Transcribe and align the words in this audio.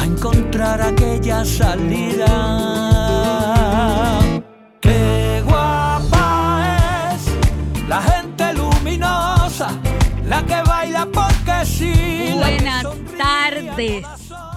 a 0.00 0.04
encontrar 0.04 0.80
aquella 0.80 1.44
salida. 1.44 2.26
Qué 4.80 5.42
guapa 5.44 7.12
es 7.14 7.22
la 7.86 8.00
gente 8.02 8.54
luminosa, 8.54 9.68
la 10.26 10.44
que 10.46 10.62
baila 10.62 11.06
porque 11.06 11.66
sí. 11.66 12.32
Buenas 12.34 12.86
tardes. 13.18 14.06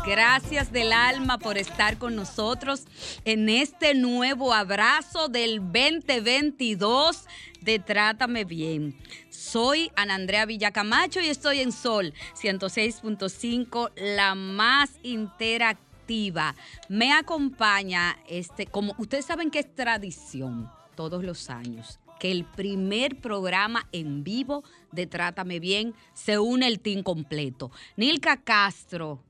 Gracias 0.06 0.72
del 0.72 0.94
alma 0.94 1.38
por 1.38 1.58
estar 1.58 1.98
con 1.98 2.16
nosotros 2.16 2.86
en 3.26 3.50
este 3.50 3.94
nuevo 3.96 4.54
abrazo 4.54 5.28
del 5.30 5.60
2022 5.60 7.26
de 7.62 7.80
Trátame 7.80 8.44
Bien. 8.44 8.96
Soy 9.44 9.92
Ana 9.98 10.16
Andrea 10.16 10.46
Villacamacho 10.46 11.20
y 11.20 11.28
estoy 11.28 11.60
en 11.60 11.74
Sol 11.74 12.14
106.5, 12.42 13.92
la 13.98 14.36
más 14.36 14.92
interactiva. 15.04 16.56
Me 16.88 17.12
acompaña 17.12 18.18
este, 18.30 18.66
como 18.68 18.96
ustedes 18.98 19.26
saben 19.26 19.52
que 19.52 19.60
es 19.60 19.76
tradición 19.76 20.72
todos 20.96 21.26
los 21.26 21.50
años 21.50 22.00
que 22.20 22.32
el 22.32 22.46
primer 22.46 23.20
programa 23.20 23.86
en 23.92 24.24
vivo 24.24 24.64
de 24.94 25.08
Trátame 25.08 25.60
Bien 25.60 25.94
se 26.14 26.40
une 26.40 26.66
el 26.66 26.80
team 26.80 27.04
completo. 27.04 27.70
Nilka 27.98 28.38
Castro, 28.38 29.22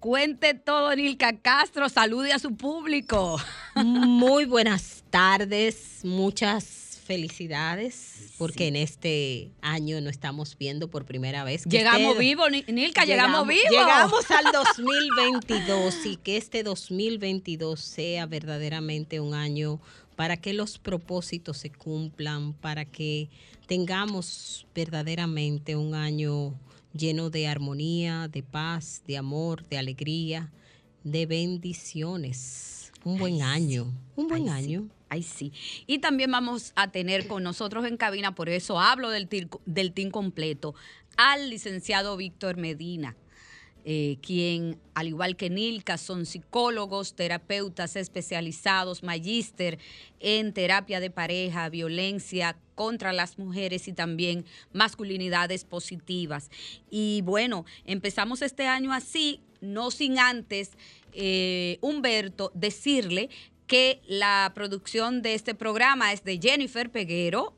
Cuente 0.00 0.54
todo, 0.54 0.94
Nilka 0.94 1.36
Castro. 1.38 1.88
Salude 1.88 2.32
a 2.32 2.38
su 2.38 2.56
público. 2.56 3.38
Muy 3.74 4.44
buenas 4.44 5.02
tardes. 5.10 6.00
Muchas 6.04 6.87
felicidades 7.08 8.34
porque 8.36 8.68
en 8.68 8.76
este 8.76 9.50
año 9.62 9.98
nos 10.02 10.10
estamos 10.10 10.58
viendo 10.58 10.90
por 10.90 11.06
primera 11.06 11.42
vez. 11.42 11.64
llegamos 11.64 12.18
vivos, 12.18 12.50
Nilka, 12.50 13.06
llegamos, 13.06 13.48
vivos. 13.48 13.70
Llegamos 13.70 14.30
al 14.30 14.52
2022 14.52 16.04
y 16.04 16.16
que 16.16 16.36
este 16.36 16.62
2022 16.62 17.80
sea 17.80 18.26
verdaderamente 18.26 19.20
un 19.20 19.32
año 19.32 19.80
para 20.16 20.36
que 20.36 20.52
los 20.52 20.78
propósitos 20.78 21.56
se 21.56 21.70
cumplan, 21.70 22.52
para 22.52 22.84
que 22.84 23.30
tengamos 23.66 24.66
verdaderamente 24.74 25.76
un 25.76 25.94
año 25.94 26.54
lleno 26.92 27.30
de 27.30 27.46
armonía, 27.46 28.28
de 28.28 28.42
paz, 28.42 29.02
de 29.06 29.16
amor, 29.16 29.66
de 29.66 29.78
alegría, 29.78 30.52
de 31.04 31.24
bendiciones. 31.24 32.92
Un 33.02 33.16
buen 33.16 33.40
año, 33.40 33.94
un 34.14 34.28
buen 34.28 34.50
año. 34.50 34.90
Ay, 35.08 35.22
sí. 35.22 35.52
Y 35.86 35.98
también 35.98 36.30
vamos 36.30 36.72
a 36.76 36.90
tener 36.90 37.26
con 37.26 37.42
nosotros 37.42 37.86
en 37.86 37.96
cabina, 37.96 38.34
por 38.34 38.48
eso 38.48 38.78
hablo 38.78 39.10
del, 39.10 39.28
del 39.64 39.92
team 39.92 40.10
completo, 40.10 40.74
al 41.16 41.50
licenciado 41.50 42.16
Víctor 42.16 42.56
Medina. 42.56 43.16
Eh, 43.90 44.18
quien, 44.20 44.78
al 44.92 45.08
igual 45.08 45.34
que 45.34 45.48
Nilka, 45.48 45.96
son 45.96 46.26
psicólogos, 46.26 47.14
terapeutas 47.14 47.96
especializados, 47.96 49.02
magíster 49.02 49.78
en 50.20 50.52
terapia 50.52 51.00
de 51.00 51.10
pareja, 51.10 51.70
violencia 51.70 52.58
contra 52.74 53.14
las 53.14 53.38
mujeres 53.38 53.88
y 53.88 53.94
también 53.94 54.44
masculinidades 54.74 55.64
positivas. 55.64 56.50
Y 56.90 57.22
bueno, 57.22 57.64
empezamos 57.86 58.42
este 58.42 58.66
año 58.66 58.92
así, 58.92 59.40
no 59.62 59.90
sin 59.90 60.18
antes, 60.18 60.72
eh, 61.14 61.78
Humberto, 61.80 62.52
decirle 62.54 63.30
que 63.68 64.02
la 64.08 64.50
producción 64.54 65.22
de 65.22 65.34
este 65.34 65.54
programa 65.54 66.12
es 66.12 66.24
de 66.24 66.40
Jennifer 66.42 66.90
Peguero 66.90 67.54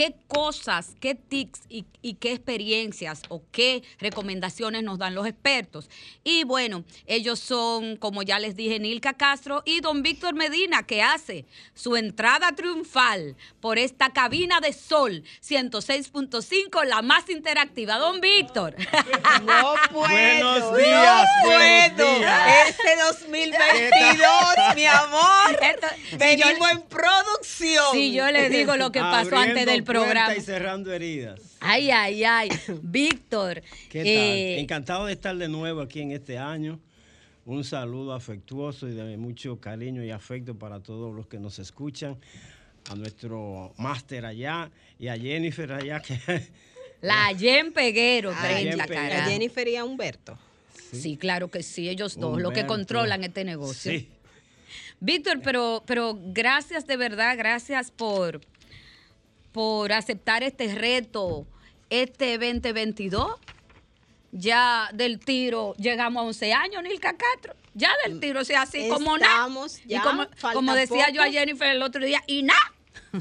Qué 0.00 0.14
cosas, 0.28 0.94
qué 0.98 1.14
tics 1.14 1.60
y, 1.68 1.84
y 2.00 2.14
qué 2.14 2.32
experiencias 2.32 3.20
o 3.28 3.42
qué 3.52 3.82
recomendaciones 3.98 4.82
nos 4.82 4.98
dan 4.98 5.14
los 5.14 5.26
expertos. 5.26 5.90
Y 6.24 6.44
bueno, 6.44 6.84
ellos 7.06 7.38
son, 7.38 7.96
como 7.96 8.22
ya 8.22 8.38
les 8.38 8.56
dije, 8.56 8.78
Nilka 8.78 9.12
Castro 9.12 9.62
y 9.66 9.80
don 9.82 10.02
Víctor 10.02 10.32
Medina, 10.34 10.84
que 10.84 11.02
hace 11.02 11.44
su 11.74 11.96
entrada 11.96 12.52
triunfal 12.52 13.36
por 13.60 13.76
esta 13.78 14.08
cabina 14.10 14.60
de 14.60 14.72
Sol 14.72 15.22
106.5, 15.46 16.82
la 16.84 17.02
más 17.02 17.28
interactiva. 17.28 17.98
Don 17.98 18.22
Víctor. 18.22 18.74
No 19.44 19.74
puedo. 19.90 20.00
Buenos 20.08 20.76
días, 20.76 21.26
No 21.42 21.48
buenos 21.50 21.92
puedo. 21.96 22.18
días. 22.18 22.68
Este 22.68 22.96
2022, 23.06 24.74
mi 24.76 24.86
amor. 24.86 25.58
Esto- 25.62 25.86
si 26.10 26.36
yo- 26.36 26.46
Venimos 26.46 26.70
en 26.70 26.82
producción. 26.82 27.84
Si 27.92 28.12
yo 28.12 28.30
le 28.30 28.48
digo 28.48 28.76
lo 28.76 28.92
que 28.92 29.00
pasó 29.00 29.36
antes 29.36 29.66
del 29.66 29.82
programa. 29.92 30.36
Y 30.36 30.40
cerrando 30.40 30.92
heridas. 30.92 31.56
Ay, 31.60 31.90
ay, 31.90 32.24
ay. 32.24 32.48
Víctor. 32.82 33.62
¿Qué 33.88 34.02
eh, 34.02 34.54
tal? 34.54 34.62
Encantado 34.62 35.06
de 35.06 35.12
estar 35.12 35.36
de 35.36 35.48
nuevo 35.48 35.80
aquí 35.80 36.00
en 36.00 36.12
este 36.12 36.38
año. 36.38 36.80
Un 37.44 37.64
saludo 37.64 38.12
afectuoso 38.12 38.88
y 38.88 38.92
de 38.92 39.16
mucho 39.16 39.58
cariño 39.60 40.04
y 40.04 40.10
afecto 40.10 40.54
para 40.54 40.80
todos 40.80 41.14
los 41.14 41.26
que 41.26 41.38
nos 41.38 41.58
escuchan. 41.58 42.16
A 42.90 42.94
nuestro 42.94 43.74
máster 43.76 44.24
allá 44.24 44.70
y 44.98 45.08
a 45.08 45.16
Jennifer 45.16 45.72
allá 45.72 46.00
que 46.00 46.18
La 47.02 47.34
Jen 47.36 47.72
Peguero, 47.72 48.32
Ah, 48.34 48.48
30, 48.48 48.76
Jen 48.76 48.86
Peguero. 48.86 49.22
A. 49.22 49.24
Jennifer 49.24 49.68
y 49.68 49.76
a 49.76 49.84
Humberto. 49.84 50.38
Sí, 50.92 51.16
claro 51.16 51.50
que 51.50 51.62
sí, 51.62 51.88
ellos 51.88 52.18
dos, 52.18 52.40
los 52.40 52.52
que 52.52 52.66
controlan 52.66 53.22
este 53.22 53.44
negocio. 53.44 53.92
Sí. 53.92 54.08
Víctor, 54.98 55.40
pero, 55.42 55.82
pero 55.86 56.18
gracias 56.20 56.86
de 56.86 56.96
verdad, 56.96 57.36
gracias 57.38 57.90
por, 57.90 58.40
por 59.52 59.92
aceptar 59.92 60.42
este 60.42 60.74
reto, 60.74 61.46
este 61.90 62.38
2022. 62.38 63.34
Ya 64.32 64.90
del 64.92 65.18
tiro 65.18 65.74
llegamos 65.76 66.20
a 66.22 66.26
11 66.26 66.52
años, 66.52 66.82
Nilka 66.82 67.16
Castro. 67.16 67.54
Ya 67.74 67.90
del 68.04 68.20
tiro, 68.20 68.40
o 68.40 68.44
sea, 68.44 68.62
así 68.62 68.88
como 68.88 69.18
nada. 69.18 69.48
Y 69.86 69.98
como, 69.98 70.26
como 70.52 70.74
decía 70.74 71.10
yo 71.12 71.22
a. 71.22 71.30
Jennifer 71.30 71.68
el 71.68 71.82
otro 71.82 72.04
día, 72.04 72.22
y 72.26 72.42
nada. 72.44 72.74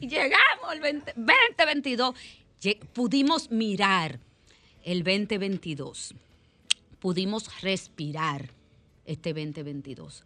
llegamos 0.00 0.68
al 0.68 0.80
20 0.80 1.12
2022. 1.16 2.14
Lle- 2.62 2.78
Pudimos 2.92 3.50
mirar 3.50 4.18
el 4.82 5.02
2022 5.04 6.14
pudimos 6.98 7.60
respirar 7.60 8.48
este 9.04 9.34
2022. 9.34 10.24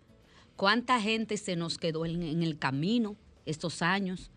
¿Cuánta 0.54 1.00
gente 1.00 1.36
se 1.36 1.56
nos 1.56 1.76
quedó 1.76 2.06
en, 2.06 2.22
en 2.22 2.44
el 2.44 2.56
camino 2.56 3.16
estos 3.46 3.82
años? 3.82 4.30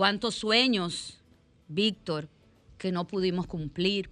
¿Cuántos 0.00 0.34
sueños, 0.34 1.18
Víctor, 1.68 2.30
que 2.78 2.90
no 2.90 3.06
pudimos 3.06 3.46
cumplir? 3.46 4.08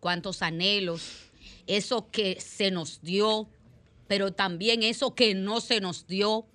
¿Cuántos 0.00 0.42
anhelos? 0.42 1.30
Eso 1.68 2.10
que 2.10 2.40
se 2.40 2.72
nos 2.72 3.00
dio, 3.00 3.48
pero 4.08 4.32
también 4.32 4.82
eso 4.82 5.14
que 5.14 5.36
no 5.36 5.60
se 5.60 5.80
nos 5.80 6.08
dio 6.08 6.46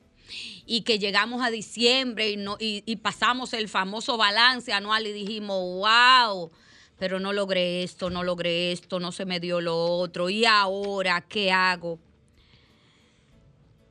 y 0.65 0.81
que 0.81 0.99
llegamos 0.99 1.41
a 1.41 1.51
diciembre 1.51 2.31
y, 2.31 2.35
no, 2.35 2.57
y, 2.59 2.97
pasamos 2.97 3.53
el 3.53 3.69
famoso 3.69 4.17
balance 4.17 4.73
anual 4.73 5.07
y 5.07 5.13
dijimos, 5.13 5.57
wow, 5.57 6.51
pero 6.97 7.21
no 7.21 7.31
logré 7.31 7.83
esto, 7.83 8.09
no 8.09 8.23
logré 8.25 8.73
esto, 8.73 8.99
no 8.99 9.13
se 9.13 9.23
me 9.23 9.39
dio 9.39 9.61
lo 9.61 9.85
otro, 9.85 10.29
y 10.29 10.43
ahora, 10.43 11.21
¿qué 11.21 11.49
hago? 11.49 11.97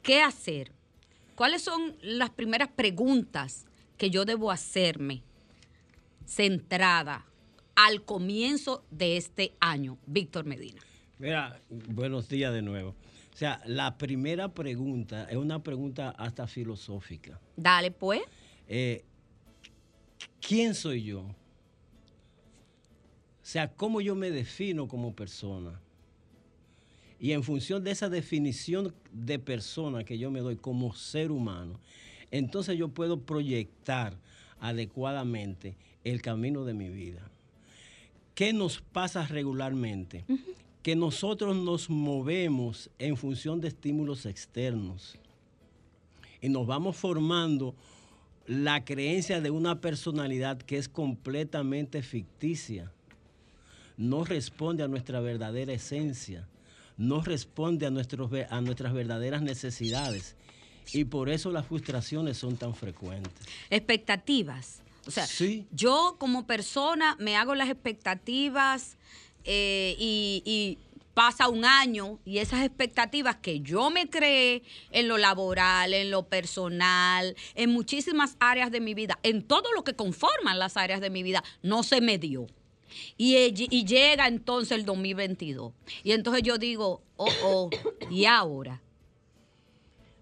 ¿Qué 0.03 0.21
hacer? 0.21 0.73
¿Cuáles 1.37 1.63
son 1.63 1.97
las 2.03 2.29
primeras 2.29 2.69
preguntas 2.69 3.65
que 3.99 4.11
yo 4.11 4.25
debo 4.25 4.51
hacerme 4.51 5.23
centrada 6.25 7.27
al 7.75 8.05
comienzo 8.05 8.85
de 8.91 9.17
este 9.17 9.53
año? 9.61 9.99
Víctor 10.07 10.47
Medina. 10.47 10.81
Mira, 11.19 11.61
buenos 11.69 12.29
días 12.29 12.55
de 12.55 12.63
nuevo. 12.63 12.91
O 13.35 13.37
sea, 13.37 13.61
la 13.67 13.99
primera 13.99 14.55
pregunta 14.55 15.25
es 15.31 15.37
una 15.37 15.63
pregunta 15.63 16.11
hasta 16.11 16.47
filosófica. 16.47 17.41
Dale, 17.57 17.91
pues. 17.91 18.23
Eh, 18.69 19.05
¿Quién 20.41 20.75
soy 20.75 21.05
yo? 21.05 21.21
O 21.21 21.35
sea, 23.43 23.69
¿cómo 23.69 24.01
yo 24.01 24.15
me 24.15 24.31
defino 24.31 24.89
como 24.89 25.15
persona? 25.15 25.81
Y 27.21 27.33
en 27.33 27.43
función 27.43 27.83
de 27.83 27.91
esa 27.91 28.09
definición 28.09 28.95
de 29.11 29.39
persona 29.39 30.05
que 30.05 30.19
yo 30.19 30.31
me 30.31 30.41
doy 30.41 30.57
como 30.57 30.95
ser 30.95 31.31
humano, 31.31 31.81
entonces 32.31 32.77
yo 32.77 32.89
puedo 32.89 33.21
proyectar 33.21 34.17
adecuadamente 34.61 35.77
el 36.05 36.23
camino 36.23 36.65
de 36.65 36.75
mi 36.75 36.89
vida. 36.89 37.31
¿Qué 38.35 38.53
nos 38.53 38.81
pasa 38.81 39.27
regularmente? 39.27 40.25
Que 40.83 40.95
nosotros 40.95 41.57
nos 41.57 41.91
movemos 41.91 42.91
en 42.99 43.17
función 43.17 43.61
de 43.61 43.69
estímulos 43.69 44.27
externos 44.27 45.19
y 46.41 46.49
nos 46.49 46.67
vamos 46.67 46.97
formando 46.97 47.75
la 48.47 48.85
creencia 48.85 49.41
de 49.41 49.51
una 49.51 49.81
personalidad 49.81 50.59
que 50.59 50.79
es 50.79 50.89
completamente 50.89 52.03
ficticia. 52.03 52.93
No 53.97 54.25
responde 54.25 54.85
a 54.85 54.89
nuestra 54.89 55.21
verdadera 55.21 55.73
esencia, 55.73 56.49
no 56.97 57.21
responde 57.21 57.87
a, 57.87 57.91
nuestros, 57.91 58.31
a 58.49 58.61
nuestras 58.61 58.93
verdaderas 58.93 59.43
necesidades. 59.43 60.37
Y 60.95 61.05
por 61.05 61.29
eso 61.29 61.51
las 61.51 61.67
frustraciones 61.67 62.37
son 62.39 62.57
tan 62.57 62.75
frecuentes. 62.75 63.33
expectativas. 63.71 64.83
O 65.07 65.11
sea, 65.11 65.27
Sí. 65.27 65.67
yo 65.73 66.17
como 66.19 66.47
persona 66.47 67.17
me 67.19 67.37
hago 67.37 67.55
las 67.55 67.71
expectativas 67.71 68.97
eh, 69.45 69.97
y, 69.99 70.43
y 70.45 70.79
pasa 71.15 71.49
un 71.49 71.65
año 71.65 72.19
y 72.25 72.39
esas 72.39 72.63
expectativas 72.65 73.37
que 73.37 73.61
yo 73.61 73.91
me 73.91 74.09
creé 74.09 74.63
en 74.93 75.09
lo 75.09 75.17
laboral, 75.19 75.95
en 75.95 76.11
lo 76.11 76.27
personal, 76.29 77.35
en 77.55 77.71
muchísimas 77.71 78.37
áreas 78.39 78.71
de 78.71 78.81
mi 78.81 78.95
vida, 78.95 79.19
en 79.23 79.43
todo 79.43 79.73
lo 79.75 79.83
que 79.83 79.95
conforman 79.95 80.59
las 80.59 80.77
áreas 80.77 81.01
de 81.01 81.11
mi 81.11 81.23
vida, 81.23 81.43
no 81.63 81.83
se 81.83 82.01
me 82.01 82.19
dio. 82.19 82.47
Y, 83.17 83.37
y 83.37 83.85
llega 83.85 84.29
entonces 84.29 84.79
el 84.79 84.85
2022. 84.85 85.73
Y 86.05 86.13
entonces 86.13 86.43
yo 86.43 86.57
digo, 86.59 87.03
oh, 87.17 87.29
oh, 87.45 87.71
¿y 88.11 88.27
ahora? 88.27 88.81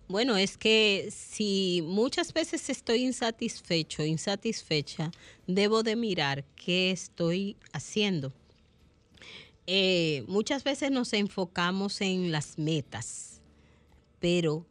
Bueno, 0.09 0.37
es 0.37 0.57
que 0.57 1.09
si 1.11 1.83
muchas 1.85 2.33
veces 2.33 2.71
estoy 2.71 3.03
insatisfecho, 3.03 4.05
insatisfecha, 4.05 5.11
debo 5.49 5.83
de 5.83 5.97
mirar 5.97 6.45
qué 6.55 6.93
estoy 6.93 7.57
haciendo. 7.73 8.33
Eh, 9.67 10.25
muchas 10.29 10.63
veces 10.63 10.93
nos 10.93 11.13
enfocamos 11.13 12.01
en 12.01 12.31
las 12.31 12.57
metas, 12.57 13.41
pero 14.21 14.65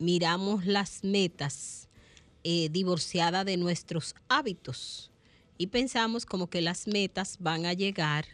miramos 0.00 0.66
las 0.66 1.04
metas 1.04 1.88
eh, 2.42 2.68
divorciadas 2.68 3.46
de 3.46 3.56
nuestros 3.56 4.16
hábitos 4.28 5.12
y 5.58 5.68
pensamos 5.68 6.26
como 6.26 6.50
que 6.50 6.60
las 6.60 6.88
metas 6.88 7.36
van 7.38 7.66
a 7.66 7.72
llegar 7.72 8.26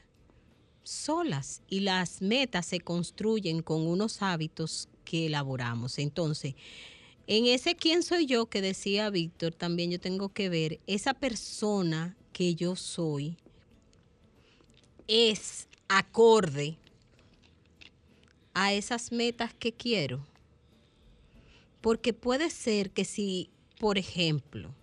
solas 0.83 1.61
y 1.69 1.81
las 1.81 2.23
metas 2.23 2.65
se 2.65 2.81
construyen 2.81 3.63
con 3.63 3.87
unos 3.87 4.23
hábitos 4.23 4.89
que 5.05 5.27
elaboramos. 5.27 5.99
Entonces, 5.99 6.55
en 7.27 7.47
ese 7.47 7.77
quién 7.77 8.03
soy 8.03 8.27
yo 8.27 8.47
que 8.47 8.61
decía 8.61 9.11
Víctor, 9.11 9.55
también 9.55 9.91
yo 9.91 10.01
tengo 10.01 10.31
que 10.31 10.49
ver 10.49 10.81
esa 10.87 11.15
persona 11.15 12.17
que 12.33 12.55
yo 12.55 12.77
soy 12.77 13.37
es 15.07 15.69
acorde 15.89 16.79
a 18.55 18.73
esas 18.73 19.13
metas 19.13 19.55
que 19.55 19.73
quiero. 19.73 20.27
Porque 21.81 22.13
puede 22.13 22.51
ser 22.51 22.91
que 22.91 23.05
si, 23.05 23.51
por 23.79 23.99
ejemplo, 23.99 24.75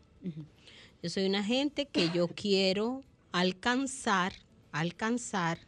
yo 1.01 1.09
soy 1.09 1.25
una 1.25 1.43
gente 1.43 1.85
que 1.85 2.09
yo 2.13 2.27
quiero 2.27 3.03
alcanzar, 3.31 4.33
alcanzar 4.71 5.59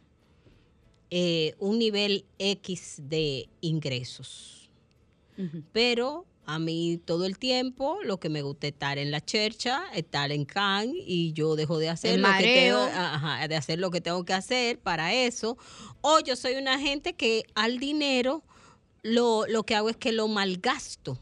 eh, 1.14 1.54
un 1.58 1.78
nivel 1.78 2.24
X 2.38 2.96
de 3.02 3.46
ingresos. 3.60 4.70
Pero 5.70 6.24
a 6.46 6.58
mí 6.58 6.98
todo 7.04 7.26
el 7.26 7.36
tiempo 7.36 7.98
lo 8.02 8.18
que 8.18 8.30
me 8.30 8.40
gusta 8.40 8.66
es 8.66 8.72
estar 8.72 8.96
en 8.96 9.10
la 9.10 9.20
chercha, 9.20 9.82
estar 9.92 10.32
en 10.32 10.46
can 10.46 10.90
y 10.94 11.34
yo 11.34 11.54
dejo 11.54 11.78
de 11.78 11.90
hacer, 11.90 12.18
lo 12.18 12.28
que, 12.38 12.44
tengo, 12.44 12.78
ajá, 12.78 13.46
de 13.46 13.56
hacer 13.56 13.78
lo 13.78 13.90
que 13.90 14.00
tengo 14.00 14.24
que 14.24 14.32
hacer 14.32 14.78
para 14.78 15.12
eso. 15.12 15.58
O 16.00 16.18
yo 16.20 16.34
soy 16.34 16.54
una 16.54 16.78
gente 16.78 17.12
que 17.12 17.44
al 17.54 17.78
dinero 17.78 18.42
lo, 19.02 19.46
lo 19.46 19.64
que 19.64 19.74
hago 19.74 19.90
es 19.90 19.98
que 19.98 20.12
lo 20.12 20.28
malgasto. 20.28 21.18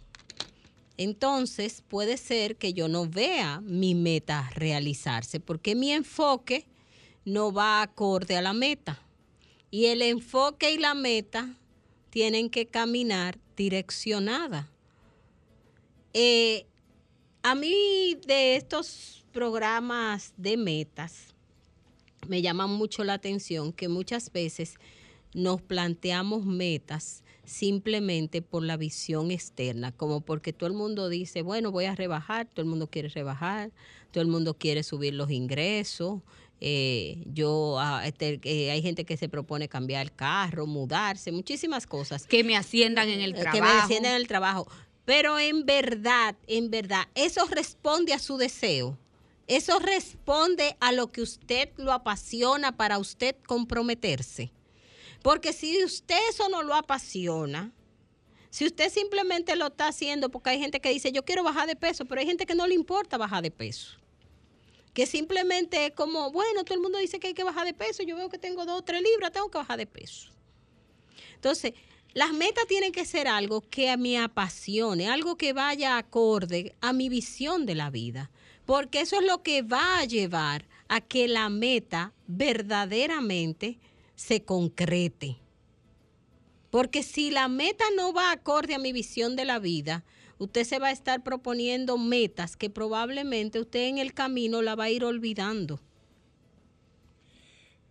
Entonces 0.98 1.82
puede 1.88 2.16
ser 2.16 2.54
que 2.54 2.74
yo 2.74 2.86
no 2.86 3.08
vea 3.08 3.60
mi 3.60 3.96
meta 3.96 4.48
realizarse 4.54 5.40
porque 5.40 5.74
mi 5.74 5.90
enfoque 5.90 6.68
no 7.24 7.52
va 7.52 7.82
acorde 7.82 8.36
a 8.36 8.42
la 8.42 8.52
meta. 8.52 9.02
Y 9.70 9.86
el 9.86 10.02
enfoque 10.02 10.72
y 10.72 10.78
la 10.78 10.94
meta 10.94 11.54
tienen 12.10 12.50
que 12.50 12.66
caminar 12.66 13.38
direccionada. 13.56 14.68
Eh, 16.12 16.66
a 17.42 17.54
mí 17.54 18.18
de 18.26 18.56
estos 18.56 19.24
programas 19.32 20.34
de 20.36 20.56
metas 20.56 21.34
me 22.28 22.42
llama 22.42 22.66
mucho 22.66 23.04
la 23.04 23.14
atención 23.14 23.72
que 23.72 23.88
muchas 23.88 24.32
veces 24.32 24.74
nos 25.34 25.62
planteamos 25.62 26.44
metas 26.44 27.22
simplemente 27.44 28.42
por 28.42 28.62
la 28.62 28.76
visión 28.76 29.30
externa, 29.30 29.92
como 29.92 30.20
porque 30.20 30.52
todo 30.52 30.68
el 30.68 30.74
mundo 30.74 31.08
dice, 31.08 31.42
bueno, 31.42 31.70
voy 31.72 31.86
a 31.86 31.94
rebajar, 31.94 32.46
todo 32.48 32.62
el 32.62 32.68
mundo 32.68 32.88
quiere 32.88 33.08
rebajar, 33.08 33.72
todo 34.12 34.22
el 34.22 34.28
mundo 34.28 34.54
quiere 34.54 34.82
subir 34.82 35.14
los 35.14 35.30
ingresos, 35.30 36.20
eh, 36.60 37.22
yo 37.26 37.78
ah, 37.80 38.06
este, 38.06 38.38
eh, 38.44 38.70
hay 38.70 38.82
gente 38.82 39.04
que 39.04 39.16
se 39.16 39.28
propone 39.28 39.68
cambiar 39.68 40.02
el 40.02 40.12
carro, 40.12 40.66
mudarse, 40.66 41.32
muchísimas 41.32 41.86
cosas. 41.86 42.26
Que 42.26 42.44
me 42.44 42.56
asciendan 42.56 43.08
en 43.08 43.20
el 43.20 43.32
trabajo. 43.32 43.56
Que 43.56 43.62
me 43.62 43.68
asciendan 43.68 44.12
en 44.12 44.16
el 44.18 44.28
trabajo. 44.28 44.68
Pero 45.04 45.38
en 45.38 45.64
verdad, 45.64 46.36
en 46.46 46.70
verdad, 46.70 47.08
eso 47.14 47.46
responde 47.46 48.12
a 48.12 48.18
su 48.18 48.36
deseo. 48.36 48.98
Eso 49.46 49.78
responde 49.80 50.76
a 50.78 50.92
lo 50.92 51.10
que 51.10 51.22
usted 51.22 51.70
lo 51.76 51.92
apasiona 51.92 52.76
para 52.76 52.98
usted 52.98 53.34
comprometerse. 53.46 54.52
Porque 55.22 55.52
si 55.52 55.82
usted 55.82 56.16
eso 56.28 56.48
no 56.48 56.62
lo 56.62 56.74
apasiona, 56.74 57.72
si 58.50 58.66
usted 58.66 58.90
simplemente 58.92 59.56
lo 59.56 59.68
está 59.68 59.88
haciendo 59.88 60.28
porque 60.28 60.50
hay 60.50 60.58
gente 60.58 60.80
que 60.80 60.90
dice, 60.90 61.10
yo 61.10 61.24
quiero 61.24 61.42
bajar 61.42 61.66
de 61.66 61.76
peso, 61.76 62.04
pero 62.04 62.20
hay 62.20 62.26
gente 62.26 62.46
que 62.46 62.54
no 62.54 62.66
le 62.66 62.74
importa 62.74 63.16
bajar 63.16 63.42
de 63.42 63.50
peso. 63.50 63.99
Que 64.94 65.06
simplemente 65.06 65.86
es 65.86 65.92
como, 65.92 66.30
bueno, 66.32 66.64
todo 66.64 66.74
el 66.74 66.80
mundo 66.80 66.98
dice 66.98 67.20
que 67.20 67.28
hay 67.28 67.34
que 67.34 67.44
bajar 67.44 67.64
de 67.64 67.74
peso, 67.74 68.02
yo 68.02 68.16
veo 68.16 68.28
que 68.28 68.38
tengo 68.38 68.66
dos 68.66 68.80
o 68.80 68.82
tres 68.82 69.02
libras, 69.02 69.32
tengo 69.32 69.50
que 69.50 69.58
bajar 69.58 69.78
de 69.78 69.86
peso. 69.86 70.32
Entonces, 71.34 71.74
las 72.12 72.32
metas 72.32 72.66
tienen 72.66 72.90
que 72.90 73.04
ser 73.04 73.28
algo 73.28 73.60
que 73.60 73.96
me 73.96 74.18
apasione, 74.18 75.08
algo 75.08 75.36
que 75.36 75.52
vaya 75.52 75.96
acorde 75.96 76.74
a 76.80 76.92
mi 76.92 77.08
visión 77.08 77.66
de 77.66 77.76
la 77.76 77.90
vida, 77.90 78.30
porque 78.66 79.00
eso 79.00 79.16
es 79.16 79.24
lo 79.24 79.42
que 79.42 79.62
va 79.62 79.98
a 79.98 80.04
llevar 80.04 80.66
a 80.88 81.00
que 81.00 81.28
la 81.28 81.48
meta 81.48 82.12
verdaderamente 82.26 83.78
se 84.16 84.42
concrete. 84.42 85.38
Porque 86.70 87.02
si 87.02 87.30
la 87.30 87.48
meta 87.48 87.84
no 87.96 88.12
va 88.12 88.32
acorde 88.32 88.74
a 88.74 88.78
mi 88.78 88.92
visión 88.92 89.36
de 89.36 89.44
la 89.44 89.60
vida, 89.60 90.04
usted 90.40 90.64
se 90.64 90.78
va 90.78 90.88
a 90.88 90.90
estar 90.90 91.22
proponiendo 91.22 91.98
metas 91.98 92.56
que 92.56 92.70
probablemente 92.70 93.60
usted 93.60 93.88
en 93.88 93.98
el 93.98 94.14
camino 94.14 94.62
la 94.62 94.74
va 94.74 94.84
a 94.84 94.90
ir 94.90 95.04
olvidando. 95.04 95.78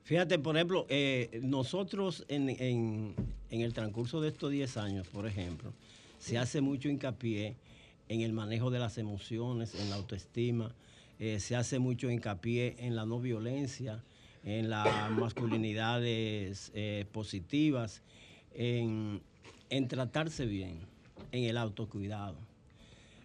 Fíjate, 0.04 0.40
por 0.40 0.58
ejemplo, 0.58 0.88
eh, 0.90 1.40
nosotros 1.44 2.26
en, 2.28 3.16
el 3.52 3.74
transcurso 3.74 4.20
de 4.20 4.30
estos 4.30 4.50
10 4.50 4.78
años, 4.78 5.08
por 5.08 5.28
ejemplo, 5.28 5.72
se 6.18 6.40
hace 6.40 6.60
mucho 6.62 6.90
hincapié 6.90 7.56
en 8.10 8.22
el 8.22 8.34
manejo 8.34 8.72
de 8.72 8.80
las 8.80 8.98
emociones, 8.98 9.76
en 9.76 9.92
la 9.92 9.98
autoestima, 9.98 10.74
eh, 11.20 11.40
se 11.40 11.56
hace 11.56 11.78
mucho 11.78 12.10
hincapié 12.10 12.76
en 12.80 12.96
la 12.96 13.06
no 13.06 13.20
violencia, 13.20 14.04
en 14.44 14.72
las 14.72 15.12
masculinidades 15.12 16.72
eh, 16.74 17.06
positivas, 17.12 18.02
en, 18.56 19.22
en 19.70 19.88
tratarse 19.88 20.48
bien, 20.48 20.89
en 21.32 21.44
el 21.44 21.58
autocuidado. 21.58 22.38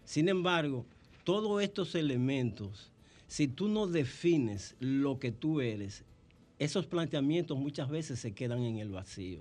Sin 0.05 0.29
embargo, 0.29 0.85
todos 1.25 1.63
estos 1.63 1.95
elementos, 1.95 2.91
si 3.27 3.49
tú 3.49 3.69
no 3.69 3.87
defines 3.87 4.77
lo 4.79 5.19
que 5.19 5.33
tú 5.33 5.61
eres, 5.61 6.05
esos 6.59 6.87
planteamientos 6.87 7.59
muchas 7.59 7.89
veces 7.89 8.21
se 8.21 8.33
quedan 8.33 8.63
en 8.63 8.79
el 8.79 8.91
vacío, 8.91 9.41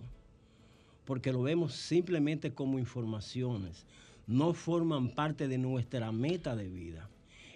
porque 1.06 1.32
lo 1.32 1.42
vemos 1.42 1.74
simplemente 1.74 2.54
como 2.54 2.80
informaciones, 2.80 3.86
no 4.26 4.54
forman 4.54 5.10
parte 5.10 5.48
de 5.48 5.58
nuestra 5.58 6.12
meta 6.12 6.56
de 6.56 6.70
vida. 6.70 7.10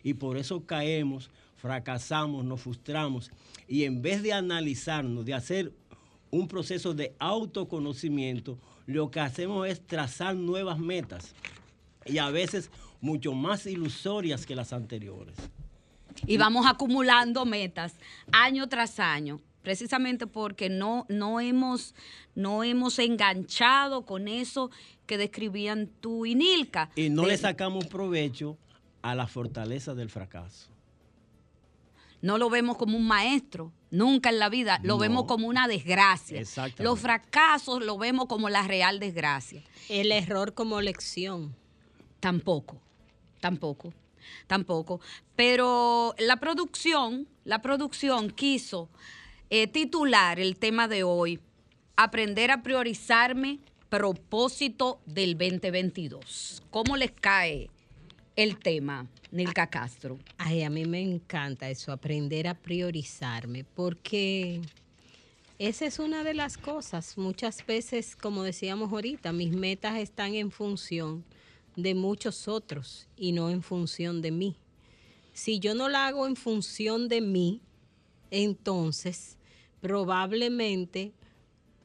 Y 0.04 0.14
por 0.14 0.38
eso 0.38 0.66
caemos, 0.66 1.30
fracasamos, 1.56 2.46
nos 2.46 2.62
frustramos, 2.62 3.32
y 3.68 3.86
en 3.86 4.02
vez 4.02 4.22
de 4.22 4.34
analizarnos, 4.34 5.26
de 5.26 5.34
hacer 5.34 5.72
un 6.32 6.48
proceso 6.48 6.94
de 6.94 7.16
autoconocimiento, 7.20 8.58
lo 8.86 9.12
que 9.12 9.20
hacemos 9.20 9.68
es 9.68 9.86
trazar 9.86 10.36
nuevas 10.36 10.80
metas 10.80 11.34
y 12.06 12.18
a 12.18 12.30
veces 12.30 12.72
mucho 13.02 13.34
más 13.34 13.66
ilusorias 13.66 14.46
que 14.46 14.56
las 14.56 14.74
anteriores. 14.74 15.36
Y 16.26 16.38
vamos 16.38 16.66
acumulando 16.66 17.46
metas 17.46 17.96
año 18.32 18.68
tras 18.68 19.00
año 19.00 19.40
precisamente 19.68 20.28
porque 20.28 20.70
no, 20.70 21.06
no, 21.10 21.42
hemos, 21.42 21.94
no 22.36 22.64
hemos 22.64 23.00
enganchado 23.00 24.06
con 24.06 24.30
eso 24.30 24.72
que 25.06 25.18
describían 25.18 25.90
tú 26.00 26.26
y 26.26 26.36
Nilka. 26.36 26.90
Y 26.96 27.10
no 27.10 27.26
le 27.26 27.38
sacamos 27.38 27.86
provecho 27.88 28.58
a 29.02 29.14
la 29.14 29.28
fortaleza 29.28 29.94
del 29.94 30.10
fracaso. 30.10 30.70
No 32.22 32.38
lo 32.38 32.50
vemos 32.50 32.78
como 32.78 32.98
un 32.98 33.06
maestro, 33.06 33.74
nunca 33.92 34.30
en 34.30 34.40
la 34.40 34.50
vida, 34.50 34.80
lo 34.84 34.98
vemos 34.98 35.26
como 35.26 35.48
una 35.48 35.68
desgracia. 35.68 36.42
Los 36.80 37.00
fracasos 37.00 37.84
lo 37.84 37.98
vemos 37.98 38.26
como 38.28 38.50
la 38.50 38.64
real 38.64 39.00
desgracia. 39.00 39.64
El 39.90 40.12
error 40.12 40.54
como 40.54 40.82
lección. 40.82 41.56
Tampoco, 42.20 42.78
tampoco, 43.40 43.94
tampoco. 44.48 45.00
Pero 45.36 46.16
la 46.18 46.38
producción, 46.38 47.28
la 47.44 47.62
producción 47.62 48.30
quiso 48.32 48.90
eh, 49.50 49.68
titular 49.68 50.40
el 50.40 50.58
tema 50.58 50.88
de 50.88 51.04
hoy, 51.04 51.40
aprender 51.96 52.52
a 52.52 52.64
priorizarme 52.64 53.60
propósito 53.90 55.00
del 55.06 55.38
2022. 55.38 56.64
¿Cómo 56.70 56.98
les 56.98 57.12
cae 57.12 57.70
el 58.38 58.60
tema, 58.60 59.08
Nilka 59.32 59.66
Castro? 59.66 60.20
Ay, 60.38 60.62
a 60.62 60.70
mí 60.70 60.86
me 60.86 61.02
encanta 61.02 61.70
eso, 61.70 61.92
aprender 61.92 62.48
a 62.48 62.54
priorizarme, 62.54 63.64
porque 63.64 64.62
esa 65.58 65.88
es 65.88 65.98
una 65.98 66.24
de 66.24 66.36
las 66.36 66.56
cosas. 66.56 67.18
Muchas 67.18 67.66
veces, 67.66 68.16
como 68.16 68.44
decíamos 68.44 68.94
ahorita, 68.94 69.34
mis 69.34 69.52
metas 69.54 69.98
están 69.98 70.36
en 70.36 70.52
función 70.52 71.26
de 71.76 71.96
muchos 71.96 72.48
otros 72.48 73.08
y 73.18 73.32
no 73.32 73.50
en 73.50 73.64
función 73.64 74.22
de 74.22 74.30
mí. 74.30 74.56
Si 75.34 75.60
yo 75.60 75.74
no 75.74 75.90
la 75.90 76.06
hago 76.06 76.28
en 76.28 76.36
función 76.36 77.08
de 77.08 77.22
mí, 77.22 77.62
entonces 78.30 79.38
probablemente 79.82 81.12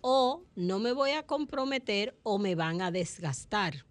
o 0.03 0.43
no 0.55 0.79
me 0.79 0.93
voy 0.93 1.13
a 1.13 1.23
comprometer 1.23 2.15
o 2.23 2.39
me 2.39 2.55
van 2.55 2.83
a 2.83 2.91
desgastar. 2.91 3.87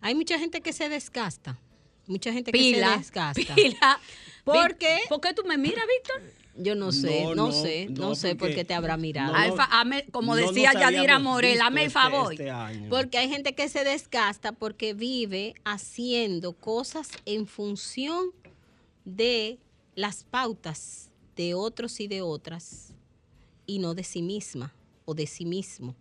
Hay 0.00 0.14
mucha 0.14 0.38
gente 0.38 0.60
que 0.60 0.72
se 0.72 0.88
desgasta. 0.88 1.58
Mucha 2.06 2.32
gente 2.32 2.52
que 2.52 2.58
se 2.74 2.80
desgasta. 2.80 3.32
Pila, 3.54 4.00
Porque 4.44 4.98
¿Por 5.08 5.20
qué 5.20 5.32
tú 5.34 5.42
me 5.44 5.56
miras, 5.56 5.84
Víctor? 5.86 6.22
yo 6.56 6.74
no 6.76 6.92
sé, 6.92 7.22
No, 7.24 7.34
no, 7.34 7.46
no, 7.46 7.52
sé, 7.52 7.86
no, 7.90 8.08
no, 8.10 8.14
sé 8.14 8.36
por 8.36 8.54
qué 8.54 8.64
te 8.64 8.74
habrá 8.74 8.96
mirado. 8.96 9.32
no, 9.32 9.38
Alfa, 9.38 9.66
hazme- 9.70 10.04
como 10.12 10.36
no 10.36 10.46
decía 10.46 10.72
Yadira 10.72 11.18
Morel, 11.18 11.60
hazme 11.60 11.80
el 11.82 11.86
este- 11.88 11.98
favor. 11.98 12.32
este. 12.32 12.52
Porque 12.88 13.18
hay 13.18 13.28
gente 13.28 13.54
que 13.56 13.68
se 13.68 13.82
desgasta 13.82 14.52
porque 14.52 14.94
vive 14.94 15.54
haciendo 15.64 16.52
cosas 16.52 17.10
en 17.26 17.46
función 17.48 18.26
de 19.04 19.58
las 19.96 20.22
pautas 20.24 21.10
de 21.36 21.54
otros 21.54 21.98
y 22.00 22.06
de 22.06 22.22
otras 22.22 22.92
y 23.66 23.78
no 23.80 23.94
de 23.94 24.04
sí 24.04 24.22
misma 24.22 24.72
o 25.06 25.14
de 25.14 25.26
sí 25.26 25.44
mismo. 25.46 25.96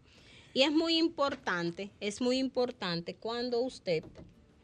Y 0.53 0.61
es 0.61 0.71
muy 0.71 0.97
importante, 0.97 1.89
es 1.99 2.21
muy 2.21 2.37
importante 2.37 3.15
cuando 3.15 3.59
usted 3.61 4.03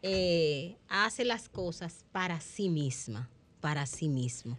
eh, 0.01 0.75
hace 0.87 1.25
las 1.25 1.49
cosas 1.49 2.05
para 2.11 2.39
sí 2.41 2.69
misma, 2.69 3.29
para 3.61 3.85
sí 3.85 4.07
mismo. 4.09 4.57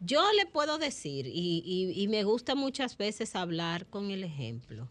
Yo 0.00 0.22
le 0.32 0.46
puedo 0.46 0.78
decir, 0.78 1.26
y, 1.26 1.62
y- 1.64 2.02
y 2.02 2.08
me 2.08 2.24
gusta 2.24 2.54
muchas 2.54 2.96
veces 2.96 3.34
hablar 3.36 3.86
con 3.86 4.10
el 4.10 4.24
ejemplo, 4.24 4.88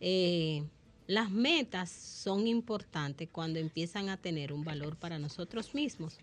eh, 0.00 0.64
las 1.06 1.30
metas 1.30 1.90
son 1.90 2.46
importantes 2.46 3.28
cuando 3.32 3.58
empiezan 3.58 4.08
a 4.08 4.16
tener 4.18 4.52
un 4.52 4.64
valor 4.64 4.96
para 4.96 5.18
nosotros 5.18 5.74
mismos. 5.74 6.18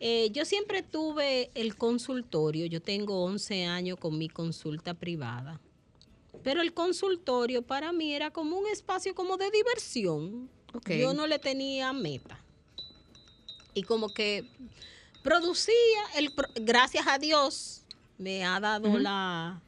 Eh, 0.00 0.30
yo 0.32 0.44
siempre 0.44 0.82
tuve 0.82 1.50
el 1.54 1.76
consultorio, 1.76 2.66
yo 2.66 2.82
tengo 2.82 3.22
11 3.24 3.64
años 3.66 3.98
con 3.98 4.18
mi 4.18 4.28
consulta 4.28 4.94
privada, 4.94 5.60
pero 6.42 6.60
el 6.62 6.74
consultorio 6.74 7.62
para 7.62 7.92
mí 7.92 8.12
era 8.12 8.32
como 8.32 8.58
un 8.58 8.66
espacio 8.66 9.14
como 9.14 9.36
de 9.36 9.50
diversión. 9.52 10.48
Yo 11.00 11.12
no 11.14 11.26
le 11.26 11.38
tenía 11.38 11.92
meta. 11.92 12.38
Y 13.74 13.82
como 13.82 14.12
que 14.12 14.44
producía, 15.22 15.74
el, 16.16 16.32
gracias 16.56 17.06
a 17.06 17.18
Dios, 17.18 17.82
me 18.18 18.44
ha 18.44 18.60
dado 18.60 18.98
la, 18.98 19.60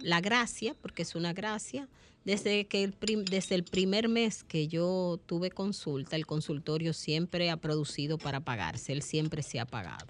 la 0.00 0.20
gracia, 0.20 0.74
porque 0.80 1.02
es 1.02 1.14
una 1.14 1.32
gracia. 1.32 1.88
Desde, 2.24 2.66
que 2.66 2.84
el 2.84 2.92
prim- 2.92 3.24
desde 3.24 3.56
el 3.56 3.64
primer 3.64 4.08
mes 4.08 4.44
que 4.44 4.68
yo 4.68 5.18
tuve 5.26 5.50
consulta, 5.50 6.14
el 6.14 6.24
consultorio 6.24 6.92
siempre 6.92 7.50
ha 7.50 7.56
producido 7.56 8.16
para 8.16 8.38
pagarse, 8.40 8.92
él 8.92 9.02
siempre 9.02 9.42
se 9.42 9.58
ha 9.58 9.64
pagado. 9.66 10.06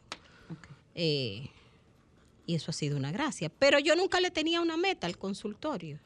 Eh, 0.95 1.49
y 2.47 2.55
eso 2.55 2.71
ha 2.71 2.75
sido 2.75 2.99
una 2.99 3.13
gracia. 3.13 3.49
Pero 3.49 3.79
yo 3.79 3.97
nunca 3.97 4.21
le 4.21 4.31
tenía 4.31 4.61
una 4.61 4.77
meta 4.77 5.07
al 5.07 5.17
consultorio. 5.17 5.99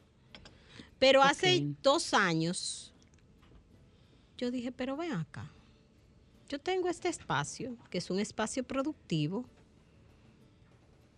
Pero 0.97 1.21
hace 1.23 1.65
dos 1.83 2.13
años, 2.13 2.93
yo 4.37 4.51
dije, 4.51 4.71
pero 4.71 4.95
ven 4.95 5.13
acá. 5.13 5.51
Yo 6.49 6.59
tengo 6.59 6.87
este 6.87 7.09
espacio, 7.09 7.75
que 7.89 7.97
es 7.97 8.09
un 8.09 8.19
espacio 8.19 8.63
productivo. 8.63 9.45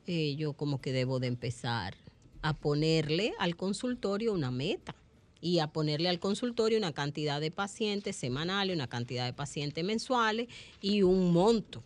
Eh, 0.07 0.35
yo 0.35 0.53
como 0.53 0.81
que 0.81 0.91
debo 0.91 1.19
de 1.19 1.27
empezar 1.27 1.95
a 2.41 2.53
ponerle 2.53 3.33
al 3.37 3.55
consultorio 3.55 4.33
una 4.33 4.49
meta 4.49 4.95
y 5.41 5.59
a 5.59 5.67
ponerle 5.67 6.09
al 6.09 6.19
consultorio 6.19 6.77
una 6.77 6.93
cantidad 6.93 7.39
de 7.39 7.51
pacientes 7.51 8.15
semanales, 8.15 8.75
una 8.75 8.87
cantidad 8.87 9.25
de 9.25 9.33
pacientes 9.33 9.83
mensuales 9.83 10.47
y 10.81 11.03
un 11.03 11.31
monto 11.31 11.83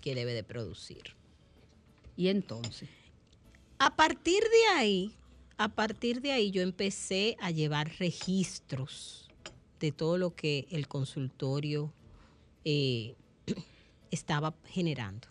que 0.00 0.14
debe 0.14 0.34
de 0.34 0.44
producir. 0.44 1.14
Y 2.16 2.28
entonces, 2.28 2.88
A 3.78 3.96
partir 3.96 4.42
de 4.42 4.78
ahí, 4.78 5.12
a 5.56 5.68
partir 5.68 6.20
de 6.20 6.32
ahí 6.32 6.50
yo 6.50 6.62
empecé 6.62 7.36
a 7.40 7.50
llevar 7.50 7.90
registros 7.98 9.23
de 9.84 9.92
todo 9.92 10.16
lo 10.16 10.34
que 10.34 10.66
el 10.70 10.88
consultorio 10.88 11.92
eh, 12.64 13.16
estaba 14.10 14.54
generando. 14.66 15.28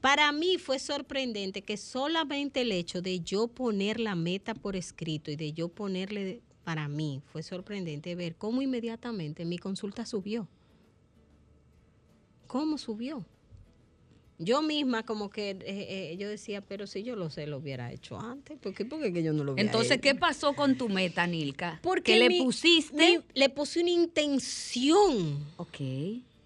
Para 0.00 0.30
mí 0.30 0.58
fue 0.58 0.78
sorprendente 0.78 1.62
que 1.62 1.76
solamente 1.76 2.60
el 2.60 2.70
hecho 2.70 3.02
de 3.02 3.20
yo 3.20 3.48
poner 3.48 3.98
la 3.98 4.14
meta 4.14 4.54
por 4.54 4.76
escrito 4.76 5.32
y 5.32 5.36
de 5.36 5.52
yo 5.52 5.68
ponerle, 5.68 6.40
para 6.62 6.86
mí 6.86 7.20
fue 7.32 7.42
sorprendente 7.42 8.14
ver 8.14 8.36
cómo 8.36 8.62
inmediatamente 8.62 9.44
mi 9.44 9.58
consulta 9.58 10.06
subió. 10.06 10.46
¿Cómo 12.46 12.78
subió? 12.78 13.26
Yo 14.42 14.62
misma 14.62 15.02
como 15.04 15.28
que 15.28 15.50
eh, 15.50 15.58
eh, 15.66 16.16
yo 16.18 16.26
decía, 16.26 16.62
pero 16.62 16.86
si 16.86 17.02
yo 17.02 17.14
lo 17.14 17.28
sé, 17.28 17.46
lo 17.46 17.58
hubiera 17.58 17.92
hecho 17.92 18.18
antes. 18.18 18.58
¿Por 18.58 18.72
qué? 18.72 18.86
Porque 18.86 19.12
que 19.12 19.22
yo 19.22 19.34
no 19.34 19.44
lo 19.44 19.52
hubiera 19.52 19.68
entonces 19.68 19.92
hecho? 19.92 20.00
¿qué 20.00 20.14
pasó 20.14 20.54
con 20.54 20.78
tu 20.78 20.88
meta, 20.88 21.26
Nilka? 21.26 21.78
Porque 21.82 22.14
que 22.14 22.18
le 22.20 22.28
mi- 22.30 22.38
pusiste. 22.42 23.18
mi- 23.18 23.24
le 23.34 23.48
puse 23.50 23.80
una 23.82 23.90
intención. 23.90 25.38
Ok. 25.58 25.76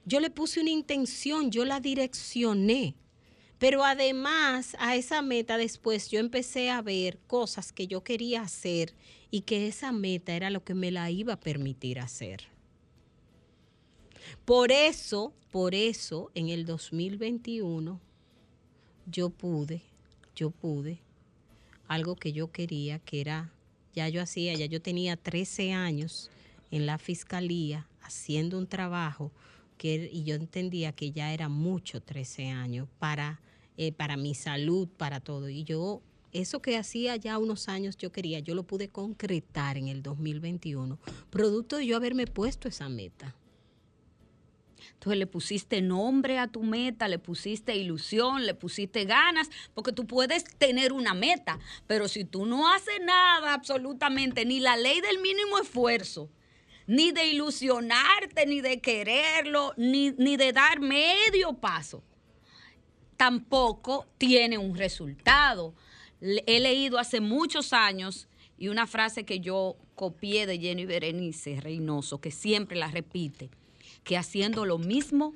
Yo 0.07 0.19
le 0.19 0.29
puse 0.31 0.61
una 0.61 0.71
intención, 0.71 1.53
yo 1.53 1.65
la 1.65 1.79
direccioné. 1.79 2.95
Pero 3.59 3.85
además 3.85 4.77
a 4.81 4.97
esa 4.97 5.23
meta 5.23 5.57
después 5.57 6.11
yo 6.11 6.19
empecé 6.19 6.71
a 6.71 6.83
ver 6.83 7.19
cosas 7.29 7.73
que 7.73 7.87
yo 7.87 8.03
quería 8.03 8.43
hacer 8.43 8.93
y 9.31 9.43
que 9.43 9.69
esa 9.69 9.93
meta 9.93 10.35
era 10.35 10.51
lo 10.51 10.65
que 10.65 10.75
me 10.75 10.91
la 10.91 11.11
iba 11.13 11.35
a 11.35 11.41
permitir 11.41 12.01
hacer. 12.01 12.43
Por 14.45 14.73
eso, 14.73 15.33
por 15.51 15.75
eso 15.75 16.31
en 16.35 16.49
el 16.49 16.65
2021 16.65 18.01
yo 19.07 19.31
pude, 19.31 19.83
yo 20.35 20.51
pude, 20.51 21.01
algo 21.89 22.17
que 22.17 22.33
yo 22.33 22.51
quería, 22.51 22.99
que 22.99 23.21
era, 23.21 23.53
ya 23.95 24.09
yo 24.09 24.23
hacía, 24.23 24.55
ya 24.55 24.67
yo 24.67 24.81
tenía 24.81 25.17
13 25.17 25.73
años 25.73 26.31
en 26.71 26.87
la 26.87 26.99
fiscalía 26.99 27.87
haciendo 28.03 28.59
un 28.59 28.67
trabajo 28.67 29.31
que, 29.79 30.09
y 30.13 30.25
yo 30.25 30.35
entendía 30.35 30.93
que 30.93 31.11
ya 31.11 31.33
era 31.33 31.49
mucho 31.49 32.01
13 32.01 32.49
años 32.49 32.89
para, 32.99 33.41
eh, 33.77 33.93
para 33.93 34.17
mi 34.17 34.35
salud, 34.35 34.89
para 34.89 35.21
todo. 35.21 35.49
Y 35.49 35.65
yo, 35.65 36.03
eso 36.33 36.61
que 36.61 36.77
hacía 36.77 37.17
ya 37.17 37.39
unos 37.39 37.69
años 37.69 37.97
yo 37.97 38.11
quería, 38.13 38.39
yo 38.41 38.55
lo 38.55 38.65
pude 38.65 38.89
concretar 38.89 39.77
en 39.77 39.89
el 39.89 40.03
2021, 40.03 40.99
producto 41.31 41.77
de 41.77 41.87
yo 41.87 41.97
haberme 41.97 42.27
puesto 42.27 42.69
esa 42.69 42.89
meta. 42.89 43.35
Entonces 44.93 45.19
le 45.19 45.27
pusiste 45.27 45.83
nombre 45.83 46.39
a 46.39 46.49
tu 46.49 46.63
meta, 46.63 47.09
le 47.09 47.19
pusiste 47.19 47.77
ilusión, 47.77 48.47
le 48.47 48.55
pusiste 48.55 49.05
ganas, 49.05 49.51
porque 49.75 49.93
tú 49.93 50.07
puedes 50.07 50.45
tener 50.59 50.93
una 50.93 51.15
meta, 51.15 51.59
pero 51.87 52.09
si 52.09 52.25
tú 52.25 52.47
no 52.47 52.73
haces 52.73 53.01
nada 53.03 53.55
absolutamente, 53.55 54.45
ni 54.45 54.61
la 54.61 54.77
ley 54.77 55.01
del 55.01 55.19
mínimo 55.19 55.59
esfuerzo, 55.59 56.31
ni 56.87 57.13
de 57.13 57.27
ilusionarte, 57.27 58.47
ni 58.47 58.61
de 58.61 58.81
quererlo, 58.81 59.73
ni, 59.77 60.13
ni 60.13 60.37
de 60.37 60.53
dar 60.53 60.81
medio 60.81 61.55
paso, 61.55 62.03
tampoco 63.17 64.07
tiene 64.19 64.59
un 64.59 64.77
resultado. 64.77 65.75
He 66.21 66.61
leído 66.61 66.99
hace 66.99 67.21
muchos 67.21 67.73
años 67.73 68.29
y 68.59 68.69
una 68.69 68.87
frase 68.87 69.25
que 69.25 69.41
yo 69.41 69.77
copié 69.95 70.47
de 70.47 70.59
Jenny 70.59 70.87
Berenice 70.87 71.61
Reynoso, 71.61 72.21
que 72.21 72.31
siempre 72.31 72.79
la 72.79 72.89
repite, 72.89 73.51
que 74.05 74.17
haciendo 74.17 74.65
lo 74.65 74.79
mismo 74.79 75.35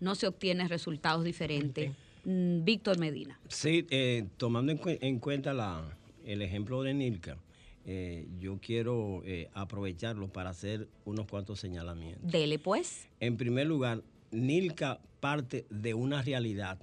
no 0.00 0.14
se 0.14 0.26
obtienen 0.26 0.68
resultados 0.68 1.24
diferentes. 1.24 1.92
Mm, 2.24 2.64
Víctor 2.64 2.98
Medina. 2.98 3.38
Sí, 3.48 3.86
eh, 3.90 4.26
tomando 4.36 4.72
en, 4.72 4.78
cuen- 4.80 4.98
en 5.00 5.18
cuenta 5.18 5.52
la, 5.52 5.82
el 6.24 6.42
ejemplo 6.42 6.82
de 6.82 6.94
Nilka, 6.94 7.36
eh, 7.84 8.26
yo 8.40 8.58
quiero 8.60 9.22
eh, 9.24 9.48
aprovecharlo 9.54 10.28
para 10.28 10.50
hacer 10.50 10.88
unos 11.04 11.26
cuantos 11.26 11.60
señalamientos. 11.60 12.30
Dele 12.30 12.58
pues. 12.58 13.06
En 13.20 13.36
primer 13.36 13.66
lugar, 13.66 14.02
Nilka 14.32 15.00
parte 15.20 15.66
de 15.70 15.94
una 15.94 16.20
realidad 16.22 16.78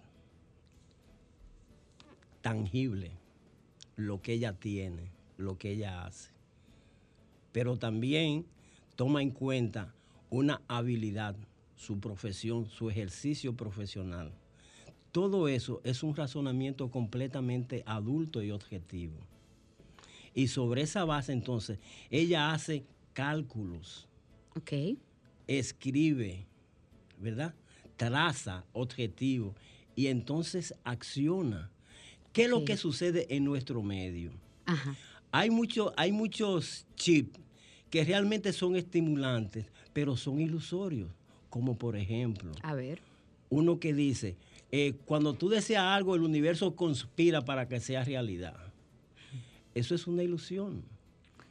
tangible, 2.42 3.12
lo 3.96 4.22
que 4.22 4.34
ella 4.34 4.54
tiene, 4.54 5.12
lo 5.38 5.58
que 5.58 5.72
ella 5.72 6.06
hace. 6.06 6.32
Pero 7.52 7.78
también 7.78 8.46
toma 8.96 9.22
en 9.22 9.32
cuenta 9.32 9.94
una 10.34 10.64
habilidad, 10.68 11.36
su 11.76 12.00
profesión, 12.00 12.68
su 12.68 12.90
ejercicio 12.90 13.56
profesional. 13.56 14.34
Todo 15.12 15.48
eso 15.48 15.80
es 15.84 16.02
un 16.02 16.16
razonamiento 16.16 16.90
completamente 16.90 17.84
adulto 17.86 18.42
y 18.42 18.50
objetivo. 18.50 19.14
Y 20.34 20.48
sobre 20.48 20.82
esa 20.82 21.06
base 21.06 21.34
entonces, 21.34 21.78
ella 22.10 22.52
hace 22.52 22.84
cálculos 23.14 24.08
Ok. 24.56 24.98
escribe, 25.46 26.48
¿verdad? 27.20 27.54
Traza 27.96 28.66
objetivo 28.74 29.54
y 29.96 30.08
entonces 30.08 30.74
acciona. 30.84 31.70
¿Qué 32.32 32.46
es 32.46 32.50
lo 32.50 32.66
que 32.66 32.76
sucede 32.76 33.28
en 33.30 33.46
nuestro 33.46 33.84
medio? 33.84 34.32
Ajá. 34.66 34.96
Hay, 35.32 35.52
mucho, 35.52 35.94
hay 35.96 36.12
muchos 36.12 36.88
chips 36.96 37.40
que 37.94 38.04
realmente 38.04 38.54
son 38.54 38.76
estimulantes, 38.76 39.68
pero 39.94 40.18
son 40.18 40.42
ilusorios. 40.42 41.12
Como 41.52 41.78
por 41.78 41.96
ejemplo, 41.96 42.52
A 42.64 42.74
ver. 42.74 43.00
uno 43.52 43.80
que 43.80 43.94
dice, 43.94 44.36
eh, 44.72 44.96
cuando 45.06 45.36
tú 45.36 45.48
deseas 45.48 45.84
algo, 45.84 46.16
el 46.16 46.24
universo 46.24 46.76
conspira 46.76 47.46
para 47.46 47.68
que 47.68 47.80
sea 47.80 48.04
realidad. 48.04 48.56
Eso 49.76 49.94
es 49.94 50.08
una 50.08 50.24
ilusión. 50.24 50.82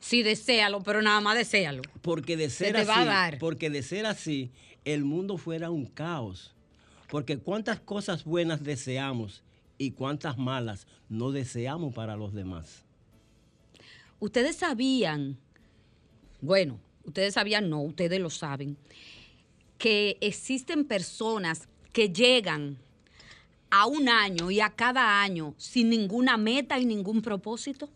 Sí, 0.01 0.25
deséalo, 0.25 0.83
pero 0.83 1.01
nada 1.01 1.21
más 1.21 1.39
deséalo. 1.39 1.83
Porque 2.01 2.37
de 2.37 2.51
ser 2.51 2.77
así, 2.77 2.89
va 2.89 3.03
a 3.03 3.05
dar. 3.05 3.39
porque 3.39 3.71
de 3.71 3.85
ser 3.85 4.05
así, 4.05 4.51
el 4.85 5.05
mundo 5.05 5.39
fuera 5.39 5.71
un 5.71 5.87
caos. 5.87 6.53
Porque 7.09 7.39
cuántas 7.39 7.79
cosas 7.79 8.25
buenas 8.25 8.65
deseamos 8.65 9.45
y 9.79 9.93
cuántas 9.93 10.39
malas 10.39 10.89
no 11.09 11.31
deseamos 11.31 11.95
para 11.95 12.17
los 12.17 12.35
demás. 12.35 12.83
Ustedes 14.19 14.57
sabían, 14.57 15.39
bueno, 16.43 16.81
ustedes 17.05 17.35
sabían, 17.35 17.71
no, 17.71 17.81
ustedes 17.81 18.21
lo 18.21 18.29
saben, 18.29 18.77
que 19.79 20.19
existen 20.21 20.85
personas 20.85 21.69
que 21.93 22.11
llegan 22.11 22.77
a 23.71 23.87
un 23.87 24.09
año 24.09 24.51
y 24.51 24.61
a 24.61 24.71
cada 24.71 25.23
año 25.23 25.55
sin 25.57 25.89
ninguna 25.89 26.37
meta 26.37 26.79
y 26.79 26.85
ningún 26.85 27.23
propósito. 27.23 27.89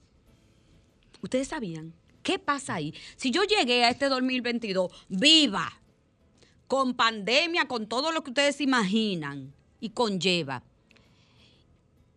Ustedes 1.20 1.48
sabían. 1.48 1.92
¿Qué 2.22 2.38
pasa 2.38 2.74
ahí? 2.74 2.94
Si 3.16 3.30
yo 3.30 3.42
llegué 3.42 3.84
a 3.84 3.90
este 3.90 4.08
2022 4.08 4.90
viva, 5.08 5.80
con 6.66 6.94
pandemia, 6.94 7.68
con 7.68 7.86
todo 7.86 8.12
lo 8.12 8.22
que 8.22 8.30
ustedes 8.30 8.60
imaginan 8.60 9.52
y 9.80 9.90
conlleva, 9.90 10.62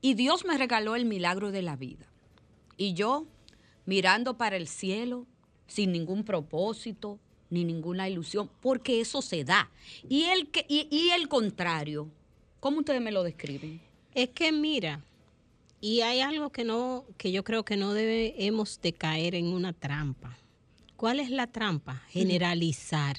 y 0.02 0.14
Dios 0.14 0.46
me 0.46 0.58
regaló 0.58 0.96
el 0.96 1.06
milagro 1.06 1.52
de 1.52 1.62
la 1.62 1.76
vida, 1.76 2.08
y 2.78 2.94
yo 2.94 3.28
mirando 3.86 4.38
para 4.38 4.58
el 4.58 4.68
cielo 4.68 5.28
sin 5.70 5.94
ningún 5.94 6.26
propósito 6.26 7.18
ni 7.50 7.64
ninguna 7.64 8.10
ilusión, 8.10 8.50
porque 8.62 9.00
eso 9.00 9.22
se 9.22 9.46
da. 9.46 9.72
Y 10.10 10.24
el, 10.26 10.50
que, 10.50 10.66
y, 10.68 10.88
y 10.92 11.12
el 11.12 11.30
contrario, 11.30 12.10
¿cómo 12.60 12.80
ustedes 12.80 13.02
me 13.02 13.12
lo 13.12 13.24
describen? 13.24 13.82
Es 14.14 14.30
que 14.30 14.52
mira, 14.52 15.02
y 15.82 16.02
hay 16.02 16.20
algo 16.20 16.50
que 16.52 16.64
no, 16.64 17.06
que 17.18 17.32
yo 17.32 17.44
creo 17.44 17.64
que 17.64 17.78
no 17.78 17.94
debemos 17.94 18.82
de 18.82 18.94
caer 18.94 19.36
en 19.36 19.48
una 19.48 19.72
trampa. 19.74 20.38
¿Cuál 20.98 21.20
es 21.22 21.30
la 21.30 21.48
trampa? 21.48 22.04
Generalizar, 22.10 23.18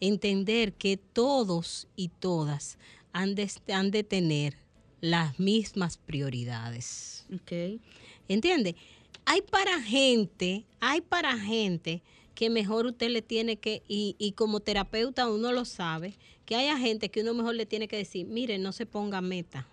entender 0.00 0.74
que 0.74 0.98
todos 0.98 1.88
y 1.96 2.08
todas 2.08 2.78
han 3.12 3.34
de, 3.34 3.50
han 3.72 3.90
de 3.90 4.04
tener 4.04 4.56
las 5.00 5.38
mismas 5.40 5.96
prioridades. 5.96 7.26
Okay. 7.42 7.80
¿Entiende? 8.28 8.76
Hay 9.24 9.42
para 9.42 9.80
gente, 9.80 10.64
hay 10.80 11.00
para 11.00 11.38
gente 11.38 12.02
que 12.34 12.50
mejor 12.50 12.86
usted 12.86 13.10
le 13.10 13.22
tiene 13.22 13.56
que, 13.56 13.82
y, 13.88 14.16
y, 14.18 14.32
como 14.32 14.60
terapeuta 14.60 15.28
uno 15.28 15.52
lo 15.52 15.64
sabe, 15.64 16.16
que 16.46 16.56
haya 16.56 16.76
gente 16.78 17.10
que 17.10 17.20
uno 17.20 17.34
mejor 17.34 17.54
le 17.54 17.66
tiene 17.66 17.88
que 17.88 17.96
decir, 17.96 18.26
mire, 18.26 18.58
no 18.58 18.72
se 18.72 18.86
ponga 18.86 19.20
meta. 19.20 19.66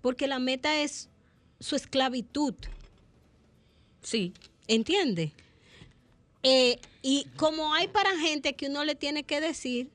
Porque 0.00 0.26
la 0.26 0.38
meta 0.38 0.82
es 0.82 1.08
su 1.60 1.76
esclavitud. 1.76 2.54
Sí. 4.02 4.34
¿Entiende? 4.66 5.32
Eh, 6.42 6.78
y 7.02 7.26
como 7.36 7.74
hay 7.74 7.88
para 7.88 8.16
gente 8.18 8.54
que 8.54 8.66
uno 8.66 8.84
le 8.84 8.94
tiene 8.94 9.24
que 9.24 9.40
decir, 9.40 9.90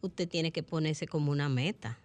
usted 0.00 0.28
tiene 0.28 0.52
que 0.52 0.62
ponerse 0.62 1.06
como 1.06 1.32
una 1.32 1.48
meta. 1.48 1.98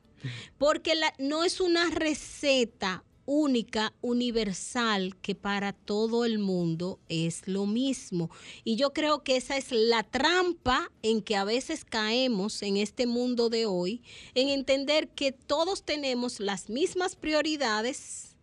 Porque 0.57 0.95
la, 0.95 1.13
no 1.19 1.43
es 1.43 1.59
una 1.59 1.89
receta 1.89 3.03
única, 3.25 3.93
universal, 4.01 5.15
que 5.21 5.35
para 5.35 5.73
todo 5.73 6.25
el 6.25 6.39
mundo 6.39 6.99
es 7.09 7.47
lo 7.47 7.65
mismo. 7.65 8.29
Y 8.63 8.75
yo 8.75 8.93
creo 8.93 9.23
que 9.23 9.35
esa 9.35 9.57
es 9.57 9.71
la 9.71 10.03
trampa 10.03 10.91
en 11.01 11.21
que 11.21 11.35
a 11.35 11.43
veces 11.43 11.85
caemos 11.85 12.61
en 12.61 12.77
este 12.77 13.07
mundo 13.07 13.49
de 13.49 13.65
hoy, 13.65 14.01
en 14.33 14.49
entender 14.49 15.09
que 15.09 15.31
todos 15.31 15.83
tenemos 15.83 16.39
las 16.39 16.69
mismas 16.69 17.15
prioridades, 17.15 18.35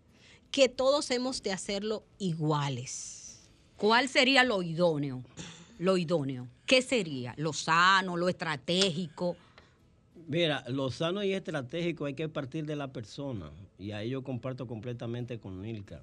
que 0.50 0.68
todos 0.68 1.10
hemos 1.10 1.42
de 1.42 1.52
hacerlo 1.52 2.04
iguales. 2.18 3.40
¿Cuál 3.76 4.08
sería 4.08 4.44
lo 4.44 4.62
idóneo? 4.62 5.24
Lo 5.78 5.96
idóneo. 5.96 6.46
¿Qué 6.66 6.82
sería? 6.82 7.34
¿Lo 7.36 7.52
sano, 7.52 8.16
lo 8.16 8.28
estratégico? 8.28 9.36
Mira, 10.28 10.64
lo 10.68 10.90
sano 10.90 11.22
y 11.22 11.32
estratégico 11.32 12.04
hay 12.04 12.14
que 12.14 12.28
partir 12.28 12.66
de 12.66 12.76
la 12.76 12.92
persona. 12.92 13.50
Y 13.78 13.92
ahí 13.92 14.10
yo 14.10 14.22
comparto 14.22 14.66
completamente 14.66 15.38
con 15.38 15.62
Nilka. 15.62 16.00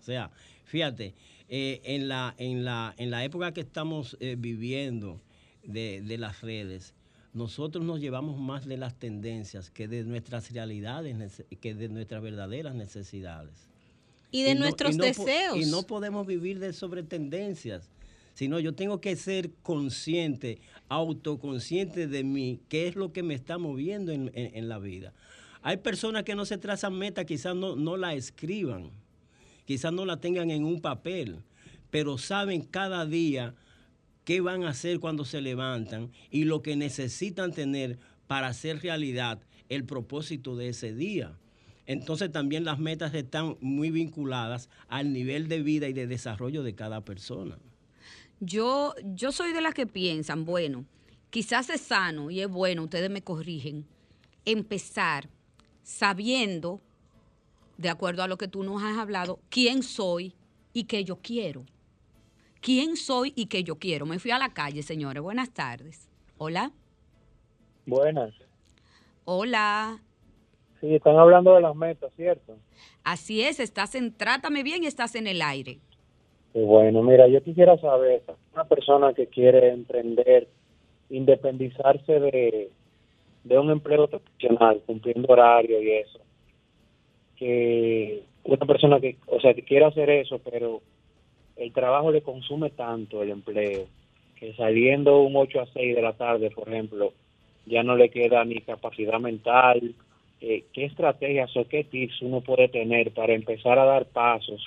O 0.00 0.02
sea, 0.02 0.30
fíjate, 0.64 1.14
eh, 1.48 1.80
en, 1.84 2.08
la, 2.08 2.34
en, 2.38 2.64
la, 2.64 2.94
en 2.96 3.10
la 3.10 3.24
época 3.24 3.52
que 3.52 3.60
estamos 3.60 4.16
eh, 4.20 4.36
viviendo 4.38 5.20
de, 5.64 6.02
de, 6.02 6.18
las 6.18 6.42
redes, 6.42 6.94
nosotros 7.32 7.84
nos 7.84 8.00
llevamos 8.00 8.38
más 8.38 8.66
de 8.66 8.76
las 8.76 8.94
tendencias 8.98 9.70
que 9.70 9.88
de 9.88 10.04
nuestras 10.04 10.52
realidades, 10.52 11.42
que 11.60 11.74
de 11.74 11.88
nuestras 11.88 12.22
verdaderas 12.22 12.74
necesidades. 12.74 13.68
Y 14.30 14.42
de 14.42 14.52
y 14.52 14.54
nuestros 14.54 14.96
no, 14.96 15.04
y 15.04 15.08
no, 15.08 15.14
deseos. 15.14 15.56
Y 15.56 15.70
no 15.70 15.82
podemos 15.84 16.26
vivir 16.26 16.58
de 16.58 16.72
sobre 16.72 17.02
tendencias 17.02 17.90
sino 18.36 18.60
yo 18.60 18.74
tengo 18.74 19.00
que 19.00 19.16
ser 19.16 19.50
consciente, 19.62 20.60
autoconsciente 20.90 22.06
de 22.06 22.22
mí, 22.22 22.60
qué 22.68 22.86
es 22.86 22.94
lo 22.94 23.10
que 23.10 23.22
me 23.22 23.32
está 23.32 23.56
moviendo 23.56 24.12
en, 24.12 24.30
en, 24.34 24.68
la 24.68 24.78
vida. 24.78 25.14
Hay 25.62 25.78
personas 25.78 26.24
que 26.24 26.34
no 26.34 26.44
se 26.44 26.58
trazan 26.58 26.98
metas, 26.98 27.24
quizás 27.24 27.56
no, 27.56 27.76
no 27.76 27.96
la 27.96 28.12
escriban, 28.12 28.90
quizás 29.64 29.90
no 29.90 30.04
la 30.04 30.20
tengan 30.20 30.50
en 30.50 30.66
un 30.66 30.82
papel, 30.82 31.38
pero 31.90 32.18
saben 32.18 32.60
cada 32.60 33.06
día 33.06 33.54
qué 34.24 34.42
van 34.42 34.64
a 34.64 34.68
hacer 34.68 35.00
cuando 35.00 35.24
se 35.24 35.40
levantan 35.40 36.12
y 36.30 36.44
lo 36.44 36.60
que 36.60 36.76
necesitan 36.76 37.54
tener 37.54 37.98
para 38.26 38.48
hacer 38.48 38.82
realidad 38.82 39.40
el 39.70 39.84
propósito 39.84 40.56
de 40.56 40.68
ese 40.68 40.94
día. 40.94 41.38
Entonces 41.86 42.30
también 42.30 42.66
las 42.66 42.78
metas 42.80 43.14
están 43.14 43.56
muy 43.62 43.90
vinculadas 43.90 44.68
al 44.88 45.14
nivel 45.14 45.48
de 45.48 45.62
vida 45.62 45.88
y 45.88 45.94
de 45.94 46.06
desarrollo 46.06 46.62
de 46.62 46.74
cada 46.74 47.02
persona. 47.02 47.56
Yo, 48.40 48.94
yo 49.02 49.32
soy 49.32 49.52
de 49.52 49.60
las 49.60 49.74
que 49.74 49.86
piensan, 49.86 50.44
bueno, 50.44 50.84
quizás 51.30 51.70
es 51.70 51.80
sano 51.80 52.30
y 52.30 52.40
es 52.40 52.48
bueno, 52.48 52.84
ustedes 52.84 53.10
me 53.10 53.22
corrigen, 53.22 53.86
empezar 54.44 55.28
sabiendo, 55.82 56.80
de 57.78 57.88
acuerdo 57.88 58.22
a 58.22 58.28
lo 58.28 58.36
que 58.36 58.48
tú 58.48 58.62
nos 58.62 58.82
has 58.82 58.98
hablado, 58.98 59.40
quién 59.48 59.82
soy 59.82 60.34
y 60.72 60.84
qué 60.84 61.04
yo 61.04 61.16
quiero. 61.16 61.64
¿Quién 62.60 62.96
soy 62.96 63.32
y 63.36 63.46
qué 63.46 63.62
yo 63.62 63.78
quiero? 63.78 64.06
Me 64.06 64.18
fui 64.18 64.32
a 64.32 64.38
la 64.38 64.48
calle, 64.48 64.82
señores. 64.82 65.22
Buenas 65.22 65.50
tardes. 65.50 66.08
Hola. 66.36 66.72
Buenas. 67.86 68.34
Hola. 69.24 70.02
Sí, 70.80 70.94
están 70.94 71.16
hablando 71.16 71.54
de 71.54 71.60
las 71.60 71.76
metas, 71.76 72.12
¿cierto? 72.16 72.58
Así 73.04 73.42
es, 73.42 73.60
estás 73.60 73.94
en 73.94 74.12
Trátame 74.12 74.62
Bien 74.62 74.82
y 74.82 74.86
estás 74.86 75.14
en 75.14 75.26
el 75.26 75.42
aire. 75.42 75.78
Bueno, 76.64 77.02
mira, 77.02 77.28
yo 77.28 77.42
quisiera 77.42 77.76
saber, 77.76 78.22
una 78.54 78.64
persona 78.64 79.12
que 79.12 79.26
quiere 79.26 79.68
emprender, 79.68 80.48
independizarse 81.10 82.18
de, 82.18 82.70
de 83.44 83.58
un 83.58 83.70
empleo 83.70 84.08
tradicional, 84.08 84.80
cumpliendo 84.86 85.30
horario 85.30 85.82
y 85.82 85.90
eso, 85.90 86.18
que 87.36 88.22
una 88.44 88.64
persona 88.64 89.00
que, 89.00 89.18
o 89.26 89.38
sea, 89.38 89.52
que 89.52 89.64
quiere 89.64 89.84
hacer 89.84 90.08
eso, 90.08 90.38
pero 90.38 90.80
el 91.56 91.74
trabajo 91.74 92.10
le 92.10 92.22
consume 92.22 92.70
tanto 92.70 93.22
el 93.22 93.32
empleo, 93.32 93.84
que 94.36 94.54
saliendo 94.54 95.20
un 95.20 95.36
8 95.36 95.60
a 95.60 95.66
6 95.66 95.94
de 95.94 96.00
la 96.00 96.14
tarde, 96.14 96.50
por 96.50 96.70
ejemplo, 96.70 97.12
ya 97.66 97.82
no 97.82 97.96
le 97.96 98.08
queda 98.08 98.42
ni 98.46 98.62
capacidad 98.62 99.20
mental. 99.20 99.94
Eh, 100.40 100.64
¿Qué 100.72 100.86
estrategias 100.86 101.54
o 101.54 101.68
qué 101.68 101.84
tips 101.84 102.22
uno 102.22 102.40
puede 102.40 102.68
tener 102.68 103.12
para 103.12 103.34
empezar 103.34 103.78
a 103.78 103.84
dar 103.84 104.06
pasos 104.06 104.64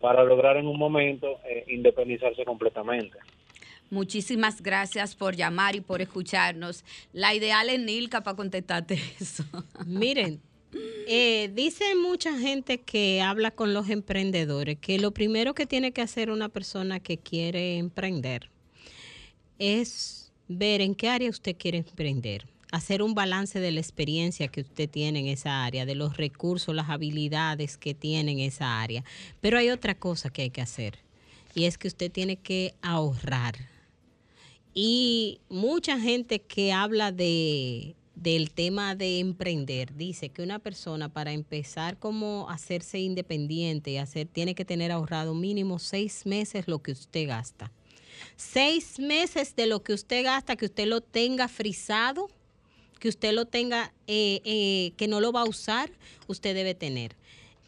para 0.00 0.24
lograr 0.24 0.56
en 0.56 0.66
un 0.66 0.78
momento 0.78 1.40
eh, 1.48 1.64
independizarse 1.68 2.44
completamente. 2.44 3.18
Muchísimas 3.90 4.62
gracias 4.62 5.14
por 5.14 5.34
llamar 5.34 5.74
y 5.74 5.80
por 5.80 6.02
escucharnos. 6.02 6.84
La 7.12 7.34
ideal 7.34 7.70
es 7.70 7.80
Nilka 7.80 8.22
para 8.22 8.36
contestarte 8.36 8.94
eso. 9.20 9.44
Miren, 9.86 10.40
eh, 11.06 11.50
dice 11.54 11.94
mucha 11.94 12.38
gente 12.38 12.82
que 12.82 13.22
habla 13.22 13.50
con 13.50 13.72
los 13.72 13.88
emprendedores 13.88 14.78
que 14.78 14.98
lo 14.98 15.12
primero 15.12 15.54
que 15.54 15.66
tiene 15.66 15.92
que 15.92 16.02
hacer 16.02 16.30
una 16.30 16.50
persona 16.50 17.00
que 17.00 17.16
quiere 17.16 17.78
emprender 17.78 18.50
es 19.58 20.32
ver 20.48 20.82
en 20.82 20.94
qué 20.94 21.08
área 21.08 21.30
usted 21.30 21.56
quiere 21.56 21.78
emprender 21.78 22.44
hacer 22.70 23.02
un 23.02 23.14
balance 23.14 23.60
de 23.60 23.70
la 23.70 23.80
experiencia 23.80 24.48
que 24.48 24.60
usted 24.60 24.88
tiene 24.88 25.20
en 25.20 25.26
esa 25.26 25.64
área, 25.64 25.86
de 25.86 25.94
los 25.94 26.16
recursos, 26.16 26.74
las 26.74 26.90
habilidades 26.90 27.76
que 27.76 27.94
tiene 27.94 28.32
en 28.32 28.40
esa 28.40 28.80
área. 28.80 29.04
Pero 29.40 29.58
hay 29.58 29.70
otra 29.70 29.94
cosa 29.94 30.30
que 30.30 30.42
hay 30.42 30.50
que 30.50 30.60
hacer 30.60 30.98
y 31.54 31.64
es 31.64 31.78
que 31.78 31.88
usted 31.88 32.10
tiene 32.10 32.36
que 32.36 32.74
ahorrar. 32.82 33.56
Y 34.74 35.40
mucha 35.48 35.98
gente 35.98 36.40
que 36.40 36.72
habla 36.72 37.12
de 37.12 37.94
del 38.14 38.50
tema 38.50 38.96
de 38.96 39.20
emprender 39.20 39.94
dice 39.94 40.30
que 40.30 40.42
una 40.42 40.58
persona 40.58 41.08
para 41.08 41.32
empezar 41.32 41.98
como 41.98 42.50
hacerse 42.50 42.98
independiente 42.98 43.92
y 43.92 43.96
hacer 43.98 44.26
tiene 44.26 44.56
que 44.56 44.64
tener 44.64 44.90
ahorrado 44.90 45.34
mínimo 45.34 45.78
seis 45.78 46.26
meses 46.26 46.66
lo 46.66 46.82
que 46.82 46.90
usted 46.90 47.28
gasta 47.28 47.70
seis 48.34 48.98
meses 48.98 49.54
de 49.54 49.66
lo 49.66 49.84
que 49.84 49.92
usted 49.92 50.24
gasta 50.24 50.56
que 50.56 50.64
usted 50.64 50.86
lo 50.86 51.00
tenga 51.00 51.46
frisado 51.46 52.28
que 52.98 53.08
usted 53.08 53.32
lo 53.32 53.46
tenga, 53.46 53.92
eh, 54.06 54.40
eh, 54.44 54.92
que 54.96 55.08
no 55.08 55.20
lo 55.20 55.32
va 55.32 55.42
a 55.42 55.48
usar, 55.48 55.90
usted 56.26 56.54
debe 56.54 56.74
tener. 56.74 57.16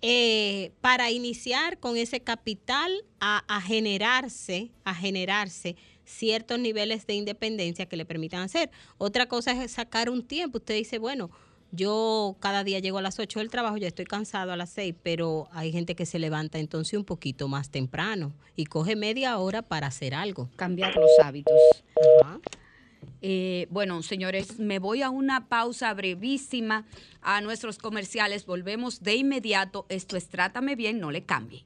Eh, 0.02 0.72
para 0.80 1.10
iniciar 1.10 1.78
con 1.78 1.96
ese 1.96 2.20
capital 2.20 2.90
a, 3.20 3.44
a, 3.48 3.60
generarse, 3.60 4.70
a 4.84 4.94
generarse 4.94 5.76
ciertos 6.04 6.58
niveles 6.58 7.06
de 7.06 7.14
independencia 7.14 7.86
que 7.86 7.96
le 7.96 8.04
permitan 8.04 8.40
hacer. 8.42 8.70
Otra 8.98 9.26
cosa 9.26 9.52
es 9.52 9.72
sacar 9.72 10.08
un 10.10 10.26
tiempo. 10.26 10.58
Usted 10.58 10.74
dice, 10.74 10.98
bueno, 10.98 11.30
Yo 11.72 12.36
cada 12.40 12.64
día 12.64 12.80
llego 12.80 12.98
a 12.98 13.02
las 13.02 13.18
8 13.18 13.38
del 13.38 13.50
trabajo, 13.50 13.76
ya 13.76 13.86
estoy 13.86 14.04
cansado 14.04 14.50
a 14.50 14.56
las 14.56 14.70
6, 14.70 14.94
pero 15.02 15.48
hay 15.52 15.70
gente 15.70 15.94
que 15.94 16.04
se 16.04 16.18
levanta 16.18 16.58
entonces 16.58 16.98
un 16.98 17.04
poquito 17.04 17.46
más 17.46 17.70
temprano 17.70 18.32
y 18.56 18.64
coge 18.64 18.96
media 18.96 19.38
hora 19.38 19.62
para 19.62 19.86
hacer 19.86 20.14
algo. 20.14 20.50
Cambiar 20.56 20.96
los 20.96 21.10
hábitos. 21.22 21.54
Ajá. 22.22 22.40
Eh, 23.22 23.66
bueno, 23.70 24.02
señores, 24.02 24.58
me 24.58 24.78
voy 24.78 25.02
a 25.02 25.10
una 25.10 25.48
pausa 25.48 25.92
brevísima 25.94 26.86
a 27.20 27.40
nuestros 27.40 27.78
comerciales. 27.78 28.46
Volvemos 28.46 29.02
de 29.02 29.16
inmediato. 29.16 29.86
Esto 29.88 30.16
es 30.16 30.28
Trátame 30.28 30.76
Bien, 30.76 31.00
no 31.00 31.10
le 31.10 31.24
cambie. 31.24 31.64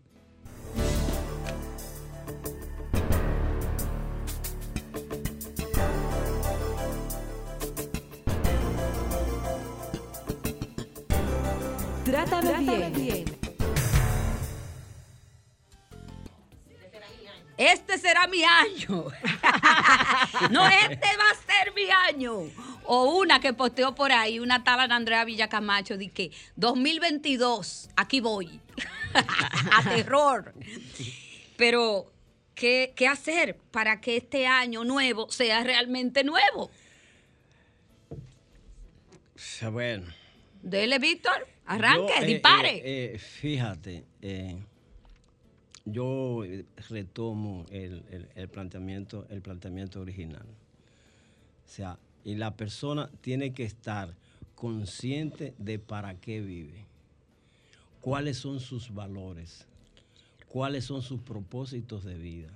Trátame, 12.04 12.90
bien. 12.90 13.43
Este 17.72 17.98
será 17.98 18.26
mi 18.26 18.42
año. 18.44 19.06
no, 20.50 20.66
este 20.68 21.08
va 21.16 21.30
a 21.30 21.34
ser 21.34 21.72
mi 21.74 21.88
año. 21.90 22.50
O 22.84 23.18
una 23.18 23.40
que 23.40 23.54
posteó 23.54 23.94
por 23.94 24.12
ahí, 24.12 24.38
una 24.38 24.62
tal 24.62 24.92
Andrea 24.92 25.24
Villacamacho, 25.24 25.96
de 25.96 26.10
que 26.10 26.30
2022, 26.56 27.88
aquí 27.96 28.20
voy. 28.20 28.60
a 29.72 29.82
terror. 29.82 30.52
Pero, 31.56 32.12
¿qué, 32.54 32.92
¿qué 32.94 33.08
hacer 33.08 33.56
para 33.70 34.00
que 34.00 34.18
este 34.18 34.46
año 34.46 34.84
nuevo 34.84 35.30
sea 35.30 35.62
realmente 35.64 36.22
nuevo? 36.24 36.70
Bueno. 39.72 40.12
Dele, 40.62 40.98
Víctor, 40.98 41.46
arranque, 41.66 42.12
Yo, 42.16 42.22
eh, 42.22 42.26
dispare. 42.26 42.76
eh, 42.76 42.82
eh, 43.14 43.18
fíjate, 43.18 44.04
eh, 44.22 44.56
yo 45.84 46.44
eh, 46.44 46.64
retomo 46.88 47.66
el, 47.70 48.02
el- 48.34 48.48
planteamiento, 48.48 49.26
el 49.30 49.42
planteamiento 49.42 50.00
original. 50.00 50.46
O 51.66 51.68
sea, 51.68 51.98
y 52.24 52.34
la 52.36 52.56
persona 52.56 53.10
tiene 53.20 53.52
que 53.52 53.64
estar 53.64 54.14
consciente 54.54 55.54
de 55.58 55.78
para 55.78 56.14
qué 56.14 56.40
vive, 56.40 56.84
cuáles 58.00 58.38
son 58.38 58.60
sus 58.60 58.94
valores, 58.94 59.66
cuáles 60.48 60.84
son 60.84 61.02
sus 61.02 61.20
propósitos 61.20 62.04
de 62.04 62.16
vida, 62.16 62.50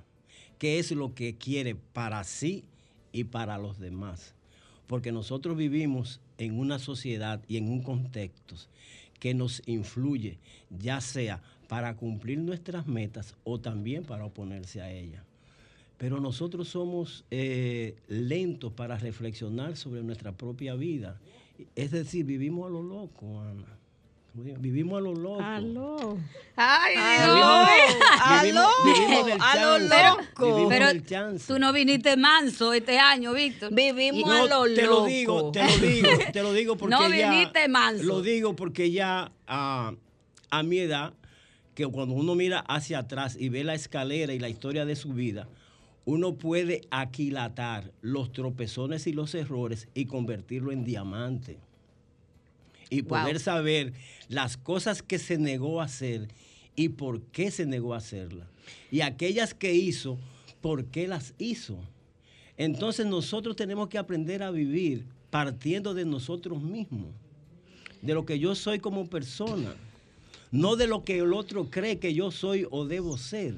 qué 0.58 0.78
es 0.78 0.90
lo 0.92 1.14
que 1.14 1.36
quiere 1.36 1.74
para 1.74 2.24
sí 2.24 2.64
y 3.12 3.24
para 3.24 3.58
los 3.58 3.78
demás. 3.78 4.34
Porque 4.86 5.12
nosotros 5.12 5.56
vivimos 5.56 6.20
en 6.38 6.58
una 6.58 6.78
sociedad 6.78 7.42
y 7.46 7.58
en 7.58 7.68
un 7.68 7.82
contexto 7.82 8.54
que 9.18 9.35
nos 9.35 9.62
influye, 9.66 10.38
ya 10.70 11.00
sea 11.00 11.42
para 11.68 11.96
cumplir 11.96 12.38
nuestras 12.38 12.87
metas 12.87 13.35
o 13.44 13.61
también 13.61 14.04
para 14.04 14.24
oponerse 14.24 14.81
a 14.81 14.90
ellas. 14.90 15.22
Pero 15.98 16.20
nosotros 16.20 16.68
somos 16.68 17.24
eh, 17.31 17.96
lentos 18.09 18.72
para 18.72 18.96
reflexionar 18.96 19.76
sobre 19.76 20.02
nuestra 20.02 20.33
propia 20.33 20.74
vida. 20.74 21.20
Es 21.74 21.90
decir, 21.90 22.24
vivimos 22.24 22.66
a 22.66 22.70
lo 22.70 22.83
loco, 22.83 23.40
Ana. 23.40 23.78
Vivimos 24.34 24.98
a 24.98 25.00
lo 25.00 25.14
loco. 25.14 25.40
Aló. 25.42 26.18
Ay, 26.54 26.94
Aló. 26.96 27.64
Vivimos, 28.42 28.66
vivimos 28.84 29.38
A 29.40 29.56
lo 29.60 29.78
loco. 29.78 30.68
Pero 30.68 30.86
tú 31.46 31.58
no 31.58 31.72
viniste 31.72 32.16
manso 32.16 32.72
este 32.72 32.98
año, 32.98 33.32
Víctor. 33.32 33.74
Vivimos 33.74 34.26
No, 34.28 34.32
a 34.32 34.46
lo 34.46 34.74
te 34.74 34.82
loco. 34.82 35.00
lo 35.00 35.06
digo, 35.06 35.50
te 35.50 35.64
lo 35.64 35.76
digo, 35.78 36.08
te 36.32 36.42
lo 36.42 36.52
digo 36.52 36.76
porque 36.78 36.94
No 36.94 37.08
ya, 37.08 37.30
viniste 37.30 37.68
manso. 37.68 38.04
Lo 38.04 38.22
digo 38.22 38.54
porque 38.54 38.92
ya 38.92 39.32
a, 39.48 39.92
a 40.50 40.62
mi 40.62 40.78
edad, 40.78 41.14
que 41.74 41.86
cuando 41.86 42.14
uno 42.14 42.34
mira 42.36 42.60
hacia 42.60 43.00
atrás 43.00 43.36
y 43.38 43.48
ve 43.48 43.64
la 43.64 43.74
escalera 43.74 44.32
y 44.34 44.38
la 44.38 44.48
historia 44.48 44.84
de 44.84 44.94
su 44.94 45.14
vida, 45.14 45.48
uno 46.04 46.34
puede 46.36 46.82
aquilatar 46.90 47.92
los 48.02 48.32
tropezones 48.32 49.06
y 49.06 49.12
los 49.12 49.34
errores 49.34 49.88
y 49.94 50.06
convertirlo 50.06 50.70
en 50.70 50.84
diamante. 50.84 51.58
Y 52.90 53.03
Wow. 53.03 53.09
poder 53.20 53.40
saber 53.40 53.92
las 54.29 54.57
cosas 54.57 55.03
que 55.03 55.18
se 55.18 55.38
negó 55.38 55.81
a 55.81 55.85
hacer 55.85 56.29
y 56.74 56.90
por 56.90 57.20
qué 57.22 57.51
se 57.51 57.66
negó 57.66 57.94
a 57.94 57.98
hacerlas. 57.98 58.48
Y 58.90 59.01
aquellas 59.01 59.53
que 59.55 59.74
hizo, 59.74 60.18
por 60.61 60.87
qué 60.87 61.09
las 61.09 61.35
hizo. 61.38 61.79
Entonces 62.57 63.07
nosotros 63.07 63.57
tenemos 63.57 63.88
que 63.88 63.98
aprender 63.98 64.42
a 64.42 64.51
vivir 64.51 65.05
partiendo 65.31 65.94
de 65.94 66.05
nosotros 66.05 66.62
mismos, 66.62 67.12
de 68.03 68.14
lo 68.14 68.24
que 68.24 68.38
yo 68.38 68.55
soy 68.55 68.79
como 68.79 69.09
persona, 69.09 69.74
no 70.51 70.77
de 70.77 70.87
lo 70.87 71.05
que 71.05 71.18
el 71.18 71.33
otro 71.35 71.68
cree 71.70 71.98
que 71.98 72.14
yo 72.14 72.31
soy 72.31 72.66
o 72.70 72.87
debo 72.87 73.18
ser. 73.18 73.55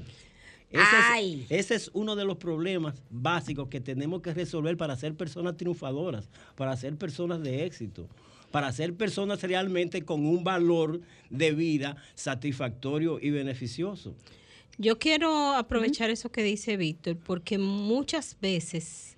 Ese 0.69 0.83
Ay. 1.11 1.45
es, 1.49 1.65
ese 1.65 1.75
es 1.75 1.91
uno 1.93 2.15
de 2.15 2.23
los 2.25 2.37
problemas 2.37 2.95
básicos 3.09 3.67
que 3.67 3.81
tenemos 3.81 4.21
que 4.21 4.33
resolver 4.33 4.77
para 4.77 4.95
ser 4.95 5.15
personas 5.15 5.57
triunfadoras, 5.57 6.29
para 6.55 6.75
ser 6.77 6.95
personas 6.95 7.41
de 7.41 7.65
éxito, 7.65 8.07
para 8.51 8.71
ser 8.71 8.93
personas 8.95 9.41
realmente 9.41 10.03
con 10.03 10.25
un 10.25 10.43
valor 10.43 11.01
de 11.29 11.51
vida 11.53 11.95
satisfactorio 12.15 13.19
y 13.21 13.31
beneficioso. 13.31 14.13
Yo 14.77 14.97
quiero 14.97 15.53
aprovechar 15.53 16.09
eso 16.09 16.31
que 16.31 16.43
dice 16.43 16.77
Víctor, 16.77 17.17
porque 17.17 17.57
muchas 17.57 18.37
veces 18.41 19.17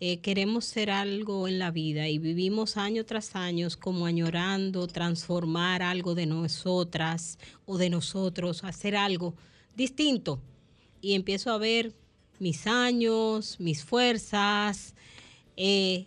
eh, 0.00 0.18
queremos 0.18 0.64
ser 0.64 0.90
algo 0.90 1.46
en 1.46 1.58
la 1.58 1.70
vida 1.70 2.08
y 2.08 2.18
vivimos 2.18 2.76
año 2.76 3.04
tras 3.04 3.36
año 3.36 3.68
como 3.78 4.06
añorando 4.06 4.86
transformar 4.88 5.82
algo 5.82 6.14
de 6.14 6.26
nosotras 6.26 7.38
o 7.66 7.78
de 7.78 7.88
nosotros, 7.90 8.64
hacer 8.64 8.96
algo 8.96 9.34
distinto. 9.76 10.40
Y 11.00 11.14
empiezo 11.14 11.52
a 11.52 11.58
ver 11.58 11.92
mis 12.38 12.66
años, 12.66 13.60
mis 13.60 13.84
fuerzas, 13.84 14.94
eh, 15.56 16.06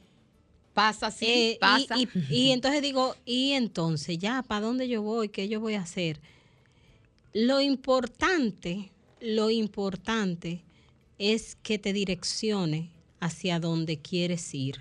Pasa, 0.75 1.09
sí, 1.09 1.25
eh, 1.25 1.51
y- 1.53 1.57
pasa. 1.57 1.95
Y, 1.97 2.07
y 2.29 2.51
entonces 2.51 2.83
digo, 2.83 3.15
y 3.25 3.53
entonces 3.53 4.19
ya, 4.19 4.43
¿para 4.43 4.63
dónde 4.67 4.87
yo 4.87 5.01
voy? 5.01 5.29
¿Qué 5.29 5.47
yo 5.47 5.59
voy 5.59 5.73
a 5.73 5.81
hacer? 5.81 6.19
Lo 7.33 7.59
importante, 7.61 8.91
lo 9.19 9.49
importante 9.49 10.61
es 11.17 11.55
que 11.63 11.79
te 11.79 11.93
direccione 11.93 12.91
hacia 13.19 13.59
donde 13.59 13.97
quieres 13.97 14.53
ir. 14.53 14.75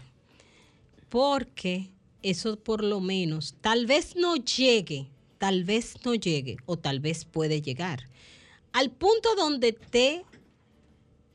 Porque 1.08 1.88
eso 2.22 2.56
por 2.58 2.84
lo 2.84 3.00
menos, 3.00 3.54
tal 3.62 3.86
vez 3.86 4.16
no 4.16 4.36
llegue, 4.36 5.06
tal 5.38 5.64
vez 5.64 5.94
no 6.04 6.14
llegue 6.14 6.58
o 6.66 6.76
tal 6.76 7.00
vez 7.00 7.24
puede 7.24 7.62
llegar 7.62 8.08
al 8.74 8.90
punto 8.90 9.34
donde 9.36 9.72
te 9.72 10.24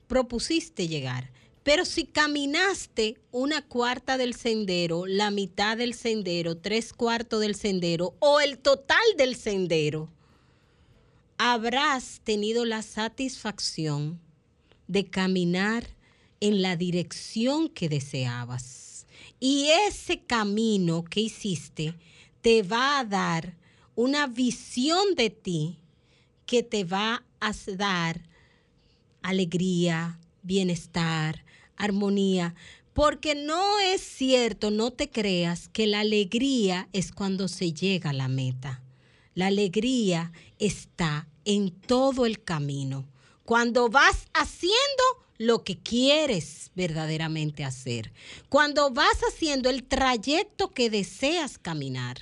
propusiste 0.07 0.87
llegar. 0.87 1.31
Pero 1.69 1.85
si 1.85 2.05
caminaste 2.05 3.19
una 3.29 3.61
cuarta 3.61 4.17
del 4.17 4.33
sendero, 4.33 5.05
la 5.05 5.29
mitad 5.29 5.77
del 5.77 5.93
sendero, 5.93 6.57
tres 6.57 6.93
cuartos 6.93 7.41
del 7.41 7.53
sendero 7.53 8.15
o 8.17 8.39
el 8.39 8.57
total 8.57 9.03
del 9.19 9.35
sendero, 9.35 10.09
habrás 11.37 12.21
tenido 12.23 12.65
la 12.65 12.81
satisfacción 12.81 14.19
de 14.87 15.05
caminar 15.05 15.85
en 16.39 16.63
la 16.63 16.75
dirección 16.75 17.69
que 17.69 17.87
deseabas. 17.87 19.05
Y 19.39 19.67
ese 19.87 20.21
camino 20.21 21.03
que 21.03 21.19
hiciste 21.19 21.93
te 22.41 22.63
va 22.63 22.97
a 22.97 23.05
dar 23.05 23.57
una 23.93 24.25
visión 24.25 25.13
de 25.13 25.29
ti 25.29 25.77
que 26.47 26.63
te 26.63 26.83
va 26.83 27.23
a 27.39 27.53
dar 27.77 28.23
alegría, 29.21 30.19
bienestar, 30.41 31.45
armonía. 31.79 32.53
Porque 32.93 33.33
no 33.33 33.79
es 33.79 34.01
cierto, 34.01 34.69
no 34.69 34.91
te 34.91 35.09
creas 35.09 35.69
que 35.69 35.87
la 35.87 36.01
alegría 36.01 36.87
es 36.93 37.11
cuando 37.11 37.47
se 37.47 37.73
llega 37.73 38.11
a 38.11 38.13
la 38.13 38.27
meta. 38.27 38.83
La 39.33 39.47
alegría 39.47 40.31
está 40.59 41.27
en 41.45 41.71
todo 41.71 42.25
el 42.27 42.43
camino. 42.43 43.07
Cuando 43.45 43.89
vas 43.89 44.27
haciendo 44.33 45.03
lo 45.39 45.63
que 45.63 45.79
quieres 45.79 46.71
verdaderamente 46.75 47.63
hacer. 47.63 48.11
Cuando 48.49 48.91
vas 48.91 49.17
haciendo 49.27 49.69
el 49.69 49.83
trayecto 49.85 50.71
que 50.71 50.89
deseas 50.89 51.57
caminar. 51.57 52.17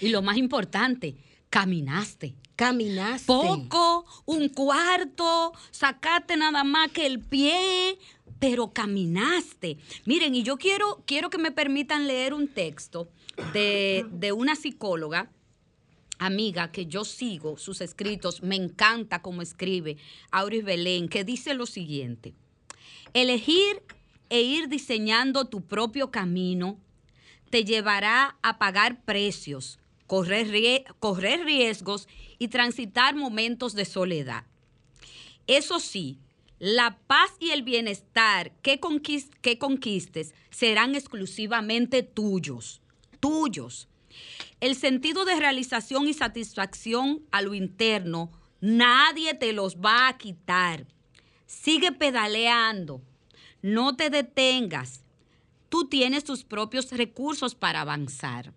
Y 0.00 0.08
lo 0.08 0.22
más 0.22 0.38
importante, 0.38 1.14
caminaste. 1.50 2.34
Caminaste. 2.56 3.26
Poco, 3.26 4.06
un 4.24 4.48
cuarto, 4.48 5.52
sacaste 5.70 6.36
nada 6.36 6.64
más 6.64 6.90
que 6.90 7.06
el 7.06 7.20
pie, 7.20 7.98
pero 8.42 8.72
caminaste. 8.72 9.78
Miren, 10.04 10.34
y 10.34 10.42
yo 10.42 10.56
quiero, 10.56 11.04
quiero 11.06 11.30
que 11.30 11.38
me 11.38 11.52
permitan 11.52 12.08
leer 12.08 12.34
un 12.34 12.48
texto 12.48 13.08
de, 13.52 14.04
de 14.10 14.32
una 14.32 14.56
psicóloga 14.56 15.30
amiga 16.18 16.72
que 16.72 16.86
yo 16.86 17.04
sigo 17.04 17.56
sus 17.56 17.80
escritos, 17.80 18.42
me 18.42 18.56
encanta 18.56 19.22
cómo 19.22 19.42
escribe 19.42 19.96
Auris 20.32 20.64
Belén, 20.64 21.08
que 21.08 21.22
dice 21.22 21.54
lo 21.54 21.66
siguiente: 21.66 22.34
elegir 23.14 23.80
e 24.28 24.42
ir 24.42 24.68
diseñando 24.68 25.44
tu 25.44 25.60
propio 25.60 26.10
camino 26.10 26.80
te 27.48 27.64
llevará 27.64 28.38
a 28.42 28.58
pagar 28.58 29.04
precios, 29.04 29.78
correr, 30.08 30.84
correr 30.98 31.44
riesgos 31.44 32.08
y 32.40 32.48
transitar 32.48 33.14
momentos 33.14 33.74
de 33.74 33.84
soledad. 33.84 34.46
Eso 35.46 35.78
sí, 35.78 36.18
la 36.62 36.96
paz 37.08 37.32
y 37.40 37.50
el 37.50 37.64
bienestar 37.64 38.52
que, 38.62 38.78
que 39.40 39.58
conquistes 39.58 40.32
serán 40.50 40.94
exclusivamente 40.94 42.04
tuyos, 42.04 42.80
tuyos. 43.18 43.88
El 44.60 44.76
sentido 44.76 45.24
de 45.24 45.34
realización 45.40 46.06
y 46.06 46.14
satisfacción 46.14 47.24
a 47.32 47.42
lo 47.42 47.54
interno, 47.54 48.30
nadie 48.60 49.34
te 49.34 49.52
los 49.52 49.78
va 49.78 50.06
a 50.06 50.16
quitar. 50.18 50.86
Sigue 51.46 51.90
pedaleando, 51.90 53.02
no 53.60 53.96
te 53.96 54.08
detengas. 54.08 55.02
Tú 55.68 55.88
tienes 55.88 56.22
tus 56.22 56.44
propios 56.44 56.92
recursos 56.92 57.56
para 57.56 57.80
avanzar. 57.80 58.52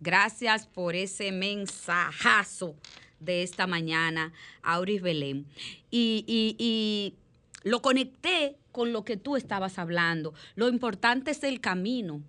Gracias 0.00 0.66
por 0.66 0.96
ese 0.96 1.30
mensajazo 1.30 2.74
de 3.20 3.44
esta 3.44 3.68
mañana, 3.68 4.32
Auris 4.62 5.00
Belén. 5.00 5.46
Y- 5.92 6.24
y 6.26 7.14
lo 7.66 7.82
conecté 7.82 8.56
con 8.70 8.92
lo 8.92 9.04
que 9.04 9.16
tú 9.16 9.34
estabas 9.36 9.78
hablando. 9.78 10.32
Lo 10.54 10.68
importante 10.68 11.32
es 11.32 11.42
el 11.42 11.60
camino. 11.60 12.22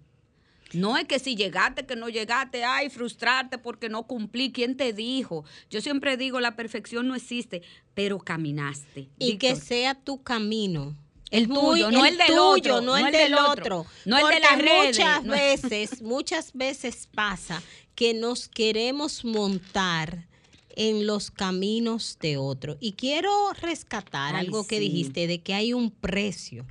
No 0.73 0.97
es 0.97 1.05
que 1.05 1.19
si 1.19 1.35
llegaste, 1.35 1.85
que 1.85 1.95
no 1.95 2.09
llegaste, 2.09 2.63
ay, 2.65 2.89
frustrarte 2.89 3.59
porque 3.59 3.87
no 3.87 4.07
cumplí. 4.07 4.51
¿Quién 4.51 4.75
te 4.75 4.93
dijo? 4.93 5.45
Yo 5.69 5.79
siempre 5.79 6.17
digo, 6.17 6.39
la 6.39 6.55
perfección 6.55 7.07
no 7.07 7.13
existe, 7.15 7.61
pero 7.93 8.17
caminaste. 8.17 9.09
Y 9.19 9.37
que 9.37 9.55
sea 9.55 9.93
tu 9.93 10.23
camino. 10.23 10.95
El 11.29 11.47
tuyo, 11.47 11.91
no 11.91 12.03
el 12.05 12.17
del 12.17 12.27
tuyo, 12.27 12.43
otro, 12.49 12.81
no 12.81 12.97
el 12.97 13.11
del 13.11 13.35
otro. 13.35 13.85
no 14.05 14.17
el 14.17 14.33
de 14.33 14.39
las 14.39 14.57
redes, 14.57 14.97
Muchas 14.97 15.23
no- 15.23 15.33
veces, 15.33 16.01
muchas 16.01 16.53
veces 16.53 17.07
pasa 17.13 17.61
que 17.95 18.13
nos 18.13 18.47
queremos 18.47 19.23
montar 19.23 20.26
en 20.77 21.07
los 21.07 21.31
caminos 21.31 22.19
de 22.21 22.37
otro. 22.37 22.77
Y 22.79 22.93
quiero 22.93 23.31
rescatar 23.59 24.35
Ay, 24.35 24.45
algo 24.45 24.67
que 24.67 24.79
dijiste 24.79 25.25
de 25.25 25.41
que 25.41 25.55
hay 25.55 25.73
un 25.73 25.89
precio. 25.89 26.67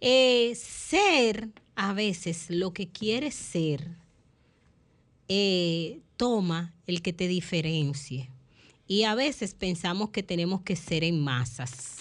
Eh, 0.00 0.54
ser 0.54 1.50
a 1.74 1.92
veces 1.92 2.46
lo 2.48 2.72
que 2.72 2.88
quieres 2.88 3.34
ser 3.34 3.88
eh, 5.26 5.98
toma 6.16 6.72
el 6.86 7.02
que 7.02 7.12
te 7.12 7.26
diferencie. 7.26 8.30
Y 8.86 9.02
a 9.02 9.16
veces 9.16 9.52
pensamos 9.52 10.10
que 10.10 10.22
tenemos 10.22 10.62
que 10.62 10.76
ser 10.76 11.02
en 11.02 11.20
masas. 11.20 11.96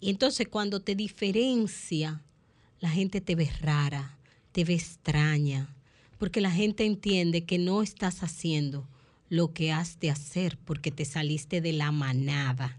Y 0.00 0.10
entonces 0.10 0.48
cuando 0.48 0.80
te 0.80 0.94
diferencia, 0.94 2.22
la 2.80 2.90
gente 2.90 3.22
te 3.22 3.34
ve 3.34 3.50
rara, 3.62 4.18
te 4.52 4.64
ve 4.64 4.74
extraña, 4.74 5.74
porque 6.18 6.42
la 6.42 6.50
gente 6.50 6.84
entiende 6.84 7.46
que 7.46 7.56
no 7.56 7.82
estás 7.82 8.22
haciendo 8.22 8.86
lo 9.28 9.52
que 9.52 9.72
has 9.72 10.00
de 10.00 10.10
hacer 10.10 10.58
porque 10.64 10.90
te 10.90 11.04
saliste 11.04 11.60
de 11.60 11.72
la 11.72 11.92
manada. 11.92 12.78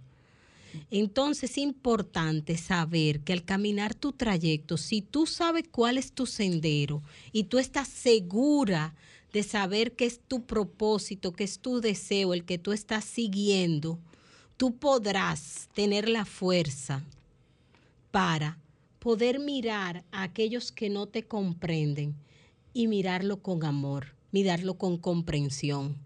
Entonces 0.91 1.51
es 1.51 1.57
importante 1.57 2.57
saber 2.57 3.21
que 3.21 3.33
al 3.33 3.43
caminar 3.43 3.95
tu 3.95 4.11
trayecto, 4.11 4.77
si 4.77 5.01
tú 5.01 5.25
sabes 5.25 5.63
cuál 5.71 5.97
es 5.97 6.11
tu 6.11 6.25
sendero 6.25 7.01
y 7.31 7.45
tú 7.45 7.57
estás 7.57 7.87
segura 7.87 8.95
de 9.33 9.43
saber 9.43 9.95
qué 9.95 10.05
es 10.05 10.19
tu 10.19 10.45
propósito, 10.45 11.33
qué 11.33 11.43
es 11.43 11.59
tu 11.59 11.81
deseo, 11.81 12.33
el 12.33 12.45
que 12.45 12.57
tú 12.57 12.71
estás 12.71 13.05
siguiendo, 13.05 13.99
tú 14.57 14.75
podrás 14.75 15.69
tener 15.73 16.09
la 16.09 16.25
fuerza 16.25 17.03
para 18.11 18.57
poder 18.99 19.39
mirar 19.39 20.03
a 20.11 20.23
aquellos 20.23 20.71
que 20.71 20.89
no 20.89 21.07
te 21.07 21.23
comprenden 21.23 22.15
y 22.73 22.87
mirarlo 22.87 23.41
con 23.41 23.63
amor, 23.63 24.15
mirarlo 24.31 24.75
con 24.75 24.97
comprensión. 24.97 25.97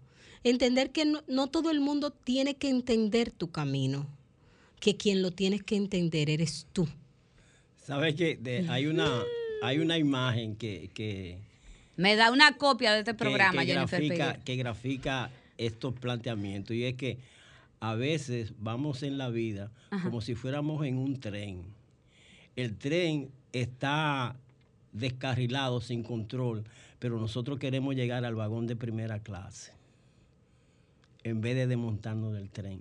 Entender 0.44 0.90
que 0.92 1.04
no, 1.06 1.22
no 1.26 1.46
todo 1.48 1.70
el 1.70 1.80
mundo 1.80 2.10
tiene 2.10 2.54
que 2.56 2.68
entender 2.68 3.30
tu 3.30 3.50
camino, 3.50 4.06
que 4.78 4.96
quien 4.96 5.22
lo 5.22 5.30
tienes 5.30 5.62
que 5.62 5.76
entender 5.76 6.28
eres 6.30 6.66
tú. 6.72 6.86
¿Sabes 7.82 8.14
que 8.14 8.36
de- 8.36 8.68
hay, 8.68 8.86
una, 8.86 9.22
hay 9.62 9.78
una 9.78 9.96
imagen 9.98 10.54
que, 10.56 10.90
que, 10.94 11.38
Me 11.96 12.14
da 12.16 12.30
una 12.30 12.56
copia 12.56 12.92
de 12.92 12.98
este 13.00 13.12
que- 13.12 13.16
programa, 13.18 13.62
que 13.64 13.72
Jennifer 13.72 14.00
grafica, 14.00 14.24
Peguero. 14.26 14.44
que 14.44 14.56
grafica 14.56 15.30
estos 15.56 15.94
planteamientos 15.94 16.74
y 16.76 16.84
es 16.84 16.94
que 16.94 17.18
a 17.80 17.94
veces 17.94 18.52
vamos 18.58 19.02
en 19.02 19.18
la 19.18 19.28
vida 19.30 19.70
como 20.02 20.20
si 20.20 20.34
fuéramos 20.34 20.84
en 20.86 20.98
un 20.98 21.20
tren. 21.20 21.62
El 22.56 22.76
tren 22.76 23.30
está 23.52 24.36
descarrilado, 24.92 25.80
sin 25.80 26.02
control, 26.02 26.64
pero 26.98 27.18
nosotros 27.18 27.58
queremos 27.58 27.94
llegar 27.94 28.24
al 28.24 28.34
vagón 28.34 28.66
de 28.66 28.76
primera 28.76 29.18
clase 29.20 29.72
en 31.24 31.40
vez 31.40 31.56
de 31.56 31.66
desmontarnos 31.66 32.34
del 32.34 32.50
tren. 32.50 32.80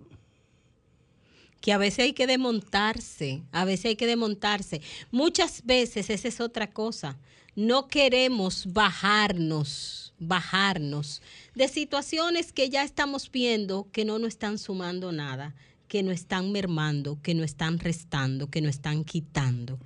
que 1.62 1.72
a 1.72 1.78
veces 1.78 2.00
hay 2.00 2.14
que 2.14 2.28
desmontarse, 2.28 3.42
a 3.54 3.64
veces 3.64 3.86
hay 3.86 3.96
que 3.96 4.06
desmontarse. 4.06 4.82
Muchas 5.12 5.66
veces 5.66 6.10
esa 6.10 6.28
es 6.28 6.42
otra 6.42 6.70
cosa. 6.70 7.18
No 7.56 7.88
queremos 7.88 8.66
bajarnos, 8.74 10.14
bajarnos 10.20 11.22
de 11.56 11.70
situaciones 11.70 12.52
que 12.52 12.70
ya 12.70 12.84
estamos 12.84 13.32
viendo 13.32 13.88
que 13.94 14.04
no 14.04 14.20
nos 14.20 14.30
están 14.30 14.58
sumando 14.58 15.14
nada, 15.14 15.56
que 15.88 16.04
no 16.04 16.12
están 16.12 16.52
mermando, 16.52 17.22
que 17.22 17.34
no 17.34 17.46
están 17.46 17.80
restando, 17.80 18.50
que 18.50 18.60
no 18.60 18.68
están 18.68 19.06
quitando. 19.06 19.80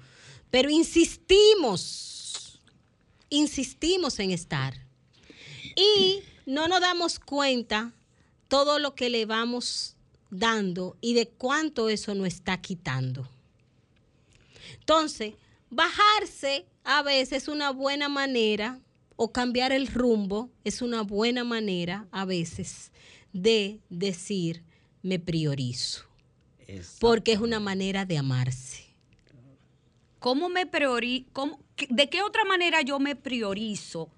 Pero 0.49 0.71
insistimos, 0.71 2.59
insistimos 3.29 4.17
en 4.17 4.31
estar. 4.31 4.73
Y 5.75 6.21
no 6.47 6.67
nos 6.67 6.81
damos 6.81 7.19
cuenta 7.19 7.93
todo 8.47 8.79
lo 8.79 8.95
que 8.95 9.09
le 9.09 9.25
vamos 9.25 9.95
dando 10.29 10.97
y 11.01 11.13
de 11.13 11.27
cuánto 11.27 11.89
eso 11.89 12.13
nos 12.15 12.27
está 12.27 12.61
quitando. 12.61 13.27
Entonces, 14.79 15.33
bajarse 15.69 16.65
a 16.83 17.01
veces 17.03 17.43
es 17.43 17.47
una 17.47 17.71
buena 17.71 18.09
manera 18.09 18.79
o 19.15 19.31
cambiar 19.31 19.71
el 19.71 19.87
rumbo 19.87 20.49
es 20.63 20.81
una 20.81 21.01
buena 21.01 21.43
manera 21.43 22.07
a 22.11 22.25
veces 22.25 22.91
de 23.33 23.79
decir 23.89 24.63
me 25.01 25.19
priorizo, 25.19 26.03
porque 26.99 27.33
es 27.33 27.39
una 27.39 27.59
manera 27.59 28.05
de 28.05 28.17
amarse. 28.17 28.85
¿Cómo 30.19 30.49
me 30.49 30.65
priori 30.65 31.27
cómo- 31.33 31.59
¿De 31.89 32.09
qué 32.09 32.21
otra 32.23 32.43
manera 32.43 32.81
yo 32.81 32.99
me 32.99 33.15
priorizo, 33.15 34.09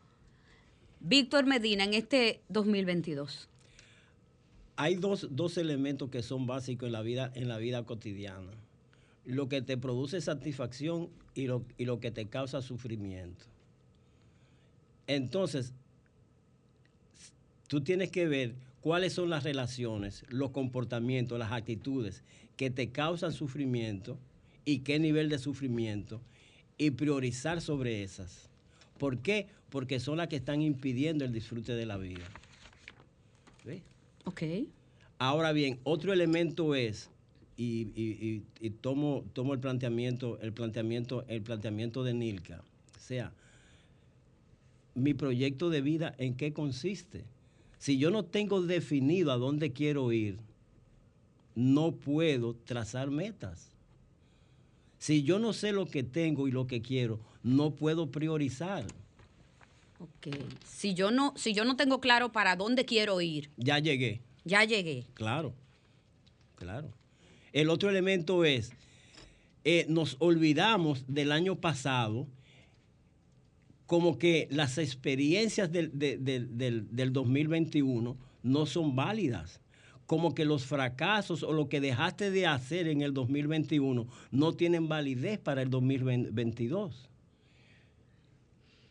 Víctor 1.01 1.45
Medina, 1.45 1.83
en 1.83 1.93
este 1.93 2.41
2022? 2.49 3.48
Hay 4.81 4.95
dos, 4.95 5.27
dos 5.31 5.57
elementos 5.57 6.09
que 6.09 6.23
son 6.23 6.47
básicos 6.47 6.87
en 6.87 6.93
la 6.93 7.01
vida, 7.01 7.33
en 7.35 7.49
la 7.49 7.57
vida 7.57 7.83
cotidiana. 7.83 8.53
Lo 9.25 9.49
que 9.49 9.61
te 9.61 9.75
produce 9.75 10.21
satisfacción 10.21 11.09
y 11.35 11.47
lo, 11.47 11.65
y 11.77 11.83
lo 11.83 11.99
que 11.99 12.11
te 12.11 12.27
causa 12.27 12.61
sufrimiento. 12.61 13.43
Entonces, 15.05 15.73
tú 17.67 17.81
tienes 17.81 18.09
que 18.09 18.29
ver 18.29 18.55
cuáles 18.79 19.11
son 19.11 19.29
las 19.29 19.43
relaciones, 19.43 20.23
los 20.29 20.51
comportamientos, 20.51 21.37
las 21.37 21.51
actitudes 21.51 22.23
que 22.55 22.69
te 22.69 22.89
causan 22.89 23.33
sufrimiento 23.33 24.17
y 24.63 24.79
qué 24.79 24.97
nivel 24.97 25.27
de 25.27 25.39
sufrimiento 25.39 26.21
y 26.77 26.91
priorizar 26.91 27.59
sobre 27.59 28.01
esas. 28.01 28.47
¿Por 28.97 29.17
qué? 29.17 29.47
Porque 29.71 29.99
son 29.99 30.15
las 30.15 30.29
que 30.29 30.37
están 30.37 30.61
impidiendo 30.61 31.25
el 31.25 31.33
disfrute 31.33 31.73
de 31.73 31.85
la 31.85 31.97
vida. 31.97 32.23
¿Ves? 33.65 33.81
Ok. 34.29 34.43
Ahora 35.17 35.51
bien, 35.53 35.79
otro 35.83 36.13
elemento 36.13 36.75
es, 36.75 37.09
y, 37.57 38.41
tomo, 38.79 39.25
tomo 39.33 39.55
el 39.55 39.59
planteamiento, 39.59 40.39
el 40.39 40.53
planteamiento, 40.53 41.25
el 41.27 41.41
planteamiento 41.41 42.03
de 42.03 42.13
Nilka. 42.13 42.61
O 42.95 42.99
sea, 42.99 43.33
mi 44.93 45.15
proyecto 45.15 45.71
de 45.71 45.81
vida, 45.81 46.13
¿en 46.19 46.35
qué 46.35 46.53
consiste? 46.53 47.25
Si 47.79 47.97
yo 47.97 48.11
no 48.11 48.23
tengo 48.23 48.61
definido 48.61 49.31
a 49.31 49.37
dónde 49.37 49.73
quiero 49.73 50.11
ir, 50.11 50.37
no 51.55 51.93
puedo 51.93 52.53
trazar 52.53 53.09
metas. 53.09 53.71
Si 54.99 55.23
yo 55.23 55.39
no 55.39 55.53
sé 55.53 55.71
lo 55.71 55.87
que 55.87 56.03
tengo 56.03 56.47
y 56.47 56.51
lo 56.51 56.67
que 56.67 56.83
quiero, 56.83 57.19
no 57.41 57.71
puedo 57.71 58.11
priorizar. 58.11 58.85
Ok. 59.99 60.27
Si 60.65 60.93
yo 60.93 61.11
no, 61.11 61.33
si 61.35 61.53
yo 61.53 61.65
no 61.65 61.75
tengo 61.75 61.99
claro 61.99 62.31
para 62.31 62.55
dónde 62.55 62.85
quiero 62.85 63.19
ir, 63.21 63.51
Ya 63.57 63.79
llegué. 63.79 64.21
ya 64.45 64.63
llegué. 64.63 65.05
Claro, 65.13 65.53
claro. 66.55 66.89
El 67.51 67.69
otro 67.69 67.89
elemento 67.89 68.45
es, 68.45 68.71
eh, 69.65 69.85
nos 69.89 70.15
olvidamos 70.19 71.03
del 71.07 71.31
año 71.31 71.55
pasado 71.55 72.27
como 73.87 74.17
que 74.19 74.47
las 74.51 74.77
experiencias 74.77 75.71
del, 75.71 75.91
de- 75.97 76.17
del- 76.17 76.57
del- 76.57 76.95
del 76.95 77.11
2021 77.11 78.15
no 78.43 78.65
son 78.67 78.95
válidas. 78.95 79.59
Como 80.05 80.33
que 80.33 80.45
los 80.45 80.65
fracasos 80.65 81.43
o 81.43 81.51
lo 81.53 81.69
que 81.69 81.81
dejaste 81.81 82.31
de 82.31 82.45
hacer 82.47 82.87
en 82.87 83.01
el 83.01 83.13
2021 83.13 84.07
no 84.31 84.53
tienen 84.53 84.87
validez 84.87 85.39
para 85.39 85.61
el 85.61 85.69
2022. 85.69 87.08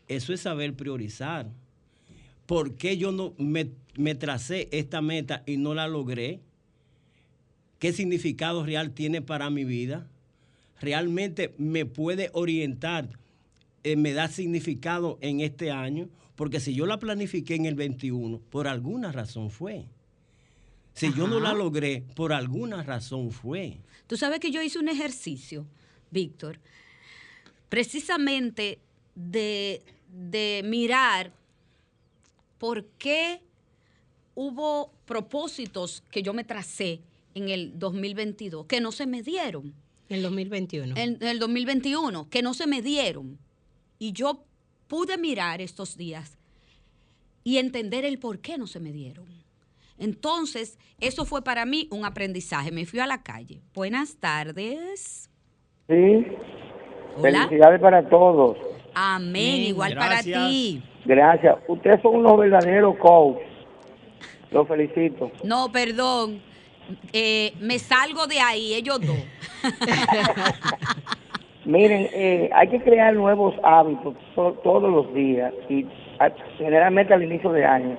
Eso 0.09 0.33
es 0.33 0.41
saber 0.41 0.75
priorizar. 0.75 1.51
¿Por 2.47 2.75
qué 2.75 2.97
yo 2.97 3.13
no 3.13 3.35
me, 3.39 3.71
me 3.97 4.15
tracé 4.15 4.69
esta 4.73 5.03
meta 5.03 5.43
y 5.47 5.59
no 5.59 5.75
la 5.75 5.87
logré? 5.87 6.41
¿Qué 7.79 7.93
significado 7.93 8.65
real 8.65 8.93
tiene 8.93 9.23
para 9.23 9.51
mi 9.51 9.65
vida? 9.65 10.09
¿Realmente 10.81 11.55
me 11.59 11.85
puede 11.87 12.31
orientar? 12.33 13.11
eh, 13.85 13.97
me 13.97 14.13
da 14.13 14.29
significado 14.29 15.19
en 15.21 15.41
este 15.41 15.71
año? 15.71 16.09
Porque 16.37 16.61
si 16.61 16.75
yo 16.75 16.87
la 16.87 16.99
planifiqué 16.99 17.55
en 17.55 17.65
el 17.65 17.75
21, 17.75 18.39
por 18.51 18.69
alguna 18.69 19.13
razón 19.13 19.51
fue. 19.51 19.87
Si 20.95 21.13
yo 21.15 21.29
no 21.29 21.41
la 21.41 21.53
logré, 21.53 22.05
por 22.15 22.33
alguna 22.33 22.83
razón 22.83 23.31
fue. 23.31 23.79
Tú 24.07 24.17
sabes 24.17 24.41
que 24.41 24.51
yo 24.51 24.63
hice 24.63 24.79
un 24.79 24.89
ejercicio, 24.89 25.67
Víctor, 26.11 26.59
precisamente 27.69 28.79
de, 29.15 29.83
de 30.09 30.63
mirar 30.65 31.31
por 32.59 32.85
qué 32.99 33.41
hubo 34.35 34.93
propósitos 35.05 36.03
que 36.11 36.23
yo 36.23 36.33
me 36.33 36.45
tracé 36.45 37.01
en 37.35 37.49
el 37.49 37.79
2022 37.79 38.67
que 38.67 38.81
no 38.81 38.93
se 38.93 39.07
me 39.07 39.23
dieron. 39.23 39.75
En 40.09 40.17
el 40.17 40.23
2021. 40.23 40.95
En 40.97 41.19
el 41.21 41.39
2021, 41.39 42.29
que 42.31 42.43
no 42.43 42.55
se 42.55 42.67
me 42.67 42.81
dieron. 42.83 43.39
Y 43.99 44.13
yo 44.13 44.45
pude 44.87 45.19
mirar 45.19 45.61
estos 45.61 45.97
días 45.97 46.39
y 47.45 47.59
entender 47.59 48.05
el 48.05 48.19
por 48.19 48.39
qué 48.41 48.59
no 48.59 48.67
se 48.67 48.81
me 48.81 48.93
dieron. 48.93 49.27
Entonces, 49.99 50.79
eso 51.01 51.25
fue 51.25 51.43
para 51.43 51.67
mí 51.67 51.89
un 51.91 52.05
aprendizaje. 52.05 52.71
Me 52.71 52.87
fui 52.87 53.01
a 53.01 53.07
la 53.07 53.23
calle. 53.23 53.61
Buenas 53.75 54.17
tardes. 54.17 55.29
Sí, 55.89 56.27
Hola. 57.17 57.47
felicidades 57.47 57.81
para 57.81 58.09
todos. 58.09 58.57
Amén. 59.01 59.61
Igual 59.61 59.95
Gracias. 59.95 60.37
para 60.37 60.49
ti. 60.49 60.83
Gracias. 61.05 61.57
Ustedes 61.69 62.03
son 62.03 62.17
unos 62.17 62.37
verdaderos 62.39 62.97
coach. 62.99 63.39
Los 64.51 64.67
felicito. 64.67 65.31
No, 65.45 65.71
perdón. 65.71 66.41
Eh, 67.13 67.53
me 67.61 67.79
salgo 67.79 68.27
de 68.27 68.41
ahí, 68.41 68.75
ellos 68.75 68.99
dos. 69.01 69.17
Miren, 71.65 72.09
eh, 72.15 72.49
hay 72.55 72.69
que 72.69 72.81
crear 72.81 73.15
nuevos 73.15 73.55
hábitos 73.63 74.15
to- 74.35 74.53
todos 74.65 74.91
los 74.91 75.13
días 75.15 75.53
y 75.69 75.85
a- 76.19 76.33
generalmente 76.57 77.13
al 77.13 77.23
inicio 77.23 77.53
de 77.53 77.65
año. 77.65 77.99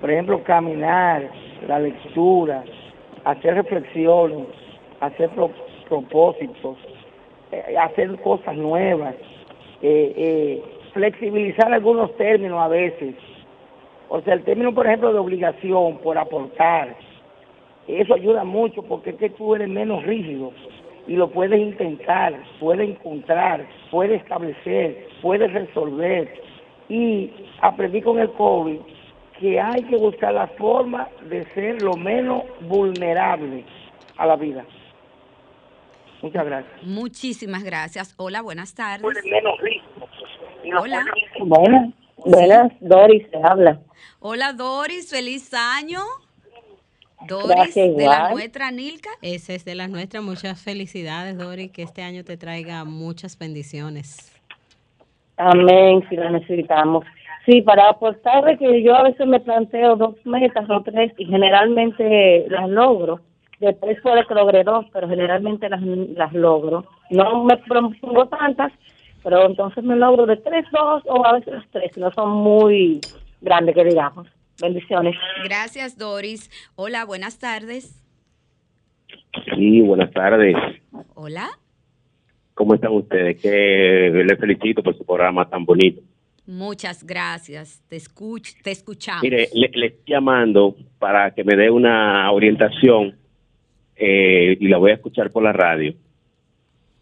Por 0.00 0.10
ejemplo, 0.10 0.42
caminar, 0.42 1.30
la 1.68 1.78
lectura, 1.78 2.64
hacer 3.24 3.54
reflexiones, 3.54 4.48
hacer 5.00 5.30
pro- 5.30 5.52
propósitos, 5.88 6.76
eh, 7.52 7.76
hacer 7.80 8.20
cosas 8.20 8.56
nuevas, 8.56 9.14
eh, 9.86 10.14
eh, 10.16 10.62
flexibilizar 10.94 11.70
algunos 11.70 12.16
términos 12.16 12.58
a 12.58 12.68
veces. 12.68 13.14
O 14.08 14.18
sea, 14.22 14.32
el 14.32 14.42
término, 14.42 14.72
por 14.72 14.86
ejemplo, 14.86 15.12
de 15.12 15.18
obligación 15.18 15.98
por 15.98 16.16
aportar, 16.16 16.96
eso 17.86 18.14
ayuda 18.14 18.44
mucho 18.44 18.82
porque 18.82 19.10
es 19.10 19.16
que 19.16 19.28
tú 19.28 19.54
eres 19.54 19.68
menos 19.68 20.02
rígido 20.04 20.52
y 21.06 21.16
lo 21.16 21.28
puedes 21.28 21.60
intentar, 21.60 22.32
puedes 22.58 22.88
encontrar, 22.88 23.66
puedes 23.90 24.22
establecer, 24.22 25.06
puedes 25.20 25.52
resolver. 25.52 26.32
Y 26.88 27.30
aprendí 27.60 28.00
con 28.00 28.18
el 28.18 28.30
COVID 28.30 28.78
que 29.38 29.60
hay 29.60 29.82
que 29.82 29.98
buscar 29.98 30.32
la 30.32 30.46
forma 30.46 31.08
de 31.28 31.44
ser 31.52 31.82
lo 31.82 31.94
menos 31.94 32.44
vulnerable 32.62 33.64
a 34.16 34.26
la 34.28 34.36
vida. 34.36 34.64
Muchas 36.24 36.46
gracias. 36.46 36.82
Muchísimas 36.84 37.64
gracias. 37.64 38.14
Hola, 38.16 38.40
buenas 38.40 38.74
tardes. 38.74 39.02
lo 39.02 40.80
Hola. 40.80 41.04
Buenas, 41.40 41.92
buenas, 42.16 42.72
Doris 42.80 43.26
se 43.30 43.36
habla. 43.42 43.78
Hola, 44.20 44.54
Doris. 44.54 45.10
Feliz 45.10 45.52
año. 45.52 46.00
Doris, 47.28 47.48
Gracias, 47.48 47.94
de 47.94 48.06
la 48.06 48.14
igual. 48.14 48.32
nuestra 48.32 48.70
Nilka. 48.70 49.10
Esa 49.20 49.52
es 49.52 49.66
de 49.66 49.74
las 49.74 49.90
nuestras. 49.90 50.24
Muchas 50.24 50.62
felicidades, 50.62 51.36
Dori. 51.36 51.68
Que 51.68 51.82
este 51.82 52.00
año 52.00 52.24
te 52.24 52.38
traiga 52.38 52.86
muchas 52.86 53.38
bendiciones. 53.38 54.32
Amén, 55.36 56.06
si 56.08 56.16
la 56.16 56.30
necesitamos. 56.30 57.04
Sí, 57.44 57.60
para 57.60 57.90
aportar 57.90 58.44
de 58.44 58.56
que 58.56 58.82
yo 58.82 58.94
a 58.94 59.02
veces 59.02 59.26
me 59.26 59.40
planteo 59.40 59.96
dos 59.96 60.14
metas 60.24 60.70
o 60.70 60.80
tres 60.82 61.12
y 61.18 61.26
generalmente 61.26 62.46
las 62.48 62.70
logro. 62.70 63.20
Después 63.64 63.98
puede 64.02 64.26
que 64.26 64.34
logre 64.34 64.62
dos, 64.62 64.84
pero 64.92 65.08
generalmente 65.08 65.68
las, 65.70 65.80
las 65.82 66.32
logro. 66.34 66.84
No 67.10 67.44
me 67.44 67.56
propongo 67.56 68.26
tantas, 68.28 68.72
pero 69.22 69.46
entonces 69.46 69.82
me 69.82 69.96
logro 69.96 70.26
de 70.26 70.36
tres, 70.36 70.66
dos 70.70 71.02
o 71.06 71.24
a 71.24 71.32
veces 71.32 71.54
las 71.54 71.68
tres, 71.70 71.96
no 71.96 72.12
son 72.12 72.30
muy 72.30 73.00
grandes 73.40 73.74
que 73.74 73.84
digamos. 73.84 74.28
Bendiciones. 74.60 75.16
Gracias, 75.44 75.96
Doris. 75.96 76.50
Hola, 76.76 77.06
buenas 77.06 77.38
tardes. 77.38 78.04
Sí, 79.56 79.80
buenas 79.80 80.12
tardes. 80.12 80.56
Hola. 81.14 81.48
¿Cómo 82.52 82.74
están 82.74 82.92
ustedes? 82.92 83.40
Que 83.40 84.10
les 84.12 84.38
felicito 84.38 84.82
por 84.82 84.96
su 84.96 85.04
programa 85.04 85.48
tan 85.48 85.64
bonito. 85.64 86.02
Muchas 86.46 87.02
gracias. 87.04 87.82
Te, 87.88 87.96
escuch 87.96 88.62
te 88.62 88.70
escuchamos. 88.70 89.22
Mire, 89.22 89.48
le, 89.54 89.70
le 89.72 89.86
estoy 89.86 90.14
llamando 90.14 90.76
para 90.98 91.30
que 91.32 91.42
me 91.42 91.56
dé 91.56 91.70
una 91.70 92.30
orientación 92.30 93.16
eh, 93.96 94.56
y 94.58 94.68
la 94.68 94.78
voy 94.78 94.90
a 94.90 94.94
escuchar 94.94 95.30
por 95.30 95.42
la 95.42 95.52
radio. 95.52 95.94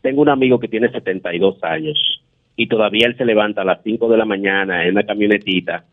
Tengo 0.01 0.23
un 0.23 0.29
amigo 0.29 0.59
que 0.59 0.69
tiene 0.69 0.91
72 0.91 1.63
años 1.63 2.23
y 2.57 2.67
todavía 2.67 3.07
él 3.07 3.17
se 3.17 3.25
levanta 3.25 3.63
a 3.63 3.65
las 3.65 3.83
5 3.83 4.09
de 4.09 4.17
la 4.17 4.25
mañana 4.25 4.85
en 4.85 4.93
una 4.93 5.05
camionetita. 5.05 5.85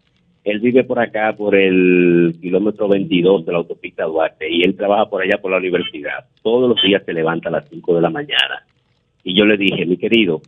Él 0.43 0.59
vive 0.59 0.83
por 0.83 0.99
acá, 0.99 1.35
por 1.37 1.55
el 1.55 2.35
kilómetro 2.41 2.87
22 2.87 3.45
de 3.45 3.51
la 3.51 3.57
autopista 3.59 4.05
Duarte 4.05 4.49
y 4.49 4.63
él 4.63 4.75
trabaja 4.75 5.09
por 5.09 5.21
allá 5.21 5.37
por 5.39 5.51
la 5.51 5.57
universidad. 5.57 6.25
Todos 6.41 6.69
los 6.69 6.81
días 6.81 7.03
se 7.05 7.13
levanta 7.13 7.49
a 7.49 7.51
las 7.51 7.69
5 7.69 7.95
de 7.95 8.01
la 8.01 8.09
mañana. 8.09 8.65
Y 9.23 9.37
yo 9.37 9.45
le 9.45 9.57
dije, 9.57 9.85
mi 9.85 9.97
querido, 9.97 10.41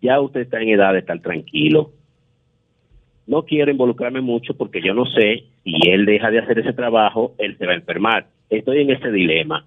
ya 0.00 0.20
usted 0.20 0.40
está 0.40 0.60
en 0.60 0.68
edad 0.70 0.92
de 0.92 1.00
estar 1.00 1.20
tranquilo. 1.20 1.92
No 3.26 3.44
quiero 3.44 3.70
involucrarme 3.70 4.20
mucho 4.20 4.54
porque 4.56 4.80
yo 4.82 4.94
no 4.94 5.06
sé 5.06 5.44
si 5.64 5.88
él 5.88 6.04
deja 6.04 6.30
de 6.30 6.38
hacer 6.38 6.58
ese 6.58 6.72
trabajo, 6.72 7.34
él 7.38 7.56
se 7.58 7.66
va 7.66 7.72
a 7.72 7.76
enfermar. 7.76 8.26
Estoy 8.48 8.82
en 8.82 8.90
ese 8.90 9.10
dilema. 9.10 9.64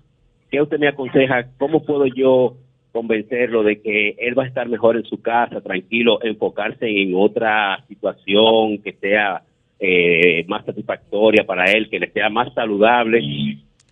¿Qué 0.53 0.61
usted 0.61 0.77
me 0.77 0.87
aconseja? 0.87 1.47
¿Cómo 1.57 1.83
puedo 1.83 2.05
yo 2.05 2.57
convencerlo 2.91 3.63
de 3.63 3.81
que 3.81 4.09
él 4.19 4.37
va 4.37 4.43
a 4.43 4.47
estar 4.47 4.69
mejor 4.69 4.97
en 4.97 5.03
su 5.03 5.19
casa, 5.19 5.61
tranquilo, 5.61 6.19
enfocarse 6.23 6.85
en 6.87 7.15
otra 7.15 7.83
situación 7.87 8.77
que 8.83 8.93
sea 9.01 9.41
eh, 9.79 10.45
más 10.47 10.63
satisfactoria 10.63 11.43
para 11.43 11.71
él, 11.71 11.89
que 11.89 11.99
le 11.99 12.11
sea 12.11 12.29
más 12.29 12.53
saludable? 12.53 13.19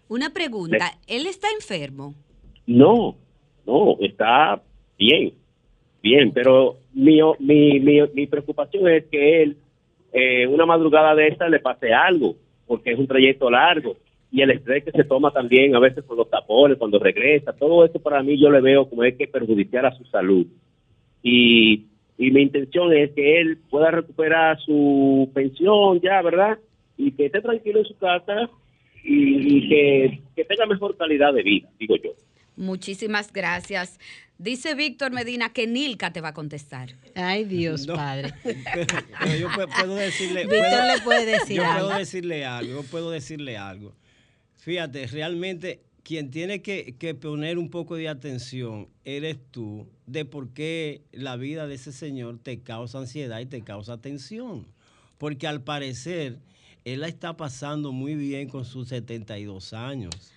Una 0.07 0.30
pregunta. 0.30 0.91
¿Él 1.07 1.26
está 1.26 1.47
enfermo? 1.49 2.14
No, 2.68 3.16
no, 3.66 3.97
está 3.99 4.62
bien, 4.99 5.34
bien, 6.03 6.32
pero 6.32 6.78
mi, 6.93 7.22
mi, 7.39 7.80
mi, 7.80 8.01
mi 8.14 8.28
preocupación 8.28 8.88
es 8.88 9.05
que 9.05 9.41
él, 9.41 9.57
eh, 10.14 10.45
una 10.45 10.68
madrugada 10.68 11.16
de 11.16 11.30
esta, 11.30 11.49
le 11.49 11.59
pase 11.59 11.91
algo, 11.91 12.36
porque 12.68 12.91
es 12.91 12.99
un 12.99 13.07
trayecto 13.07 13.49
largo, 13.49 13.97
y 14.32 14.42
el 14.42 14.52
estrés 14.52 14.84
que 14.86 14.92
se 14.92 15.04
toma 15.04 15.32
también 15.32 15.76
a 15.76 15.80
veces 15.80 16.04
con 16.06 16.18
los 16.18 16.30
tapones, 16.30 16.78
cuando 16.78 17.00
regresa, 17.00 17.54
todo 17.54 17.84
eso 17.86 18.00
para 18.00 18.24
mí 18.24 18.40
yo 18.42 18.50
le 18.50 18.62
veo 18.62 18.90
como 18.90 19.04
es 19.04 19.16
que 19.18 19.28
perjudiciar 19.28 19.86
a 19.86 19.94
su 19.96 20.06
salud. 20.06 20.48
Y, 21.24 21.86
y 22.18 22.32
mi 22.32 22.42
intención 22.42 22.94
es 22.94 23.12
que 23.12 23.40
él 23.42 23.58
pueda 23.70 23.92
recuperar 23.92 24.60
su 24.62 25.30
pensión 25.34 26.00
ya, 26.02 26.22
¿verdad? 26.22 26.58
Y 26.98 27.12
que 27.12 27.26
esté 27.28 27.42
tranquilo 27.42 27.80
en 27.80 27.86
su 27.86 27.98
casa 27.98 28.50
y, 29.04 29.58
y 29.58 29.70
que, 29.70 30.22
que 30.36 30.46
tenga 30.46 30.66
mejor 30.66 30.96
calidad 30.98 31.34
de 31.34 31.44
vida, 31.44 31.70
digo 31.80 31.96
yo. 31.98 32.12
Muchísimas 32.56 33.32
gracias. 33.32 34.00
Dice 34.38 34.74
Víctor 34.76 35.12
Medina 35.12 35.54
que 35.54 35.68
Nilka 35.68 36.12
te 36.12 36.22
va 36.22 36.30
a 36.30 36.34
contestar. 36.34 36.90
Ay, 37.16 37.44
Dios 37.46 37.86
No. 37.88 37.96
Padre. 37.96 38.30
Pero 38.44 39.36
yo 39.40 39.48
pu- 39.50 39.68
puedo 39.80 39.96
decirle. 39.96 40.42
Víctor 40.44 40.60
puedo- 40.60 40.96
le 40.96 41.02
puede 41.04 41.26
decir 41.26 41.58
yo 41.58 41.64
algo. 41.66 41.88
puedo 41.88 42.00
decirle 42.00 42.46
algo. 42.46 42.72
Yo 42.82 42.84
puedo 42.90 43.12
decirle 43.12 43.58
algo. 43.58 43.94
Fíjate, 44.62 45.07
realmente 45.07 45.82
quien 46.03 46.30
tiene 46.30 46.62
que, 46.62 46.95
que 46.99 47.16
poner 47.16 47.57
un 47.57 47.72
poco 47.72 47.95
de 47.95 48.07
atención 48.07 48.89
eres 49.03 49.39
tú 49.49 49.88
de 50.05 50.24
por 50.24 50.49
qué 50.49 51.01
la 51.12 51.36
vida 51.36 51.66
de 51.66 51.74
ese 51.74 51.91
señor 51.91 52.38
te 52.38 52.59
causa 52.59 52.99
ansiedad 52.99 53.39
y 53.39 53.47
te 53.47 53.64
causa 53.64 53.97
tensión. 53.97 54.68
Porque 55.18 55.47
al 55.47 55.64
parecer 55.64 56.38
él 56.86 56.99
la 57.01 57.07
está 57.07 57.36
pasando 57.36 57.91
muy 57.91 58.14
bien 58.14 58.49
con 58.49 58.64
sus 58.64 58.89
72 58.89 59.74
años. 59.74 60.32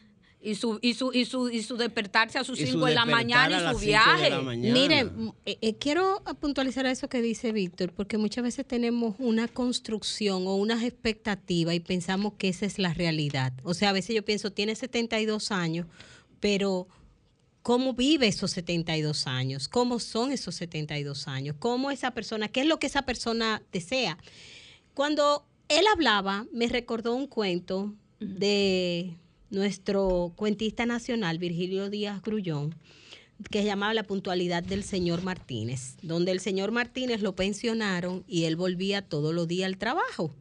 Y 0.44 0.56
su, 0.56 0.78
y 0.82 0.92
su, 0.94 1.10
y 1.12 1.24
su, 1.24 1.48
y 1.48 1.62
su 1.62 1.76
despertarse 1.78 2.38
a 2.38 2.44
sus 2.44 2.60
Y 2.60 2.66
su 2.66 2.72
5 2.72 2.86
de 2.86 2.94
la 2.94 3.06
mañana 3.06 3.70
a 3.70 3.72
y 3.72 3.74
su 3.74 3.80
viaje. 3.80 4.28
la 4.30 4.42
mañana. 4.42 4.74
Mire, 4.78 4.98
m- 4.98 5.32
eh, 5.46 5.56
eh, 5.62 5.74
quiero 5.76 6.22
puntualizar 6.40 6.84
eso 6.86 7.08
que 7.08 7.22
dice 7.22 7.50
Víctor, 7.52 7.92
porque 7.92 8.18
muchas 8.18 8.44
veces 8.44 8.66
tenemos 8.66 9.14
una 9.18 9.48
construcción 9.48 10.46
o 10.46 10.54
unas 10.56 10.82
expectativas 10.82 11.74
y 11.74 11.80
pensamos 11.80 12.34
que 12.36 12.48
esa 12.50 12.66
es 12.66 12.78
la 12.78 12.92
realidad. 12.92 13.54
O 13.62 13.72
sea, 13.72 13.88
a 13.88 13.92
veces 13.92 14.14
yo 14.14 14.22
pienso, 14.24 14.52
tiene 14.52 14.74
72 14.74 15.50
años, 15.50 15.86
pero 16.40 16.88
cómo 17.62 17.94
vive 17.94 18.26
esos 18.28 18.50
72 18.50 19.26
años, 19.26 19.68
cómo 19.68 19.98
son 19.98 20.30
esos 20.30 20.54
72 20.56 21.26
años, 21.26 21.56
cómo 21.58 21.90
esa 21.90 22.10
persona, 22.10 22.48
qué 22.48 22.60
es 22.60 22.66
lo 22.66 22.78
que 22.78 22.88
esa 22.88 23.02
persona 23.06 23.62
desea. 23.72 24.18
Cuando 24.92 25.46
él 25.68 25.86
hablaba, 25.90 26.44
me 26.52 26.68
recordó 26.68 27.14
un 27.14 27.26
cuento 27.26 27.94
de 28.20 29.16
nuestro 29.54 30.32
cuentista 30.36 30.86
nacional, 30.86 31.38
Virgilio 31.38 31.88
Díaz 31.88 32.20
Grullón, 32.22 32.74
que 33.50 33.60
se 33.60 33.66
llamaba 33.66 33.94
La 33.94 34.04
puntualidad 34.04 34.62
del 34.62 34.84
señor 34.84 35.22
Martínez, 35.22 35.96
donde 36.02 36.32
el 36.32 36.40
señor 36.40 36.72
Martínez 36.72 37.20
lo 37.22 37.34
pensionaron 37.34 38.24
y 38.26 38.44
él 38.44 38.56
volvía 38.56 39.02
todos 39.02 39.34
los 39.34 39.48
días 39.48 39.66
al 39.66 39.78
trabajo, 39.78 40.34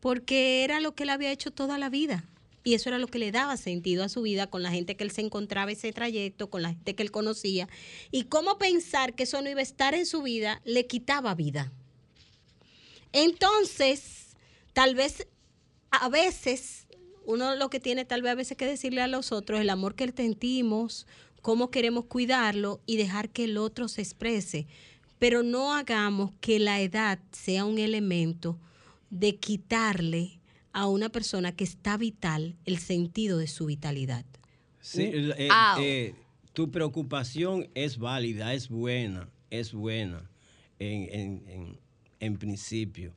porque 0.00 0.64
era 0.64 0.80
lo 0.80 0.94
que 0.94 1.04
él 1.04 1.10
había 1.10 1.32
hecho 1.32 1.50
toda 1.50 1.78
la 1.78 1.88
vida. 1.88 2.24
Y 2.64 2.74
eso 2.74 2.88
era 2.88 2.98
lo 2.98 3.08
que 3.08 3.18
le 3.18 3.32
daba 3.32 3.56
sentido 3.56 4.04
a 4.04 4.08
su 4.08 4.22
vida 4.22 4.46
con 4.46 4.62
la 4.62 4.70
gente 4.70 4.96
que 4.96 5.02
él 5.02 5.10
se 5.10 5.20
encontraba 5.20 5.72
ese 5.72 5.92
trayecto, 5.92 6.48
con 6.48 6.62
la 6.62 6.68
gente 6.68 6.94
que 6.94 7.02
él 7.02 7.10
conocía. 7.10 7.68
Y 8.12 8.24
cómo 8.24 8.56
pensar 8.56 9.14
que 9.14 9.24
eso 9.24 9.42
no 9.42 9.50
iba 9.50 9.58
a 9.58 9.64
estar 9.64 9.94
en 9.94 10.06
su 10.06 10.22
vida 10.22 10.62
le 10.64 10.86
quitaba 10.86 11.34
vida. 11.34 11.72
Entonces, 13.12 14.36
tal 14.74 14.94
vez 14.94 15.26
a 15.90 16.08
veces 16.08 16.81
uno 17.26 17.54
lo 17.56 17.70
que 17.70 17.80
tiene 17.80 18.04
tal 18.04 18.22
vez 18.22 18.32
a 18.32 18.36
veces 18.36 18.56
que 18.56 18.66
decirle 18.66 19.00
a 19.02 19.06
los 19.06 19.32
otros 19.32 19.60
el 19.60 19.70
amor 19.70 19.94
que 19.94 20.06
le 20.06 20.12
sentimos, 20.12 21.06
cómo 21.40 21.70
queremos 21.70 22.04
cuidarlo 22.06 22.80
y 22.86 22.96
dejar 22.96 23.28
que 23.30 23.44
el 23.44 23.56
otro 23.58 23.88
se 23.88 24.02
exprese. 24.02 24.66
Pero 25.18 25.42
no 25.42 25.74
hagamos 25.74 26.32
que 26.40 26.58
la 26.58 26.80
edad 26.80 27.18
sea 27.30 27.64
un 27.64 27.78
elemento 27.78 28.58
de 29.10 29.36
quitarle 29.36 30.40
a 30.72 30.86
una 30.88 31.10
persona 31.10 31.52
que 31.54 31.64
está 31.64 31.96
vital 31.96 32.56
el 32.64 32.78
sentido 32.78 33.38
de 33.38 33.46
su 33.46 33.66
vitalidad. 33.66 34.24
Sí, 34.80 35.02
el- 35.02 35.32
eh, 35.38 35.48
eh, 35.78 36.14
tu 36.54 36.70
preocupación 36.70 37.68
es 37.74 37.98
válida, 37.98 38.52
es 38.54 38.68
buena, 38.68 39.28
es 39.50 39.72
buena 39.72 40.28
en, 40.78 41.02
en- 41.12 41.42
en- 41.48 41.78
en 42.20 42.36
principio. 42.38 43.12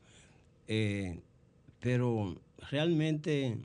Eh, 0.68 1.20
pero 1.80 2.40
realmente 2.72 3.58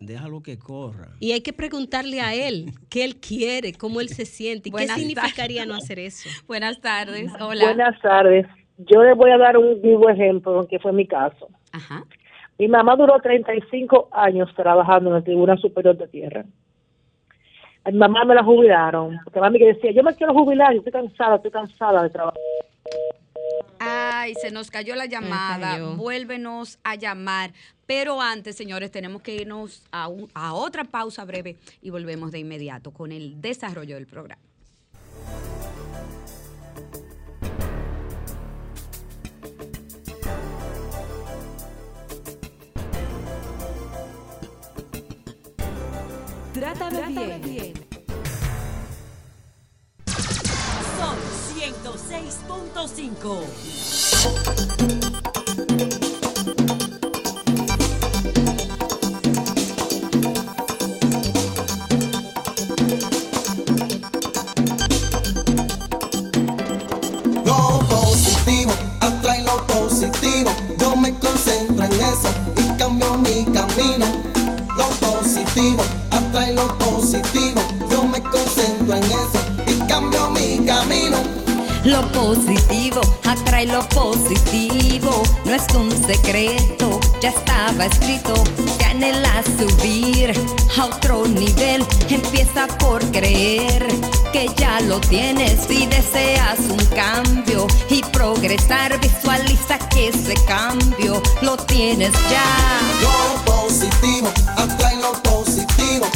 déjalo 0.00 0.42
que 0.42 0.58
corra. 0.58 1.08
Y 1.20 1.32
hay 1.32 1.40
que 1.40 1.52
preguntarle 1.52 2.20
a 2.20 2.34
él 2.34 2.72
qué 2.90 3.04
él 3.04 3.16
quiere, 3.16 3.72
cómo 3.72 4.00
él 4.00 4.08
se 4.08 4.24
siente 4.24 4.68
y 4.68 4.72
qué 4.72 4.88
significaría 4.88 5.66
no 5.66 5.74
hacer 5.74 5.98
eso. 5.98 6.28
Buenas 6.46 6.80
tardes, 6.80 7.32
hola. 7.40 7.64
Buenas 7.64 8.00
tardes. 8.00 8.46
Yo 8.78 9.02
les 9.02 9.16
voy 9.16 9.30
a 9.30 9.38
dar 9.38 9.56
un 9.56 9.82
vivo 9.82 10.08
ejemplo, 10.08 10.66
que 10.68 10.78
fue 10.78 10.92
mi 10.92 11.06
caso. 11.06 11.48
Ajá. 11.72 12.04
Mi 12.58 12.68
mamá 12.68 12.96
duró 12.96 13.20
35 13.20 14.08
años 14.12 14.52
trabajando 14.54 15.10
en 15.10 15.16
el 15.16 15.24
Tribunal 15.24 15.58
Superior 15.58 15.96
de 15.96 16.08
Tierra. 16.08 16.44
A 17.84 17.90
mi 17.90 17.98
mamá 17.98 18.24
me 18.24 18.34
la 18.34 18.42
jubilaron, 18.42 19.18
porque 19.24 19.40
mami 19.40 19.58
que 19.58 19.74
decía, 19.74 19.92
yo 19.92 20.02
me 20.02 20.14
quiero 20.14 20.34
jubilar, 20.34 20.72
yo 20.72 20.78
estoy 20.78 20.92
cansada, 20.92 21.36
estoy 21.36 21.50
cansada 21.50 22.02
de 22.02 22.10
trabajar. 22.10 22.40
Ay, 23.78 24.34
se 24.40 24.50
nos 24.50 24.70
cayó 24.70 24.94
la 24.96 25.06
llamada. 25.06 25.72
cayó. 25.72 25.94
Vuélvenos 25.96 26.78
a 26.84 26.94
llamar. 26.96 27.52
Pero 27.86 28.20
antes, 28.20 28.56
señores, 28.56 28.90
tenemos 28.90 29.22
que 29.22 29.34
irnos 29.34 29.82
a, 29.90 30.08
un- 30.08 30.30
a 30.34 30.52
otra 30.52 30.84
pausa 30.84 31.24
breve 31.24 31.56
y 31.80 31.90
volvemos 31.90 32.32
de 32.32 32.38
inmediato 32.40 32.90
con 32.90 33.12
el 33.12 33.40
desarrollo 33.40 33.94
del 33.94 34.06
programa. 34.06 34.42
Trátame, 46.52 47.38
bien. 47.44 47.64
Son 47.64 47.67
Seis 51.68 52.38
puntos 52.48 52.92
cinco, 52.96 53.42
atrae 69.00 69.42
lo 69.42 69.66
positivo. 69.66 70.50
Yo 70.78 70.96
me 70.96 71.12
concentro 71.18 71.84
en 71.84 71.92
eso 71.92 72.30
y 72.56 72.78
cambio 72.78 73.18
mi 73.18 73.44
camino. 73.44 74.06
Lo 74.74 74.88
positivo, 75.06 75.82
atrae 76.10 76.54
lo 76.54 76.66
positivo. 76.78 77.67
Lo 81.98 82.06
positivo 82.12 83.00
atrae 83.24 83.66
lo 83.66 83.80
positivo, 83.88 85.20
no 85.44 85.52
es 85.52 85.66
un 85.74 85.90
secreto, 86.06 87.00
ya 87.20 87.30
estaba 87.30 87.86
escrito. 87.86 88.34
Te 88.78 88.84
anhelas 88.84 89.44
subir 89.58 90.32
a 90.78 90.84
otro 90.84 91.26
nivel, 91.26 91.84
empieza 92.08 92.68
por 92.78 93.04
creer 93.10 93.84
que 94.32 94.48
ya 94.56 94.80
lo 94.82 95.00
tienes 95.00 95.68
y 95.68 95.86
deseas 95.86 96.60
un 96.70 96.84
cambio 96.94 97.66
y 97.90 98.00
progresar. 98.12 99.00
Visualiza 99.00 99.76
que 99.88 100.10
ese 100.10 100.34
cambio 100.46 101.20
lo 101.42 101.56
tienes 101.56 102.12
ya. 102.30 102.44
Lo 103.02 103.44
positivo, 103.44 104.28
atrae 104.56 104.96
lo 104.98 105.20
positivo. 105.24 106.06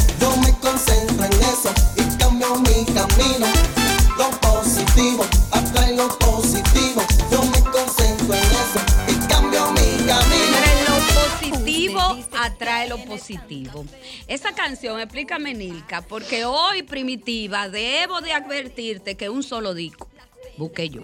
Lo 12.87 12.97
positivo. 13.05 13.85
Esa 14.27 14.53
canción, 14.53 14.99
explícame, 14.99 15.53
Nilka, 15.53 16.01
porque 16.01 16.45
hoy, 16.45 16.83
Primitiva, 16.83 17.69
debo 17.69 18.21
de 18.21 18.33
advertirte 18.33 19.15
que 19.15 19.29
un 19.29 19.43
solo 19.43 19.73
disco 19.73 20.09
busqué 20.57 20.89
yo. 20.89 21.01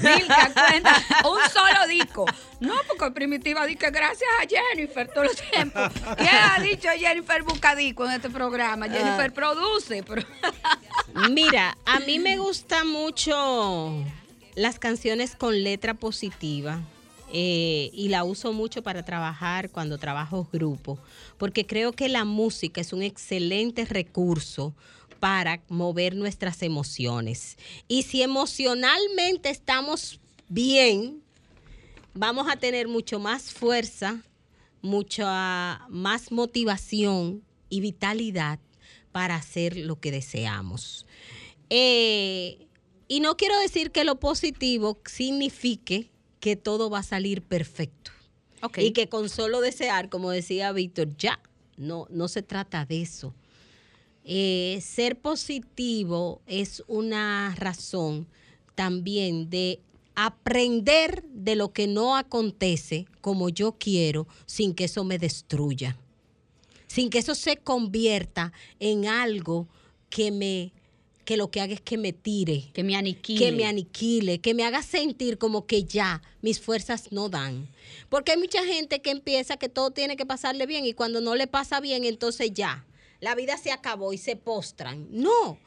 Nilka, 0.00 0.52
cuenta, 0.68 0.96
un 1.24 1.38
solo 1.52 1.86
disco. 1.88 2.24
No, 2.60 2.74
porque 2.88 3.12
Primitiva 3.12 3.64
dice 3.66 3.78
que 3.78 3.90
gracias 3.90 4.28
a 4.42 4.46
Jennifer 4.48 5.08
todo 5.08 5.24
el 5.24 5.30
tiempo. 5.36 5.78
¿Quién 6.16 6.30
ha 6.34 6.60
dicho 6.60 6.88
Jennifer 6.98 7.42
busca 7.44 7.76
disco 7.76 8.04
en 8.06 8.12
este 8.12 8.28
programa? 8.28 8.88
Jennifer 8.88 9.32
produce. 9.32 10.02
pero- 10.02 10.26
Mira, 11.30 11.76
a 11.86 12.00
mí 12.00 12.18
me 12.18 12.36
gusta 12.38 12.84
mucho 12.84 14.04
las 14.56 14.78
canciones 14.80 15.36
con 15.36 15.62
letra 15.62 15.94
positiva 15.94 16.80
eh, 17.32 17.90
y 17.92 18.08
la 18.08 18.24
uso 18.24 18.52
mucho 18.52 18.82
para 18.82 19.04
trabajar 19.04 19.70
cuando 19.70 19.98
trabajo 19.98 20.48
grupo, 20.50 20.98
porque 21.36 21.66
creo 21.66 21.92
que 21.92 22.08
la 22.08 22.24
música 22.24 22.80
es 22.80 22.92
un 22.92 23.02
excelente 23.02 23.84
recurso 23.84 24.74
para 25.20 25.60
mover 25.68 26.14
nuestras 26.14 26.62
emociones. 26.62 27.58
Y 27.86 28.02
si 28.02 28.22
emocionalmente 28.22 29.50
estamos 29.50 30.20
bien, 30.48 31.22
vamos 32.14 32.48
a 32.48 32.56
tener 32.56 32.88
mucho 32.88 33.18
más 33.18 33.52
fuerza, 33.52 34.22
mucha 34.80 35.86
más 35.88 36.32
motivación 36.32 37.42
y 37.68 37.80
vitalidad 37.80 38.58
para 39.12 39.36
hacer 39.36 39.76
lo 39.76 40.00
que 40.00 40.12
deseamos. 40.12 41.06
Eh, 41.68 42.66
y 43.08 43.20
no 43.20 43.36
quiero 43.36 43.58
decir 43.60 43.90
que 43.90 44.04
lo 44.04 44.18
positivo 44.18 44.98
signifique 45.04 46.10
que 46.40 46.56
todo 46.56 46.90
va 46.90 47.00
a 47.00 47.02
salir 47.02 47.42
perfecto. 47.42 48.12
Y 48.76 48.90
que 48.90 49.08
con 49.08 49.28
solo 49.28 49.60
desear, 49.60 50.08
como 50.08 50.30
decía 50.30 50.72
Víctor, 50.72 51.16
ya, 51.16 51.40
no, 51.76 52.06
no 52.10 52.26
se 52.28 52.42
trata 52.42 52.84
de 52.84 53.02
eso. 53.02 53.34
Eh, 54.24 54.80
ser 54.82 55.18
positivo 55.18 56.42
es 56.46 56.82
una 56.86 57.54
razón 57.56 58.26
también 58.74 59.48
de 59.48 59.80
aprender 60.14 61.22
de 61.32 61.54
lo 61.54 61.72
que 61.72 61.86
no 61.86 62.16
acontece 62.16 63.06
como 63.20 63.48
yo 63.48 63.76
quiero 63.78 64.26
sin 64.46 64.74
que 64.74 64.84
eso 64.84 65.04
me 65.04 65.18
destruya, 65.18 65.96
sin 66.88 67.08
que 67.08 67.18
eso 67.18 67.34
se 67.36 67.56
convierta 67.56 68.52
en 68.80 69.06
algo 69.06 69.68
que 70.10 70.32
me 70.32 70.72
que 71.28 71.36
lo 71.36 71.50
que 71.50 71.60
haga 71.60 71.74
es 71.74 71.82
que 71.82 71.98
me 71.98 72.14
tire, 72.14 72.70
que 72.72 72.82
me 72.82 72.96
aniquile, 72.96 73.38
que 73.38 73.52
me 73.52 73.66
aniquile, 73.66 74.38
que 74.40 74.54
me 74.54 74.64
haga 74.64 74.82
sentir 74.82 75.36
como 75.36 75.66
que 75.66 75.84
ya 75.84 76.22
mis 76.40 76.58
fuerzas 76.58 77.12
no 77.12 77.28
dan. 77.28 77.68
Porque 78.08 78.32
hay 78.32 78.38
mucha 78.38 78.64
gente 78.64 79.02
que 79.02 79.10
empieza 79.10 79.58
que 79.58 79.68
todo 79.68 79.90
tiene 79.90 80.16
que 80.16 80.24
pasarle 80.24 80.64
bien 80.64 80.86
y 80.86 80.94
cuando 80.94 81.20
no 81.20 81.34
le 81.34 81.46
pasa 81.46 81.80
bien, 81.80 82.04
entonces 82.04 82.52
ya, 82.54 82.86
la 83.20 83.34
vida 83.34 83.58
se 83.58 83.72
acabó 83.72 84.14
y 84.14 84.16
se 84.16 84.36
postran. 84.36 85.06
No, 85.10 85.58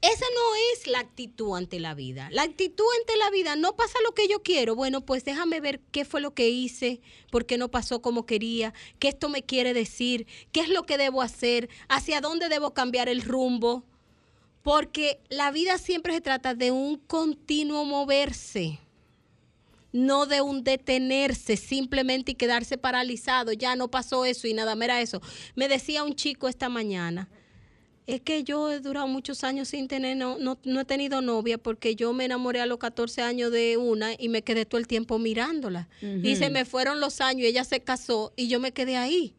esa 0.00 0.24
no 0.24 0.54
es 0.72 0.86
la 0.86 1.00
actitud 1.00 1.54
ante 1.54 1.80
la 1.80 1.92
vida. 1.92 2.30
La 2.32 2.40
actitud 2.40 2.86
ante 3.00 3.18
la 3.18 3.28
vida, 3.28 3.56
no 3.56 3.76
pasa 3.76 3.98
lo 4.04 4.14
que 4.14 4.26
yo 4.26 4.42
quiero. 4.42 4.74
Bueno, 4.74 5.02
pues 5.02 5.22
déjame 5.22 5.60
ver 5.60 5.80
qué 5.92 6.06
fue 6.06 6.22
lo 6.22 6.32
que 6.32 6.48
hice, 6.48 7.02
por 7.30 7.44
qué 7.44 7.58
no 7.58 7.70
pasó 7.70 8.00
como 8.00 8.24
quería, 8.24 8.72
qué 8.98 9.08
esto 9.08 9.28
me 9.28 9.42
quiere 9.42 9.74
decir, 9.74 10.26
qué 10.50 10.60
es 10.60 10.70
lo 10.70 10.86
que 10.86 10.96
debo 10.96 11.20
hacer, 11.20 11.68
hacia 11.90 12.22
dónde 12.22 12.48
debo 12.48 12.72
cambiar 12.72 13.10
el 13.10 13.20
rumbo. 13.20 13.84
Porque 14.64 15.20
la 15.28 15.52
vida 15.52 15.78
siempre 15.78 16.12
se 16.14 16.20
trata 16.20 16.54
de 16.54 16.72
un 16.72 16.96
continuo 16.96 17.84
moverse, 17.84 18.80
no 19.92 20.26
de 20.26 20.40
un 20.40 20.64
detenerse 20.64 21.56
simplemente 21.56 22.32
y 22.32 22.34
quedarse 22.34 22.76
paralizado. 22.76 23.52
Ya 23.52 23.76
no 23.76 23.88
pasó 23.88 24.24
eso 24.24 24.48
y 24.48 24.54
nada, 24.54 24.74
mira 24.74 25.00
eso. 25.00 25.22
Me 25.54 25.68
decía 25.68 26.02
un 26.02 26.16
chico 26.16 26.48
esta 26.48 26.68
mañana 26.68 27.28
es 28.06 28.20
que 28.20 28.44
yo 28.44 28.70
he 28.70 28.80
durado 28.80 29.08
muchos 29.08 29.44
años 29.44 29.68
sin 29.68 29.88
tener, 29.88 30.16
no, 30.16 30.38
no, 30.38 30.58
no, 30.64 30.80
he 30.80 30.84
tenido 30.84 31.22
novia 31.22 31.56
porque 31.56 31.96
yo 31.96 32.12
me 32.12 32.26
enamoré 32.26 32.60
a 32.60 32.66
los 32.66 32.78
14 32.78 33.22
años 33.22 33.50
de 33.50 33.76
una 33.78 34.12
y 34.18 34.28
me 34.28 34.42
quedé 34.42 34.66
todo 34.66 34.78
el 34.78 34.86
tiempo 34.86 35.18
mirándola. 35.18 35.88
Y 36.22 36.36
se 36.36 36.50
me 36.50 36.64
fueron 36.64 37.00
los 37.00 37.20
años, 37.20 37.42
y 37.42 37.46
ella 37.46 37.64
se 37.64 37.80
casó 37.80 38.32
y 38.36 38.48
yo 38.48 38.60
me 38.60 38.72
quedé 38.72 38.96
ahí. 38.96 39.34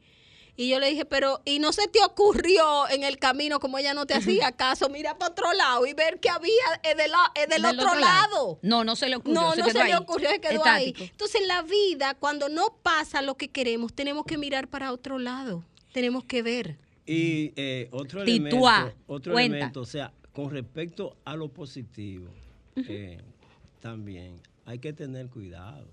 Y 0.58 0.70
yo 0.70 0.80
le 0.80 0.90
dije, 0.90 1.04
pero, 1.04 1.42
¿y 1.44 1.60
no 1.60 1.74
se 1.74 1.88
te 1.88 2.00
ocurrió 2.04 2.88
en 2.90 3.04
el 3.04 3.18
camino, 3.18 3.60
como 3.60 3.78
ella 3.78 3.94
no 3.94 4.06
te 4.06 4.14
hacía 4.14 4.54
caso, 4.54 4.88
mira 4.90 5.18
para 5.18 5.32
otro 5.32 5.52
lado 5.54 5.86
y 5.86 5.94
ver 5.94 6.20
que 6.22 6.30
había 6.30 6.54
eh, 6.84 6.96
de 6.96 7.10
la, 7.10 7.32
eh, 7.36 7.48
del, 7.48 7.66
otro, 7.66 7.94
lado? 7.96 8.60
No, 8.62 8.86
no 8.86 8.96
se 8.96 9.10
le 9.10 9.18
ocurrió. 9.18 9.42
No, 9.42 9.52
se 9.52 9.60
no 9.60 9.66
quedó 9.68 9.80
se 9.80 9.88
le 9.88 9.98
ocurrió, 9.98 10.30
se 10.30 10.40
quedó 10.40 10.54
Estático. 10.54 11.02
ahí. 11.02 11.10
Entonces, 11.12 11.42
en 11.42 11.48
la 11.50 11.62
vida, 11.62 12.16
cuando 12.16 12.48
no 12.48 12.78
pasa 12.82 13.22
lo 13.22 13.36
que 13.36 13.50
queremos, 13.50 13.94
tenemos 13.94 14.26
que 14.26 14.38
mirar 14.38 14.70
para 14.70 14.94
otro 14.94 15.20
lado. 15.20 15.66
Tenemos 15.92 16.24
que 16.24 16.42
ver. 16.42 16.78
Y 17.06 17.52
eh, 17.56 17.90
otro 17.92 18.24
Tituá, 18.24 18.78
elemento, 18.78 19.04
otro 19.08 19.34
cuenta. 19.34 19.58
elemento, 19.58 19.82
o 19.82 19.86
sea, 19.86 20.12
con 20.34 20.50
respecto 20.50 21.18
a 21.26 21.36
lo 21.36 21.50
positivo, 21.50 22.28
eh, 22.76 23.20
también 23.80 24.42
hay 24.66 24.80
que 24.80 24.94
tener 24.94 25.30
cuidado. 25.30 25.88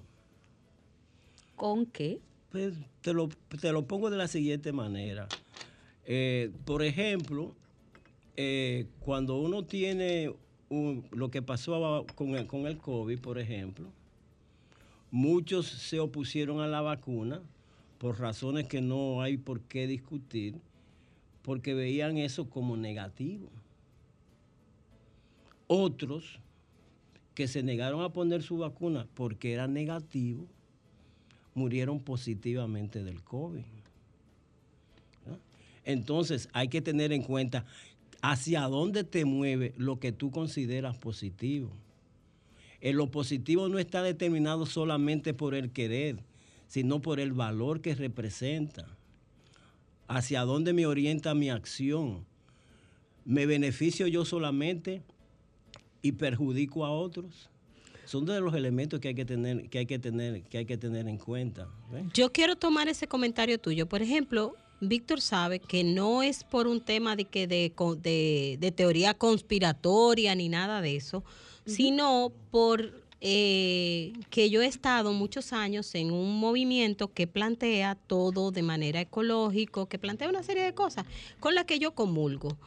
¿Con 1.56 1.86
qué? 1.86 2.20
Pues 2.53 2.74
te 3.00 3.14
lo, 3.14 3.30
te 3.61 3.72
lo 3.72 3.86
pongo 3.86 4.11
de 4.11 4.18
la 4.18 4.28
siguiente 4.28 4.72
manera. 4.72 5.26
Eh, 6.05 6.53
por 6.66 6.82
ejemplo, 6.82 7.55
eh, 8.36 8.86
cuando 9.00 9.38
uno 9.38 9.64
tiene 9.64 10.34
lo 11.12 11.30
que 11.30 11.40
pasó 11.40 12.05
con 12.14 12.34
el, 12.34 12.46
con 12.46 12.66
el 12.66 12.76
COVID, 12.76 13.18
por 13.20 13.38
ejemplo, 13.38 13.88
muchos 15.11 15.66
se 15.66 15.98
opusieron 15.98 16.61
a 16.61 16.66
la 16.66 16.82
vacuna 16.82 17.40
por 17.96 18.20
razones 18.20 18.66
que 18.68 18.82
no 18.82 19.22
hay 19.22 19.38
por 19.38 19.62
qué 19.62 19.86
discutir, 19.86 20.57
porque 21.40 21.72
veían 21.72 22.18
eso 22.18 22.50
como 22.50 22.76
negativo. 22.76 23.48
Otros 25.68 26.38
que 27.34 27.48
se 27.48 27.62
negaron 27.62 28.03
a 28.03 28.12
poner 28.12 28.42
su 28.42 28.59
vacuna 28.59 29.09
porque 29.14 29.55
era 29.55 29.68
negativo, 29.68 30.46
murieron 31.55 32.00
positivamente 32.00 33.03
del 33.03 33.22
COVID. 33.22 33.62
Entonces 35.84 36.48
hay 36.53 36.68
que 36.68 36.80
tener 36.80 37.12
en 37.12 37.22
cuenta 37.22 37.64
hacia 38.20 38.62
dónde 38.62 39.05
te 39.05 39.24
mueve 39.24 39.74
lo 39.76 39.98
que 39.98 40.12
tú 40.12 40.30
consideras 40.30 40.96
positivo. 40.96 41.70
Eh, 42.80 42.92
lo 42.92 43.11
positivo 43.11 43.68
no 43.68 43.78
está 43.78 44.03
determinado 44.03 44.66
solamente 44.66 45.34
por 45.34 45.55
el 45.55 45.70
querer, 45.70 46.18
sino 46.68 47.00
por 47.00 47.20
el 47.20 47.32
valor 47.32 47.80
que 47.80 47.94
representa. 47.94 48.86
Hacia 50.09 50.42
dónde 50.42 50.72
me 50.72 50.86
orienta 50.86 51.34
mi 51.34 51.50
acción. 51.50 52.24
¿Me 53.24 53.46
beneficio 53.46 54.07
yo 54.07 54.24
solamente 54.24 55.03
y 56.00 56.12
perjudico 56.12 56.84
a 56.84 56.90
otros? 56.90 57.48
Son 58.12 58.26
de 58.26 58.38
los 58.42 58.54
elementos 58.54 59.00
que 59.00 59.08
hay 59.08 59.14
que 59.14 59.24
tener, 59.24 59.70
que 59.70 59.78
hay 59.78 59.86
que 59.86 59.98
tener, 59.98 60.42
que 60.42 60.58
hay 60.58 60.66
que 60.66 60.76
tener 60.76 61.08
en 61.08 61.16
cuenta. 61.16 61.66
Yo 62.12 62.30
quiero 62.30 62.56
tomar 62.56 62.86
ese 62.88 63.08
comentario 63.08 63.58
tuyo. 63.58 63.86
Por 63.88 64.02
ejemplo, 64.02 64.54
Víctor 64.82 65.22
sabe 65.22 65.60
que 65.60 65.82
no 65.82 66.22
es 66.22 66.44
por 66.44 66.66
un 66.66 66.82
tema 66.82 67.16
de 67.16 67.24
que 67.24 67.46
de, 67.46 67.72
co- 67.74 67.96
de- 67.96 68.58
de 68.60 68.70
teoría 68.70 69.14
conspiratoria 69.14 70.34
ni 70.34 70.50
nada 70.50 70.82
de 70.82 70.94
eso, 70.96 71.24
sino 71.64 72.30
por 72.50 73.00
eh, 73.22 74.12
que 74.28 74.50
yo 74.50 74.60
he 74.60 74.66
estado 74.66 75.14
muchos 75.14 75.54
años 75.54 75.94
en 75.94 76.10
un 76.10 76.38
movimiento 76.38 77.08
que 77.14 77.26
plantea 77.26 77.94
todo 77.94 78.50
de 78.50 78.62
manera 78.62 79.00
ecológico, 79.00 79.86
que 79.88 79.98
plantea 79.98 80.28
una 80.28 80.42
serie 80.42 80.64
de 80.64 80.74
cosas 80.74 81.06
con 81.40 81.54
las 81.54 81.64
que 81.64 81.78
yo 81.78 81.94
comulgo. 81.94 82.58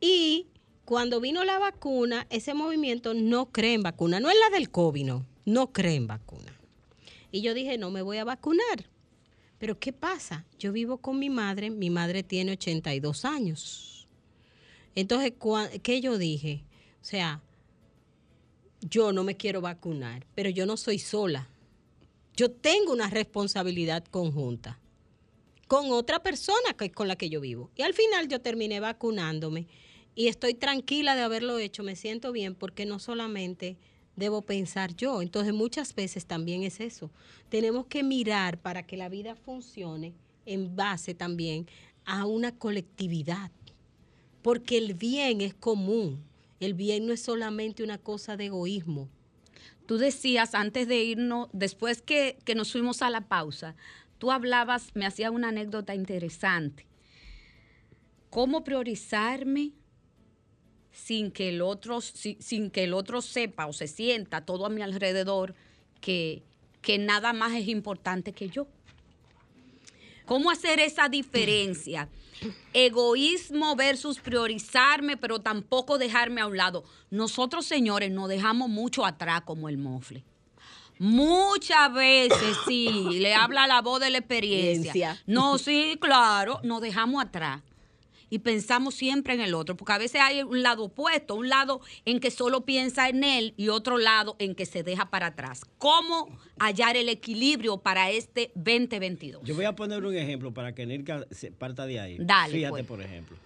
Y 0.00 0.46
cuando 0.92 1.22
vino 1.22 1.42
la 1.42 1.58
vacuna, 1.58 2.26
ese 2.28 2.52
movimiento 2.52 3.14
no 3.14 3.46
cree 3.50 3.72
en 3.72 3.82
vacuna, 3.82 4.20
no 4.20 4.28
es 4.28 4.36
la 4.38 4.54
del 4.54 4.68
COVID, 4.70 5.06
no, 5.06 5.26
no 5.46 5.72
cree 5.72 5.94
en 5.94 6.06
vacuna. 6.06 6.54
Y 7.30 7.40
yo 7.40 7.54
dije, 7.54 7.78
no 7.78 7.90
me 7.90 8.02
voy 8.02 8.18
a 8.18 8.24
vacunar. 8.24 8.90
Pero 9.58 9.78
¿qué 9.80 9.94
pasa? 9.94 10.44
Yo 10.58 10.70
vivo 10.70 10.98
con 10.98 11.18
mi 11.18 11.30
madre, 11.30 11.70
mi 11.70 11.88
madre 11.88 12.22
tiene 12.22 12.52
82 12.52 13.24
años. 13.24 14.06
Entonces, 14.94 15.32
¿qué 15.82 16.02
yo 16.02 16.18
dije? 16.18 16.62
O 17.00 17.04
sea, 17.06 17.40
yo 18.82 19.12
no 19.12 19.24
me 19.24 19.34
quiero 19.38 19.62
vacunar, 19.62 20.26
pero 20.34 20.50
yo 20.50 20.66
no 20.66 20.76
soy 20.76 20.98
sola. 20.98 21.48
Yo 22.36 22.50
tengo 22.50 22.92
una 22.92 23.08
responsabilidad 23.08 24.04
conjunta 24.04 24.78
con 25.68 25.90
otra 25.90 26.22
persona 26.22 26.74
que- 26.76 26.92
con 26.92 27.08
la 27.08 27.16
que 27.16 27.30
yo 27.30 27.40
vivo. 27.40 27.70
Y 27.76 27.80
al 27.80 27.94
final 27.94 28.28
yo 28.28 28.42
terminé 28.42 28.78
vacunándome 28.78 29.68
y 30.14 30.28
estoy 30.28 30.54
tranquila 30.54 31.14
de 31.14 31.22
haberlo 31.22 31.58
hecho, 31.58 31.82
me 31.82 31.96
siento 31.96 32.32
bien 32.32 32.54
porque 32.54 32.86
no 32.86 32.98
solamente 32.98 33.76
debo 34.16 34.42
pensar 34.42 34.94
yo, 34.94 35.22
entonces 35.22 35.54
muchas 35.54 35.94
veces 35.94 36.26
también 36.26 36.62
es 36.62 36.80
eso. 36.80 37.10
Tenemos 37.48 37.86
que 37.86 38.02
mirar 38.02 38.58
para 38.58 38.86
que 38.86 38.96
la 38.96 39.08
vida 39.08 39.34
funcione 39.34 40.12
en 40.44 40.76
base 40.76 41.14
también 41.14 41.66
a 42.04 42.26
una 42.26 42.52
colectividad, 42.52 43.50
porque 44.42 44.76
el 44.76 44.94
bien 44.94 45.40
es 45.40 45.54
común, 45.54 46.22
el 46.60 46.74
bien 46.74 47.06
no 47.06 47.12
es 47.12 47.22
solamente 47.22 47.82
una 47.82 47.98
cosa 47.98 48.36
de 48.36 48.46
egoísmo. 48.46 49.08
Tú 49.86 49.98
decías 49.98 50.54
antes 50.54 50.88
de 50.88 51.02
irnos, 51.02 51.48
después 51.52 52.02
que, 52.02 52.38
que 52.44 52.54
nos 52.54 52.70
fuimos 52.70 53.02
a 53.02 53.10
la 53.10 53.28
pausa, 53.28 53.74
tú 54.18 54.30
hablabas, 54.30 54.90
me 54.94 55.06
hacías 55.06 55.30
una 55.30 55.48
anécdota 55.48 55.94
interesante. 55.94 56.86
¿Cómo 58.30 58.62
priorizarme 58.62 59.72
sin 60.92 61.30
que 61.30 61.48
el 61.48 61.62
otro, 61.62 62.00
si- 62.00 62.36
sin 62.40 62.70
que 62.70 62.84
el 62.84 62.94
otro 62.94 63.22
sepa 63.22 63.66
o 63.66 63.72
se 63.72 63.86
sienta 63.88 64.44
todo 64.44 64.66
a 64.66 64.68
mi 64.68 64.82
alrededor 64.82 65.54
que, 66.00 66.42
que 66.80 66.98
nada 66.98 67.32
más 67.32 67.52
es 67.54 67.68
importante 67.68 68.32
que 68.32 68.48
yo? 68.48 68.66
¿Cómo 70.26 70.50
hacer 70.50 70.78
esa 70.80 71.08
diferencia? 71.08 72.08
Egoísmo 72.72 73.76
versus 73.76 74.18
priorizarme, 74.18 75.16
pero 75.16 75.40
tampoco 75.40 75.98
dejarme 75.98 76.40
a 76.40 76.46
un 76.46 76.56
lado. 76.56 76.84
Nosotros, 77.10 77.66
señores, 77.66 78.10
nos 78.10 78.28
dejamos 78.28 78.68
mucho 78.68 79.04
atrás 79.04 79.42
como 79.42 79.68
el 79.68 79.78
mofle. 79.78 80.24
Muchas 80.98 81.92
veces, 81.92 82.56
sí, 82.66 83.18
le 83.18 83.34
habla 83.34 83.66
la 83.66 83.80
voz 83.82 84.00
de 84.00 84.10
la 84.10 84.18
experiencia. 84.18 84.90
Experiencia. 84.92 85.22
No, 85.26 85.58
sí, 85.58 85.98
claro, 86.00 86.60
nos 86.62 86.80
dejamos 86.80 87.22
atrás. 87.24 87.60
Y 88.32 88.38
pensamos 88.38 88.94
siempre 88.94 89.34
en 89.34 89.42
el 89.42 89.52
otro, 89.52 89.76
porque 89.76 89.92
a 89.92 89.98
veces 89.98 90.22
hay 90.22 90.42
un 90.42 90.62
lado 90.62 90.84
opuesto, 90.84 91.34
un 91.34 91.50
lado 91.50 91.82
en 92.06 92.18
que 92.18 92.30
solo 92.30 92.64
piensa 92.64 93.10
en 93.10 93.24
él 93.24 93.52
y 93.58 93.68
otro 93.68 93.98
lado 93.98 94.36
en 94.38 94.54
que 94.54 94.64
se 94.64 94.82
deja 94.82 95.10
para 95.10 95.26
atrás. 95.26 95.66
¿Cómo 95.76 96.34
hallar 96.58 96.96
el 96.96 97.10
equilibrio 97.10 97.76
para 97.82 98.10
este 98.10 98.50
2022? 98.54 99.42
Yo 99.44 99.54
voy 99.54 99.66
a 99.66 99.76
poner 99.76 100.02
un 100.06 100.16
ejemplo 100.16 100.50
para 100.50 100.74
que 100.74 100.86
Nilka 100.86 101.26
se 101.30 101.52
parta 101.52 101.84
de 101.84 102.00
ahí. 102.00 102.16
Dale, 102.18 102.54
Fíjate, 102.54 102.70
pues. 102.70 102.86
por 102.86 103.02
ejemplo. 103.02 103.36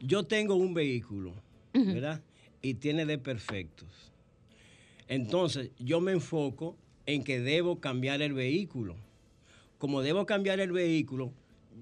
Yo 0.00 0.24
tengo 0.24 0.54
un 0.54 0.74
vehículo, 0.74 1.32
¿verdad? 1.72 2.20
Y 2.60 2.74
tiene 2.74 3.06
desperfectos. 3.06 3.88
Entonces, 5.08 5.70
yo 5.78 6.02
me 6.02 6.12
enfoco 6.12 6.76
en 7.06 7.24
que 7.24 7.40
debo 7.40 7.80
cambiar 7.80 8.20
el 8.20 8.34
vehículo. 8.34 8.96
Como 9.78 10.02
debo 10.02 10.26
cambiar 10.26 10.60
el 10.60 10.72
vehículo, 10.72 11.32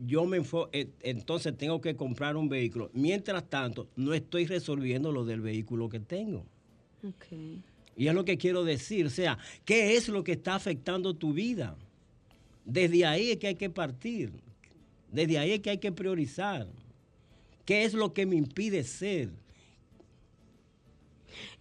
yo 0.06 0.24
me 0.26 0.38
enfoco, 0.38 0.70
entonces 0.72 1.56
tengo 1.56 1.80
que 1.80 1.94
comprar 1.96 2.36
un 2.36 2.48
vehículo. 2.48 2.90
Mientras 2.92 3.48
tanto, 3.48 3.88
no 3.96 4.12
estoy 4.14 4.46
resolviendo 4.46 5.12
lo 5.12 5.24
del 5.24 5.40
vehículo 5.40 5.88
que 5.88 6.00
tengo. 6.00 6.44
Y 7.96 8.08
es 8.08 8.14
lo 8.14 8.24
que 8.24 8.36
quiero 8.38 8.64
decir, 8.64 9.06
o 9.06 9.10
sea, 9.10 9.38
¿qué 9.64 9.96
es 9.96 10.08
lo 10.08 10.24
que 10.24 10.32
está 10.32 10.56
afectando 10.56 11.14
tu 11.14 11.32
vida? 11.32 11.76
Desde 12.64 13.04
ahí 13.04 13.30
es 13.30 13.36
que 13.36 13.48
hay 13.48 13.54
que 13.54 13.70
partir, 13.70 14.32
desde 15.12 15.38
ahí 15.38 15.52
es 15.52 15.60
que 15.60 15.70
hay 15.70 15.78
que 15.78 15.92
priorizar. 15.92 16.66
¿Qué 17.64 17.84
es 17.84 17.94
lo 17.94 18.12
que 18.12 18.26
me 18.26 18.36
impide 18.36 18.82
ser? 18.84 19.30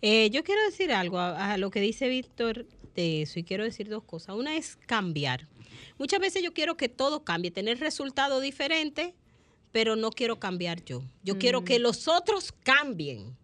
Eh, 0.02 0.30
yo 0.32 0.44
quiero 0.44 0.64
decir 0.66 0.92
algo 0.92 1.18
a, 1.18 1.54
a 1.54 1.58
lo 1.58 1.70
que 1.70 1.80
dice 1.82 2.10
Víctor 2.10 2.66
de 2.96 3.22
eso 3.22 3.40
y 3.40 3.44
quiero 3.44 3.64
decir 3.64 3.90
dos 3.90 4.04
cosas. 4.04 4.36
Una 4.36 4.56
es 4.56 4.76
cambiar. 4.76 5.48
Muchas 5.98 6.20
veces 6.20 6.44
yo 6.44 6.54
quiero 6.54 6.78
que 6.78 6.90
todo 6.90 7.24
cambie, 7.24 7.52
tener 7.52 7.80
resultados 7.80 8.42
diferentes, 8.42 9.14
pero 9.72 9.96
no 9.96 10.12
quiero 10.12 10.40
cambiar 10.40 10.84
yo. 10.84 11.04
Yo 11.24 11.38
quiero 11.38 11.64
que 11.64 11.80
los 11.80 12.08
otros 12.08 12.54
cambien. 12.64 13.36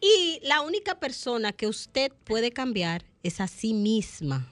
Y 0.00 0.40
la 0.42 0.62
única 0.62 0.98
persona 0.98 1.52
que 1.52 1.66
usted 1.66 2.12
puede 2.24 2.50
cambiar 2.50 3.04
es 3.22 3.40
a 3.40 3.46
sí 3.46 3.74
misma. 3.74 4.48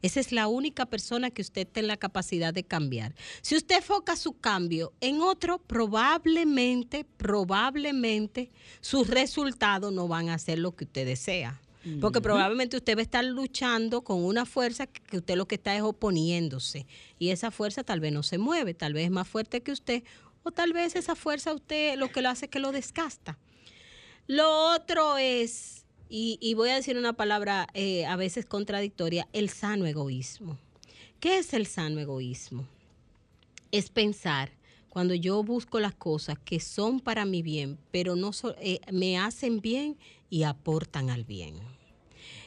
Esa 0.00 0.20
es 0.20 0.30
la 0.30 0.46
única 0.46 0.86
persona 0.86 1.30
que 1.30 1.42
usted 1.42 1.66
tiene 1.66 1.88
la 1.88 1.96
capacidad 1.96 2.54
de 2.54 2.62
cambiar. 2.62 3.16
Si 3.42 3.56
usted 3.56 3.76
enfoca 3.78 4.14
su 4.14 4.38
cambio 4.38 4.92
en 5.00 5.20
otro, 5.20 5.58
probablemente, 5.58 7.04
probablemente 7.04 8.52
sus 8.80 9.08
resultados 9.08 9.92
no 9.92 10.06
van 10.06 10.28
a 10.28 10.38
ser 10.38 10.60
lo 10.60 10.76
que 10.76 10.84
usted 10.84 11.04
desea. 11.04 11.60
Porque 12.00 12.20
probablemente 12.20 12.76
usted 12.76 12.96
va 12.96 13.00
a 13.00 13.02
estar 13.02 13.24
luchando 13.24 14.02
con 14.02 14.22
una 14.24 14.44
fuerza 14.46 14.86
que 14.86 15.00
que 15.02 15.16
usted 15.18 15.36
lo 15.36 15.46
que 15.48 15.54
está 15.56 15.74
es 15.74 15.82
oponiéndose. 15.82 16.86
Y 17.18 17.30
esa 17.30 17.50
fuerza 17.50 17.82
tal 17.84 18.00
vez 18.00 18.12
no 18.12 18.22
se 18.22 18.38
mueve, 18.38 18.74
tal 18.74 18.92
vez 18.92 19.04
es 19.06 19.10
más 19.10 19.26
fuerte 19.26 19.62
que 19.62 19.72
usted, 19.72 20.02
o 20.42 20.50
tal 20.50 20.72
vez 20.72 20.96
esa 20.96 21.14
fuerza 21.14 21.52
usted 21.54 21.96
lo 21.96 22.08
que 22.10 22.22
lo 22.22 22.28
hace 22.28 22.46
es 22.46 22.50
que 22.50 22.58
lo 22.60 22.72
desgasta. 22.72 23.38
Lo 24.26 24.74
otro 24.74 25.16
es, 25.16 25.84
y, 26.10 26.38
y 26.40 26.54
voy 26.54 26.68
a 26.70 26.74
decir 26.74 26.96
una 26.98 27.14
palabra 27.14 27.66
eh, 27.74 28.04
a 28.06 28.16
veces 28.16 28.44
contradictoria, 28.44 29.26
el 29.32 29.48
sano 29.48 29.86
egoísmo. 29.86 30.58
¿Qué 31.20 31.38
es 31.38 31.52
el 31.54 31.66
sano 31.66 31.98
egoísmo? 32.00 32.66
Es 33.72 33.88
pensar 33.90 34.50
cuando 34.90 35.14
yo 35.14 35.42
busco 35.42 35.80
las 35.80 35.94
cosas 35.94 36.38
que 36.44 36.60
son 36.60 37.00
para 37.00 37.24
mi 37.24 37.42
bien, 37.42 37.78
pero 37.90 38.16
no 38.16 38.32
so- 38.32 38.54
eh, 38.60 38.80
me 38.92 39.18
hacen 39.18 39.60
bien 39.60 39.96
y 40.30 40.42
aportan 40.44 41.08
al 41.10 41.24
bien. 41.24 41.54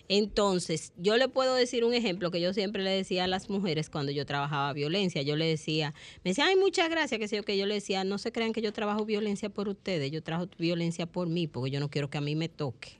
Entonces, 0.07 0.93
yo 0.97 1.17
le 1.17 1.27
puedo 1.27 1.55
decir 1.55 1.83
un 1.85 1.93
ejemplo 1.93 2.31
que 2.31 2.41
yo 2.41 2.53
siempre 2.53 2.83
le 2.83 2.89
decía 2.91 3.23
a 3.23 3.27
las 3.27 3.49
mujeres 3.49 3.89
cuando 3.89 4.11
yo 4.11 4.25
trabajaba 4.25 4.73
violencia. 4.73 5.21
Yo 5.21 5.35
le 5.35 5.45
decía, 5.45 5.93
me 6.23 6.31
decía, 6.31 6.45
ay, 6.47 6.55
muchas 6.55 6.89
gracias, 6.89 7.19
que 7.19 7.27
sé 7.27 7.37
yo, 7.37 7.43
que 7.43 7.57
yo 7.57 7.65
le 7.65 7.75
decía, 7.75 8.03
no 8.03 8.17
se 8.17 8.31
crean 8.31 8.53
que 8.53 8.61
yo 8.61 8.73
trabajo 8.73 9.05
violencia 9.05 9.49
por 9.49 9.69
ustedes, 9.69 10.11
yo 10.11 10.21
trabajo 10.21 10.49
violencia 10.57 11.05
por 11.05 11.29
mí, 11.29 11.47
porque 11.47 11.71
yo 11.71 11.79
no 11.79 11.89
quiero 11.89 12.09
que 12.09 12.17
a 12.17 12.21
mí 12.21 12.35
me 12.35 12.49
toque. 12.49 12.97